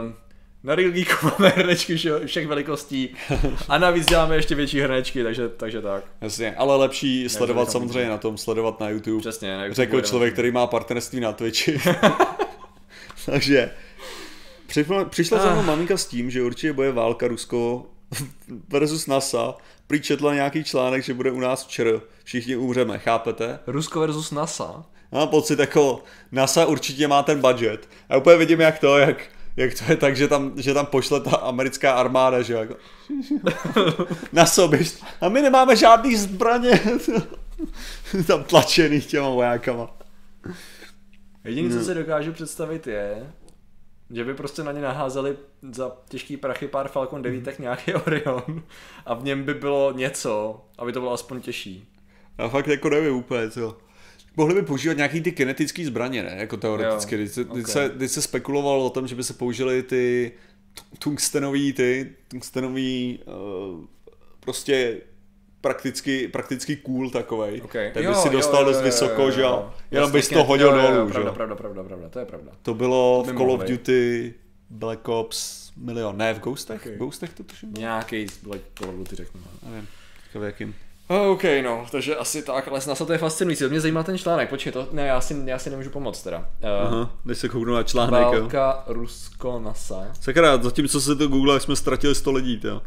[0.02, 0.15] um,
[0.62, 3.14] na Real Geeku máme hrnečky vše- všech velikostí
[3.68, 6.05] a navíc děláme ještě větší hrnečky, takže, takže tak.
[6.20, 9.20] Jasně, ale lepší sledovat bychom samozřejmě na tom, sledovat na YouTube.
[9.20, 9.48] Přesně.
[9.56, 11.80] na YouTube Řekl člověk, který má partnerství na Twitchi.
[13.26, 13.70] Takže
[14.66, 15.66] přišla, přišla za mnou Ah.
[15.66, 17.86] maminka s tím, že určitě bude válka Rusko
[18.68, 19.55] versus NASA.
[19.86, 21.90] Prý četla nějaký článek, že bude u nás včera.
[22.24, 23.59] Všichni umřeme, chápete?
[23.66, 24.85] Rusko versus NASA.
[25.12, 26.02] Mám pocit, jako
[26.32, 27.89] NASA určitě má ten budget.
[28.09, 29.16] A úplně vidím, jak to, jak,
[29.59, 32.76] jak to je tak, že tam, že tam pošle ta americká armáda, že jako
[34.32, 34.80] na sobě.
[35.20, 36.80] A my nemáme žádný zbraně.
[38.26, 39.97] tam tlačený těma vojákama.
[41.44, 43.32] Jediné, co si dokážu představit je,
[44.10, 45.36] že by prostě na ně naházeli
[45.72, 48.62] za těžký prachy pár Falcon 9 tak nějaký Orion
[49.06, 51.89] a v něm by bylo něco, aby to bylo aspoň těžší.
[52.39, 53.76] Já fakt jako nevím úplně, co.
[54.39, 56.35] Mohli by používat nějaký ty kinetické zbraně, ne?
[56.39, 57.15] Jako teoreticky.
[57.15, 57.70] Jo, Když se, když, ok.
[57.70, 60.32] se, když se spekulovalo o tom, že by se použili ty
[60.98, 63.85] tungstenový, ty tungstenový uh,
[64.40, 64.97] prostě
[65.60, 67.60] prakticky, prakticky cool takovej.
[67.65, 67.90] Okay.
[67.93, 69.73] Tak by si dostal dost vysoko, že jo?
[69.90, 71.35] Jenom bys to hodil dolů, že pravda, jo?
[71.35, 72.52] pravda, pravda, pravda, to je pravda.
[72.62, 73.60] To bylo To v Call of.
[73.65, 74.35] Duty
[74.70, 76.16] Black Ops milion.
[76.16, 76.86] Ne, v Ghostech?
[76.86, 76.93] Ok.
[76.93, 77.81] V Ghostech to tuším bylo?
[77.81, 79.40] Nějaký z Black Call of Duty řeknu.
[79.70, 79.89] Nevím.
[80.35, 80.74] V jakým?
[81.09, 83.64] OK, no, takže asi tak, ale snad to je fascinující.
[83.64, 86.39] To mě zajímá ten článek, počkej, to, ne, já si, já si nemůžu pomoct teda.
[86.39, 88.40] Uh, Aha, než se kouknu na článek, jo.
[88.40, 90.06] válka Rusko-NASA.
[90.20, 92.82] Sakra, zatímco se to Google, jsme ztratili 100 lidí, jo.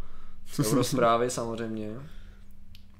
[0.65, 1.89] Eurozprávy samozřejmě.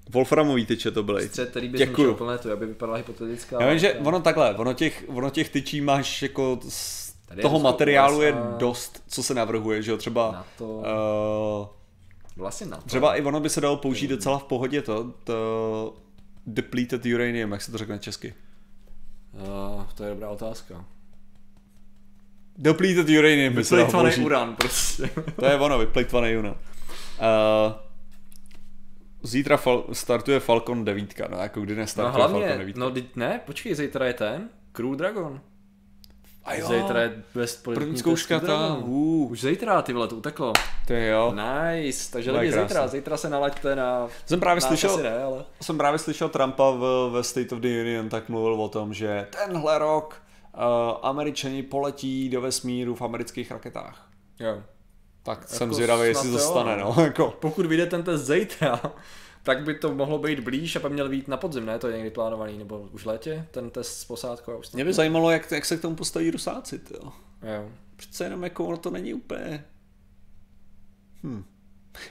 [0.09, 1.27] Wolframový tyče to byly.
[1.27, 1.95] Střed, který by Děkuju.
[1.95, 3.63] zničil planetu, aby vypadala hypotetická.
[3.63, 7.53] Já vím, že ono takhle, ono těch, ono těch tyčí máš jako z Tady toho
[7.53, 11.80] Rusko, materiálu je dost, co se navrhuje, že jo, třeba Na to, uh,
[12.41, 12.83] vlastně na to.
[12.87, 15.97] třeba i ono by se dalo použít docela v pohodě to, to
[16.45, 18.33] depleted uranium, jak se to řekne česky.
[19.33, 20.85] Uh, to je dobrá otázka.
[22.57, 24.25] Depleted uranium by se dalo použít.
[24.25, 25.09] uran prostě.
[25.39, 26.55] To je ono, vyplejtvaný uran.
[26.55, 27.73] Uh,
[29.23, 32.75] zítra fal- startuje Falcon 9, no jako kdy No nestartuje Falcon hlavně, 9.
[32.77, 35.41] no ne, počkej, zítra je ten, Crew Dragon.
[36.45, 40.53] A jo, Zítra je bez první zkouška ta, uh, Už zítra, ty vole, to uteklo.
[40.87, 41.33] to je jo.
[41.35, 44.07] Nice, takže To je lidi zítra, zítra se nalaďte na...
[44.25, 45.45] Jsem právě nás slyšel, ne, ale...
[45.61, 49.27] jsem právě slyšel Trumpa v, ve State of the Union, tak mluvil o tom, že
[49.45, 50.21] tenhle rok
[50.53, 50.61] uh,
[51.01, 54.07] američani poletí do vesmíru v amerických raketách.
[54.39, 54.63] Jo.
[55.23, 56.93] Tak Jako jsem zvědavý, jestli to snad jo, stane, no.
[56.97, 57.03] no.
[57.03, 57.33] Jako.
[57.39, 58.81] Pokud vyjde ten test zítra,
[59.43, 61.79] tak by to mohlo být blíž a pak měl být na podzim, ne?
[61.79, 64.51] To je někdy plánovaný, nebo už létě, ten test s posádkou.
[64.51, 67.11] a už Mě by zajímalo, jak, jak se k tomu postaví Rusáci, jo.
[67.43, 67.69] Jo.
[67.95, 69.65] Přece jenom jako ono to není úplně...
[71.23, 71.43] Hm.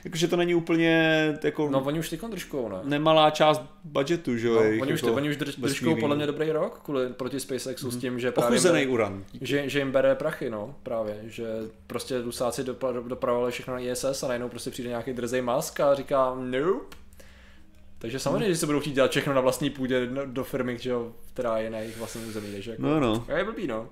[0.03, 2.77] Jakože to není úplně jako No oni už teď držkou, ne?
[2.83, 4.53] nemalá část budgetu, že jo.
[4.53, 7.91] No, oni, už, jako oni už drž, držkou podle mě dobrý rok kvůli, proti SpaceXu
[7.91, 9.25] s tím, že právě Ochuzený uran.
[9.41, 11.45] že, že jim bere prachy, no, právě, že
[11.87, 15.95] prostě Rusáci dopra- dopravovali všechno na ISS a najednou prostě přijde nějaký drzej mask a
[15.95, 16.95] říká nope.
[18.01, 21.11] Takže samozřejmě, že se budou chtít dělat všechno na vlastní půdě do firmy, že jo,
[21.33, 23.25] která je na jejich vlastním území, takže jako, No, no.
[23.37, 23.89] je blbý, no.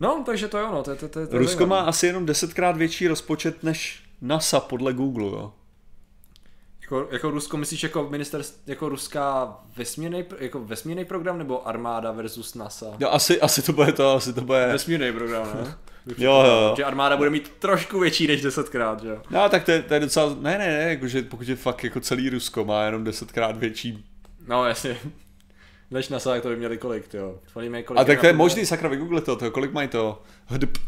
[0.00, 2.76] No, takže to jo, no, to, to, to, to je Rusko má asi jenom desetkrát
[2.76, 5.52] větší rozpočet než NASA podle Google, jo.
[6.90, 12.54] Jako, jako Rusko myslíš jako minister, jako ruská vesmírný, jako vesmírný program nebo armáda versus
[12.54, 12.86] NASA?
[12.98, 14.66] jo asi, asi to bude to, asi to bude...
[14.66, 15.74] Vesmírný program, ne?
[16.18, 16.74] Jo, jo, jo.
[16.76, 19.22] Že armáda bude mít trošku větší než desetkrát, že jo?
[19.30, 22.00] No tak to je, to je docela, ne, ne, ne, jakože pokud je fakt jako
[22.00, 24.04] celý Rusko má jenom desetkrát větší.
[24.48, 24.96] No jasně.
[25.90, 27.38] Než NASA, jak to by měli kolik, jo.
[27.52, 30.22] Kolik A tak to je možný, sakra, vygoogle to, to, kolik mají to?
[30.46, 30.78] HDP.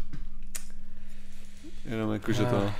[1.85, 2.71] Jenom jakože to.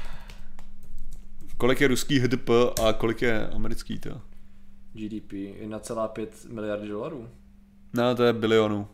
[1.63, 2.49] Kolik je ruský HDP
[2.83, 4.21] a kolik je americký to?
[4.93, 7.29] GDP 1,5 miliardy dolarů.
[7.93, 8.87] No, to je bilionů.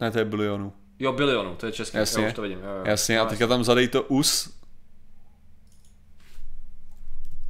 [0.00, 0.72] Ne, to je bilionů.
[0.98, 2.22] Jo, bilionů, to je české, Jasně.
[2.22, 2.58] jo, už to vidím.
[2.58, 2.82] Jo, jo.
[2.84, 4.58] Jasně, a teďka tam zadej to US.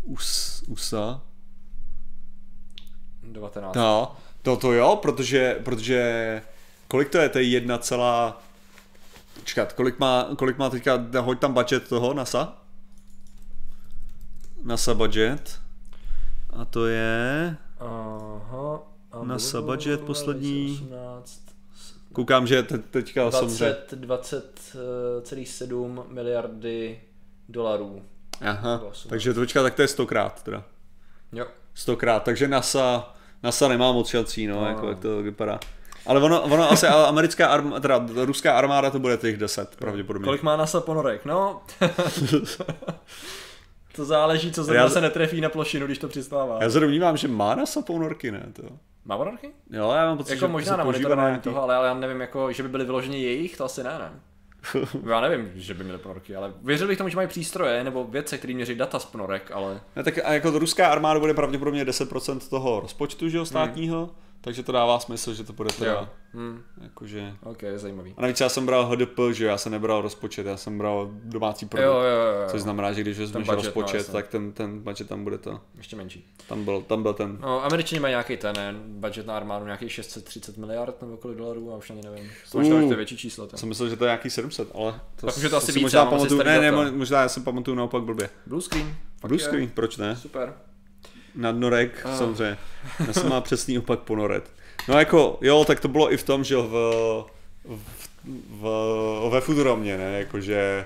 [0.03, 1.23] US, USA.
[3.23, 3.77] 19.
[3.77, 6.43] No, to to jo, protože, protože
[6.89, 8.43] kolik to je, to je jedna celá...
[9.45, 12.66] Čekat, kolik má, kolik má teďka, hoď tam budget toho NASA?
[14.67, 15.59] NASA budget.
[16.51, 17.57] A to je...
[17.81, 18.81] Aha.
[19.13, 20.81] A NASA budget poslední.
[20.91, 21.41] 18,
[22.13, 23.77] Koukám, že te, teďka samozřejmě...
[23.93, 24.43] 20,
[25.23, 27.01] 20,7 miliardy
[27.49, 28.03] dolarů.
[28.41, 30.65] Aha, takže to počká, tak to je stokrát teda.
[31.33, 31.47] Jo.
[31.75, 34.67] Stokrát, takže NASA, NASA nemá moc šancí, no, No.
[34.69, 35.61] jako jak to vypadá.
[36.07, 40.25] Ale ono, ono asi americká armáda, teda ruská armáda to bude těch 10 pravděpodobně.
[40.25, 41.25] Kolik má NASA ponorek?
[41.25, 41.63] No,
[43.97, 46.59] to záleží, co zrovna Já- se netrefí na plošinu, když to přistává.
[46.63, 48.47] Já se domnívám, že má NASA ponorky, ne?
[48.53, 48.63] To.
[49.05, 49.51] Má ponorky?
[49.71, 52.21] Jo, já mám pocit, Jako že možná na monitorování nějaký- toho, ale, ale já nevím,
[52.21, 54.11] jako, že by byly vyloženě jejich, to asi ne, ne.
[55.11, 58.39] Já nevím, že by měli ponorky, ale věřil bych tomu, že mají přístroje nebo vědce,
[58.39, 61.85] které měří data z ponorek, ale Ne, tak a jako to ruská armáda bude pravděpodobně
[61.85, 64.11] 10% toho rozpočtu, že jo, státního,
[64.47, 66.09] takže to dává smysl, že to bude teda, jo.
[66.35, 67.33] Hm, jakože...
[67.43, 68.15] ok, zajímavý.
[68.17, 71.67] A navíc já jsem bral HDP, že já jsem nebral rozpočet, já jsem bral domácí
[71.67, 71.87] produkt.
[71.87, 72.49] Jo, jo, jo, jo.
[72.49, 74.13] Což znamená, že když vezmeš no, rozpočet, jasně.
[74.13, 75.61] tak ten, ten budget tam bude to.
[75.77, 76.27] Ještě menší.
[76.49, 77.39] Tam byl, tam byl ten.
[77.41, 81.73] No, američani mají nějaký ten ne, budget na armádu, nějaký 630 miliard nebo kolik dolarů,
[81.73, 82.31] a už ani nevím.
[82.55, 82.83] Možná, Uh.
[82.83, 83.47] to je větší číslo.
[83.47, 83.57] To.
[83.57, 86.07] Jsem myslel, že to je nějaký 700, ale to, Tak to asi si víc, možná
[86.07, 88.31] pamatuju, ne, ne, možná já si pamatuju naopak blbě.
[88.47, 88.95] Blue screen.
[89.27, 90.17] Blue screen, proč ne?
[90.17, 90.55] Super.
[91.37, 92.17] Nadnorek, Ah.
[92.19, 92.59] samozřejmě.
[93.07, 94.51] Já jsem má přesný opak ponoret.
[94.89, 96.71] No jako, jo, tak to bylo i v tom, že v,
[97.65, 97.79] v,
[98.51, 100.85] v, ve Futuromě, ne, jakože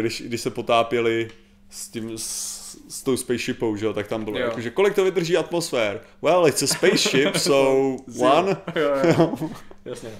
[0.00, 1.30] když, když se potápěli
[1.70, 2.56] s tím, s,
[2.88, 4.44] s tou spaceshipou, že jo, tak tam bylo, Jo.
[4.46, 6.00] jakože kolik to vydrží atmosfér?
[6.22, 9.50] Well, it's a spaceship, so one, jo, jo.
[9.84, 10.10] Jasně.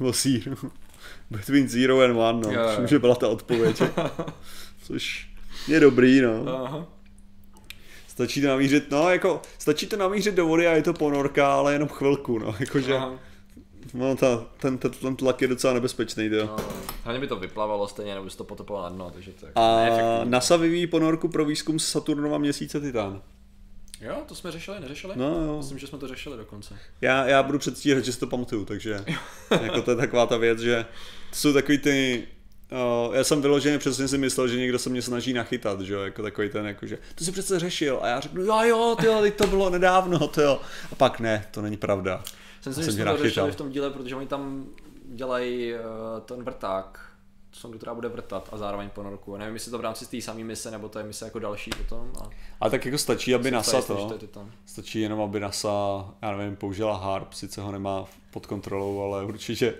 [0.00, 0.56] nebo zero.
[1.30, 2.68] Between zero and one, no, Jo, jo.
[2.68, 3.82] Myslím, že byla ta odpověď.
[4.82, 5.28] Což
[5.68, 6.64] je dobrý, no.
[6.64, 6.86] Aha.
[8.14, 11.72] Stačí to namířit, no jako, stačí to namířit do vody a je to ponorka, ale
[11.72, 13.12] jenom chvilku, no, jakože, Aha.
[13.94, 16.46] no ta, ten, ten, ten tlak je docela nebezpečný, jo.
[16.46, 16.56] No,
[17.02, 19.48] hlavně by to vyplavalo stejně, nebo by se to potopilo na dno, takže to je
[19.48, 20.30] jako A neefektivní.
[20.30, 23.22] NASA vyvíjí ponorku pro výzkum Saturnova měsíce Titan.
[24.00, 25.14] Jo, to jsme řešili, neřešili?
[25.16, 26.78] No jo, Myslím, že jsme to řešili dokonce.
[27.00, 29.04] já, já budu předstírat, že si to pamatuju, takže
[29.62, 30.86] jako to je taková ta věc, že
[31.30, 32.24] to jsou takový ty,
[33.06, 36.00] uh, já jsem vyloženě přesně si myslel, že někdo se mě snaží nachytat, že jo,
[36.00, 39.18] jako takový ten, jakože, to si přece řešil a já řeknu, jo jo, ty jo,
[39.20, 40.60] teď to bylo nedávno, to jo,
[40.92, 42.22] a pak ne, to není pravda.
[42.60, 44.66] Jsem si jsem že to řešili v tom díle, protože oni tam
[45.04, 45.80] dělají uh,
[46.20, 47.14] ten vrták,
[47.52, 49.36] sondu, která bude vrtat a zároveň ponorku.
[49.36, 52.12] Nevím, jestli to v rámci té samé mise, nebo to je mise jako další potom.
[52.20, 52.28] A
[52.60, 55.70] Ale tak jako stačí, aby NASA to, to stačí jenom, aby NASA,
[56.22, 59.74] já nevím, použila HARP, sice ho nemá pod kontrolou, ale určitě.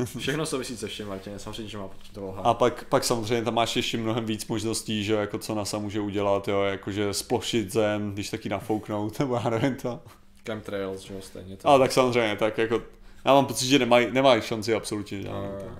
[0.18, 3.54] Všechno souvisí se všem, Martin, samozřejmě, že má pod kontrolou A pak, pak samozřejmě tam
[3.54, 8.12] máš ještě mnohem víc možností, že jako co NASA může udělat, jo, jakože splošit zem,
[8.12, 10.00] když taky nafouknout, nebo já nevím to.
[10.46, 11.68] Chemtrails, že jo, stejně to.
[11.68, 12.82] Ale tak samozřejmě, tak jako,
[13.24, 15.42] já mám pocit, že nemají, nemají šanci absolutně žádnou.
[15.42, 15.76] No, jo, jo.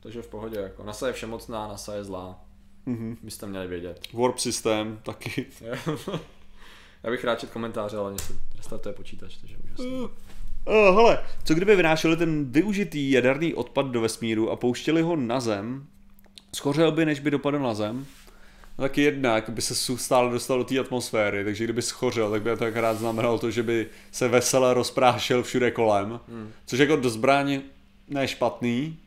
[0.00, 0.84] Takže v pohodě, jako.
[0.84, 2.40] NASA je všemocná, NASA je zlá.
[2.86, 3.16] Mhm.
[3.22, 4.00] Byste měli vědět.
[4.12, 5.46] Warp systém taky.
[7.02, 10.08] Já bych rád četl komentáře, ale mě se restartuje počítač, takže úžasný.
[10.64, 15.40] Oh, hele, co kdyby vynášeli ten využitý jaderný odpad do vesmíru a pouštěli ho na
[15.40, 15.86] Zem,
[16.56, 18.06] schořel by, než by dopadl na Zem?
[18.78, 22.56] No tak jednak by se stále dostal do té atmosféry, takže kdyby schořel, tak by
[22.56, 26.52] to akorát znamenalo to, že by se vesele rozprášil všude kolem, Hmm.
[26.66, 27.62] což jako do zbraně
[28.08, 28.98] ne špatný,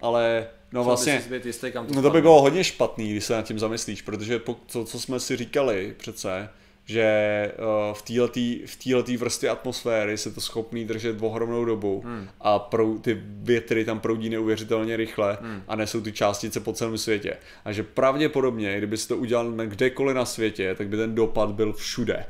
[0.00, 1.24] ale no vlastně...
[1.28, 3.58] By být jistý, kam to No to by bylo hodně špatný, když se nad tím
[3.58, 6.48] zamyslíš, protože po, to, co jsme si říkali přece,
[6.88, 12.28] že uh, v této v této vrstvě atmosféry se to schopný držet ohromnou dobu Hmm.
[12.40, 15.62] a prou, ty větry tam proudí neuvěřitelně rychle Hmm.
[15.68, 17.36] a nesou ty částice po celém světě.
[17.64, 21.50] A že pravděpodobně, kdyby si to udělal na kdekoliv na světě, tak by ten dopad
[21.50, 22.24] byl všude.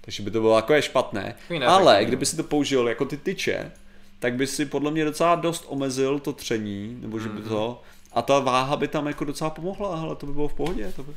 [0.00, 1.34] Takže by to bylo takové špatné.
[1.48, 2.06] Takový Ale neefektivní.
[2.06, 3.72] kdyby si to použil jako ty tyče,
[4.18, 7.48] tak by si podle mě docela dost omezil to tření, nebo že by Mhm.
[7.48, 7.82] to,
[8.12, 11.02] a ta váha by tam jako docela pomohla, ale to by bylo v pohodě, to
[11.02, 11.12] by,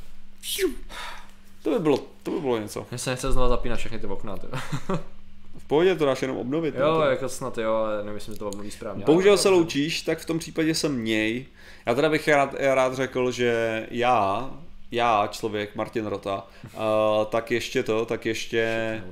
[1.62, 2.86] to by bylo, to by bylo něco.
[2.90, 4.46] Mně se nechce znova zapínat všechny ty okna, ty.
[5.58, 6.74] V pohodě to dáš jenom obnovit.
[6.74, 7.02] Jo, to.
[7.02, 9.04] jako snad jo, ale nemyslím, že to obnoví správně.
[9.04, 11.46] Bohužel se loučíš, tak v tom případě jsem měj.
[11.86, 14.50] Já teda bych rád, rád řekl, že já,
[14.90, 16.80] já, člověk Martin Rota, uh,
[17.28, 19.02] tak ještě to, tak ještě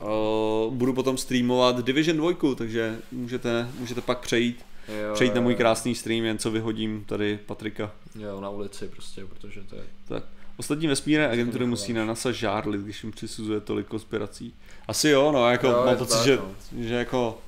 [0.00, 5.54] uh, budu potom streamovat Division 2, takže můžete, můžete pak přejít, Jo, přejít na můj
[5.54, 7.90] krásný stream, jen co vyhodím tady Patrika.
[8.18, 9.82] Jo, na ulici prostě, protože to je...
[10.08, 10.24] Tak.
[10.56, 14.54] Ostatní vesmírné agentury musí na NASA žárlit, když jim přisuzuje tolik konspirací.
[14.88, 16.54] Asi jo, no, jako Jo, mám to pocit, že, no.
[16.84, 17.38] že jako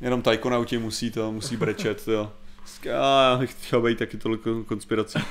[0.00, 2.32] jenom tajkonauti musí to, musí brečet, jo.
[2.84, 5.18] Já bych chtěl být taky tolik konspirací.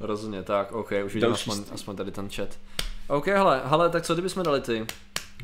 [0.00, 2.48] Rozhodně, tak, OK, už vidím aspoň, aspoň tady ten chat.
[3.08, 4.86] OK, hele, hele, tak co kdybychom dali ty?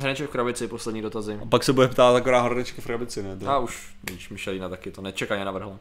[0.00, 1.38] Hrneček v krabici, poslední dotazy.
[1.42, 3.36] A pak se bude ptát akorát hrdečka v krabici, ne?
[3.36, 3.48] To.
[3.48, 5.76] A už, víš, Michelina taky to nečekaně navrhla.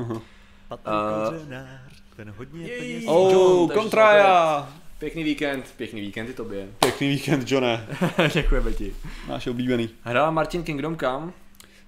[0.67, 3.03] Patrik A- Kořenář, ten hodně peněz.
[3.07, 4.69] Oh, kontraja!
[4.99, 6.67] Pěkný víkend, pěkný víkend i tobě.
[6.79, 7.87] Pěkný víkend, Johne.
[8.33, 8.95] Děkujeme ti.
[9.27, 9.89] Náš oblíbený.
[10.03, 11.33] Hrál Martin Kingdom kam?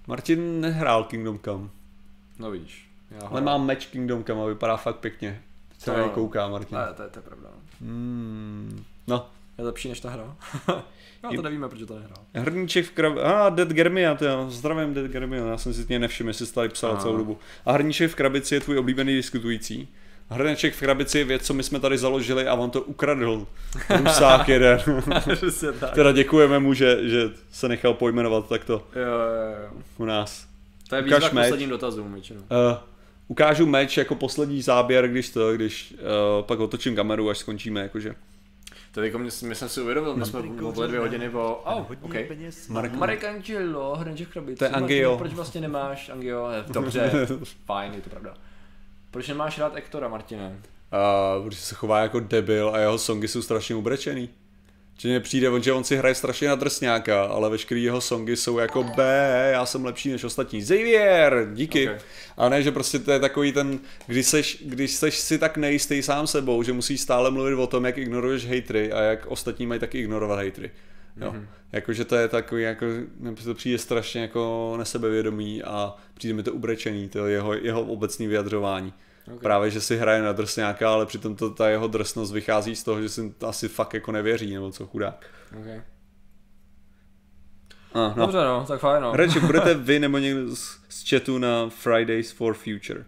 [0.08, 1.70] Martin nehrál Kingdom Come,
[2.40, 2.90] No víš.
[3.12, 5.42] Já ale mám meč Kingdom Come a vypadá fakt pěkně.
[5.70, 6.78] Teď se To na něj kouká Martin.
[6.78, 7.50] Ne, to, je- to je pravda.
[7.82, 8.84] Hmm.
[9.08, 10.36] No, Je lepší než ta hra.
[11.24, 12.24] no to nevíme, proč to nehrál.
[12.34, 13.26] Hrníček v krabici.
[13.26, 14.50] A, ah, Dead Germia, to jo.
[14.50, 17.02] Zdravím Dead Germia, já jsem si tě nevšiml, jestli jsi tady psal Aha.
[17.02, 17.38] celou dobu.
[17.66, 19.90] A hrníček v krabici je tvůj oblíbený diskutující.
[20.30, 23.48] Hrneček v krabici je věc, co my jsme tady založili a on to ukradl.
[23.90, 24.80] Rusák jeden.
[25.94, 29.82] Teda děkujeme mu, že, že se nechal pojmenovat takto Jo, jo, jo.
[29.98, 30.48] u nás.
[30.90, 31.46] To je Ukaž výzva k meč.
[31.46, 32.40] posledním dotazům většinou.
[32.42, 32.48] Uh,
[33.28, 38.16] ukážu meč jako poslední záběr, když to, když uh, pak otočím kameru, až skončíme, jakože.
[38.92, 41.56] To jako mě, my jsme si uvědomili, my jsme mluvili dvě hodiny o...
[41.66, 42.94] Oh, peněz Marek-.
[42.98, 44.58] Marek Angelo, Hranček krabici.
[44.58, 45.18] To je Angio.
[45.18, 46.48] Proč vlastně nemáš Angio?
[46.48, 47.12] Eh, Dobře,
[47.66, 48.34] fajn, je to pravda.
[49.14, 50.48] Proč nemáš rád Ektora, Martine?
[50.48, 54.30] Uh, protože se chová jako debil a jeho songy jsou strašně ubrečený.
[54.98, 58.36] Že mně přijde, on, že on si hraje strašně na drsňáka, ale veškerý jeho songy
[58.36, 60.62] jsou jako B, já jsem lepší než ostatní.
[60.62, 61.90] Xavier, díky.
[61.90, 61.98] Ok.
[62.38, 66.02] A ne, že prostě to je takový ten, když seš, když seš si tak nejistý
[66.02, 69.80] sám sebou, že musíš stále mluvit o tom, jak ignoruješ hejtry a jak ostatní mají
[69.80, 70.72] taky ignorovat hejtry.
[71.18, 71.32] Jo.
[71.32, 71.48] Mm-hmm.
[71.72, 72.86] Jakože to je takový, jako,
[73.44, 78.94] to přijde strašně jako nesebevědomý a přijde mi to ubrečený, to jeho, jeho obecný vyjadřování.
[79.28, 79.34] Ok.
[79.34, 79.40] Okay.
[79.40, 83.02] Právě, že si hraje na drsňáka, ale přitom to, ta jeho drsnost vychází z toho,
[83.02, 85.26] že si asi fakt jako nevěří, nebo co chudák.
[85.62, 85.82] Okay.
[87.94, 88.26] Ah, no.
[88.26, 89.16] Dobře no, tak fajn no.
[89.16, 93.06] Radši budete vy nebo někdo z, z chatu na Fridays for Future.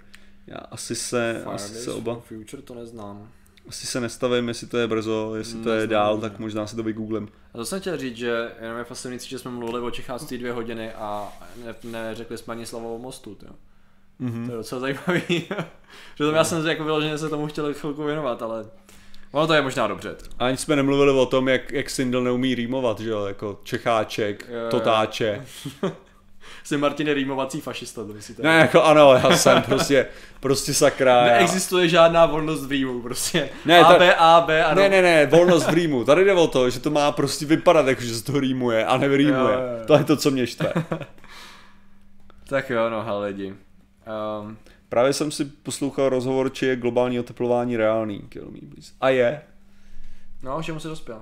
[0.48, 3.32] Já asi se, asi Fridays se oba, for Future to neznám.
[3.68, 6.84] Asi se nestavím, jestli to je brzo, jestli to je dál, tak možná si to
[6.84, 7.30] vygooglím.
[7.54, 10.52] A to jsem chtěl říct, že jenom je fascinující, že jsme mluvili o Čecháctví dvě
[10.52, 11.34] hodiny a
[11.66, 13.52] ne, neřekli jsme ani slovo o mostu, jo.
[14.20, 14.46] Mhm.
[14.46, 15.22] To je docela zajímavý.
[16.16, 18.66] že to já jsem jako vyloženě se tomu chtěl chvilku věnovat, ale
[19.32, 20.16] ono to je možná dobře.
[20.40, 24.50] A ani jsme nemluvili o tom, jak, jak Sindel neumí rýmovat, že jo, jako Čecháček,
[24.50, 24.60] Jo,
[25.82, 25.92] jo.
[26.64, 28.44] Jsi Martin je rýmovací fašista, to myslíte?
[28.44, 30.08] Ne, jako ano, já jsem prostě,
[30.40, 31.26] prostě sakra.
[31.28, 33.50] já- Neexistuje žádná volnost v rýmu, prostě.
[33.66, 34.82] Ne, A, ta- B, A, B, ano.
[34.82, 36.04] Ne, ne, ne, volnost v rýmu.
[36.04, 38.98] Tady jde o to, že to má prostě vypadat jako, že se to rýmuje a
[38.98, 39.36] nevyrýmuje.
[39.54, 39.86] Jo, jo, jo.
[39.88, 40.74] To je to, co mě štve.
[42.50, 43.56] Tak jo, no, hele lidi.
[44.42, 44.58] Um,
[44.90, 48.30] Právě jsem si poslouchal rozhovor, či je globální oteplování reálný.
[49.02, 49.42] A je.
[50.44, 51.22] no, čemu se dospěl?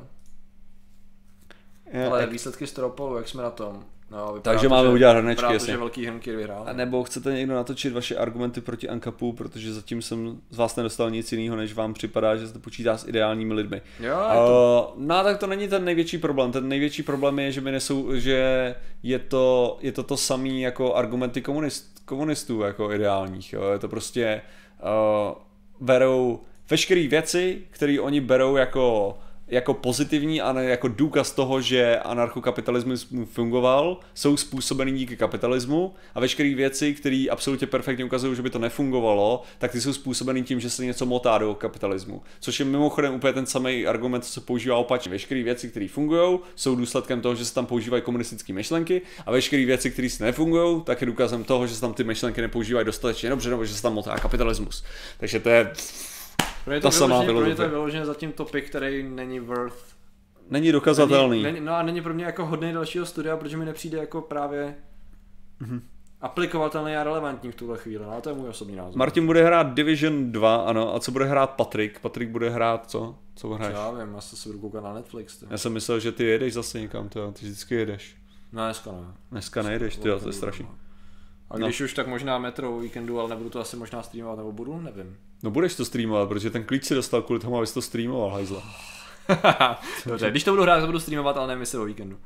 [2.08, 3.86] Ale ek- výsledky Stropolu, jak jsme na tom?
[4.14, 6.64] No, Takže to, máme že- udělat hrnečky, vypadá to, že velký hrnky vyhrál.
[6.68, 11.11] A nebo chcete někdo natočit vaše argumenty proti Ankapu, protože zatím jsem z vás nedostal
[11.11, 13.81] nic jiného, než vám připadá, že se to počítá s ideálními lidmi.
[13.99, 14.15] Jo,
[14.48, 14.94] to...
[14.98, 16.52] Uh, no tak to není ten největší problém.
[16.52, 20.95] Ten největší problém je, že mi nesou, že je to, je to to samý jako
[20.95, 23.53] argumenty komunist, komunistů jako ideálních.
[23.53, 23.72] Jo.
[23.72, 24.41] Je to prostě
[24.84, 25.35] uh,
[25.80, 29.18] berou veškeré věci, které oni berou jako
[29.54, 36.20] jako pozitivní a jako důkaz toho, že anarchokapitalismus mu fungoval, jsou způsobeny díky kapitalismu a
[36.20, 40.60] veškeré věci, které absolutně perfektně ukazují, že by to nefungovalo, tak ty jsou způsobeny tím,
[40.60, 42.22] že se něco motá do kapitalismu.
[42.40, 45.12] Což je mimochodem úplně ten samý argument, co se používá opačně.
[45.12, 49.66] Veškeré věci, které fungují, jsou důsledkem toho, že se tam používají komunistické myšlenky a veškeré
[49.66, 53.30] věci, které si nefungují, tak je důkazem toho, že se tam ty myšlenky nepoužívají dostatečně
[53.30, 54.84] dobře nebo že se tam motá kapitalismus.
[55.18, 55.72] Takže to je
[56.64, 59.40] Pro mě ta to, samá vyloženě, pro mě to je vyloženě zatím topik, který není
[59.40, 59.95] worth.
[60.49, 61.44] není dokazatelný.
[61.44, 64.22] Není, není, no a není pro mě jako hodný dalšího studia, protože mi nepřijde jako
[64.22, 64.76] právě
[65.60, 65.81] Mhm.
[66.22, 68.03] aplikovatelný a relevantní v tuhle chvíli.
[68.06, 68.98] No, ale to je můj osobní názor.
[68.98, 71.99] Martin bude hrát Division 2, ano, a co bude hrát Patrik?
[71.99, 73.15] Patrik bude hrát co?
[73.35, 73.76] Co hraješ?
[73.76, 75.38] Já vím, já se si budu koukat na Netflix.
[75.38, 75.45] Ty.
[75.49, 78.15] Já jsem myslel, že ty jedeš zase někam, to, ty vždycky jedeš.
[78.52, 78.98] No, dneska ne.
[79.31, 80.68] Dneska nejedeš, ty, to je strašný.
[81.54, 81.68] A No.
[81.68, 84.82] když už, tak možná metro o víkendu, ale nebudu to asi možná streamovat, nebo budu,
[84.82, 85.18] nevím.
[85.44, 88.62] No budeš to streamovat, protože ten klíč si dostal kvůli tomu, abys to streamoval, hajzle.
[90.06, 92.18] Dobře, když to budu hrát, to budu streamovat, ale nevím, jestli o víkendu.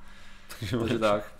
[0.79, 1.31] Takže tak.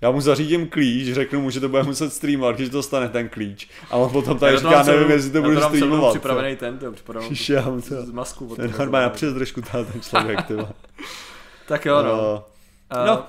[0.00, 3.68] Já mu zařídím klíč, řeknu mu, že to bude muset streamovat, když dostane ten klíč.
[3.90, 6.10] A on potom Já tady říká, nevím, jestli to já celou streamovat.
[6.12, 7.80] připravený ten, to připravený já to...
[8.06, 8.56] z masku.
[8.56, 10.54] Ten normálně na přezdržku ten člověk, ty.
[11.68, 12.34] Tak jo, no.
[12.34, 13.26] Uh, Uh, no.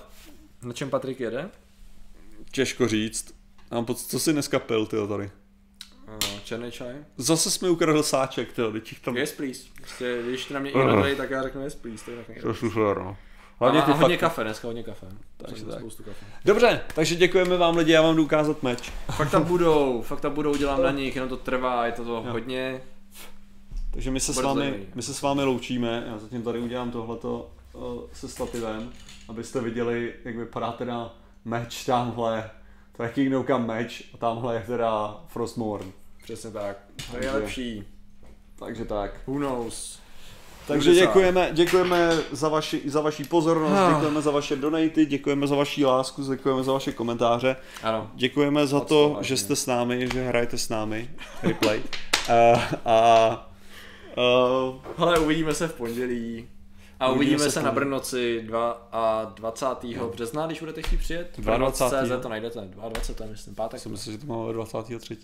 [0.64, 1.50] Na čem Patrik jede?
[2.52, 3.34] Těžko říct.
[3.74, 5.32] Mám pocit, co jsi dneska pil, ty tady?
[6.08, 6.96] Uh, černý čaj?
[7.18, 9.18] Zase jsme ukradl sáček, ty teď jich tam...
[9.18, 9.64] Yes, please.
[9.76, 12.06] Prostě, když na mě ignorují, tak já řeknu yes, please.
[12.06, 13.10] To je tak To je super, no.
[13.10, 13.18] A,
[13.60, 14.20] Hlavně a hodně fakt...
[14.20, 15.08] kafe, dneska hodně kafe.
[15.38, 15.80] Takže tak.
[15.80, 16.26] Spoustu kafe.
[16.46, 18.92] Dobře, takže děkujeme vám lidi, já vám jdu ukázat meč.
[19.12, 22.22] Fakt tam budou, fakt tam budou, dělám na nich, jenom to trvá, je to, to
[22.22, 22.82] hodně.
[23.92, 27.52] Takže my se, s vámi, my se s vámi loučíme, já zatím tady udělám tohleto
[27.74, 28.92] uh, se stativem,
[29.30, 32.50] abyste viděli, jak vypadá teda meč tamhle.
[33.04, 35.92] Je Kingdom Come meč a tamhle je teda Frostmourne.
[36.24, 36.78] Přesně tak.
[37.12, 37.84] To je Takže- lepší.
[38.60, 39.12] Takže tak.
[39.28, 40.00] Who knows?
[40.68, 43.94] Takže děkujeme, děkujeme za vaši, za vaši pozornost, Ah.
[43.94, 47.56] děkujeme za vaše donaty, děkujeme za vaši lásku, děkujeme za vaše komentáře.
[47.84, 48.12] Ano.
[48.16, 49.28] Děkujeme za to, vážně.
[49.28, 51.10] že jste s námi, že hrajete s námi
[51.44, 51.78] replay.
[52.30, 53.50] uh, a
[54.18, 56.48] uh, Hele, uvidíme se v pondělí.
[57.04, 57.72] A Uvidíme se na.
[57.72, 59.66] Brnoci 2 a 20.
[60.14, 61.40] března, když budete chtít přijet.
[61.40, 62.04] 22..
[62.06, 63.16] CZ to najdete, 22.
[63.16, 63.80] to je myslím, pátek.
[63.80, 65.18] jsem myslel, že to máme 23.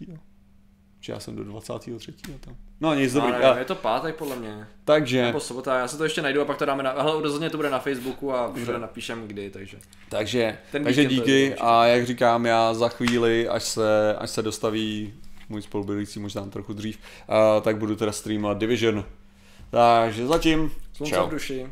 [1.02, 2.14] Či já jsem do 23.
[2.40, 2.56] tam.
[2.82, 3.42] No nic, No, dobrý.
[3.42, 4.68] nevím, je to pátek podle mě.
[4.86, 6.92] takže, Nebo sobota, já se to ještě najdu a pak to dáme na...
[6.92, 9.78] Hele, rozhodně to bude na Facebooku a všude napíšem kdy, takže.
[10.10, 15.14] takže, Ten takže díky a jak říkám, já za chvíli, až se, až se dostaví
[15.50, 16.98] můj spolubydlící možná trochu dřív,
[17.30, 19.06] uh, tak budu teda streamovat Division.
[19.70, 21.28] Takže zatím, Slunce čau.
[21.28, 21.68] v duši.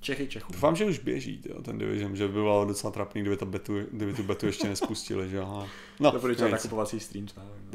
[0.00, 0.52] Čechy Čechů.
[0.52, 3.74] Doufám, že už běží tyjo, ten Division, že by bylo docela trapný, kdyby, to betu,
[3.92, 5.46] kdyby tu betu ještě nespustili, že jo.
[5.54, 5.68] ale-
[6.00, 6.52] No, Doporučuji nic.
[6.52, 7.26] nakupovací stream.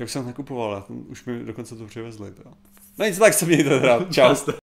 [0.03, 2.31] už jsem nakupoval, já, už mi dokonce to přivezli.
[2.31, 2.43] To.
[2.97, 4.05] No nic, tak se mějte teda.
[4.11, 4.35] Čau.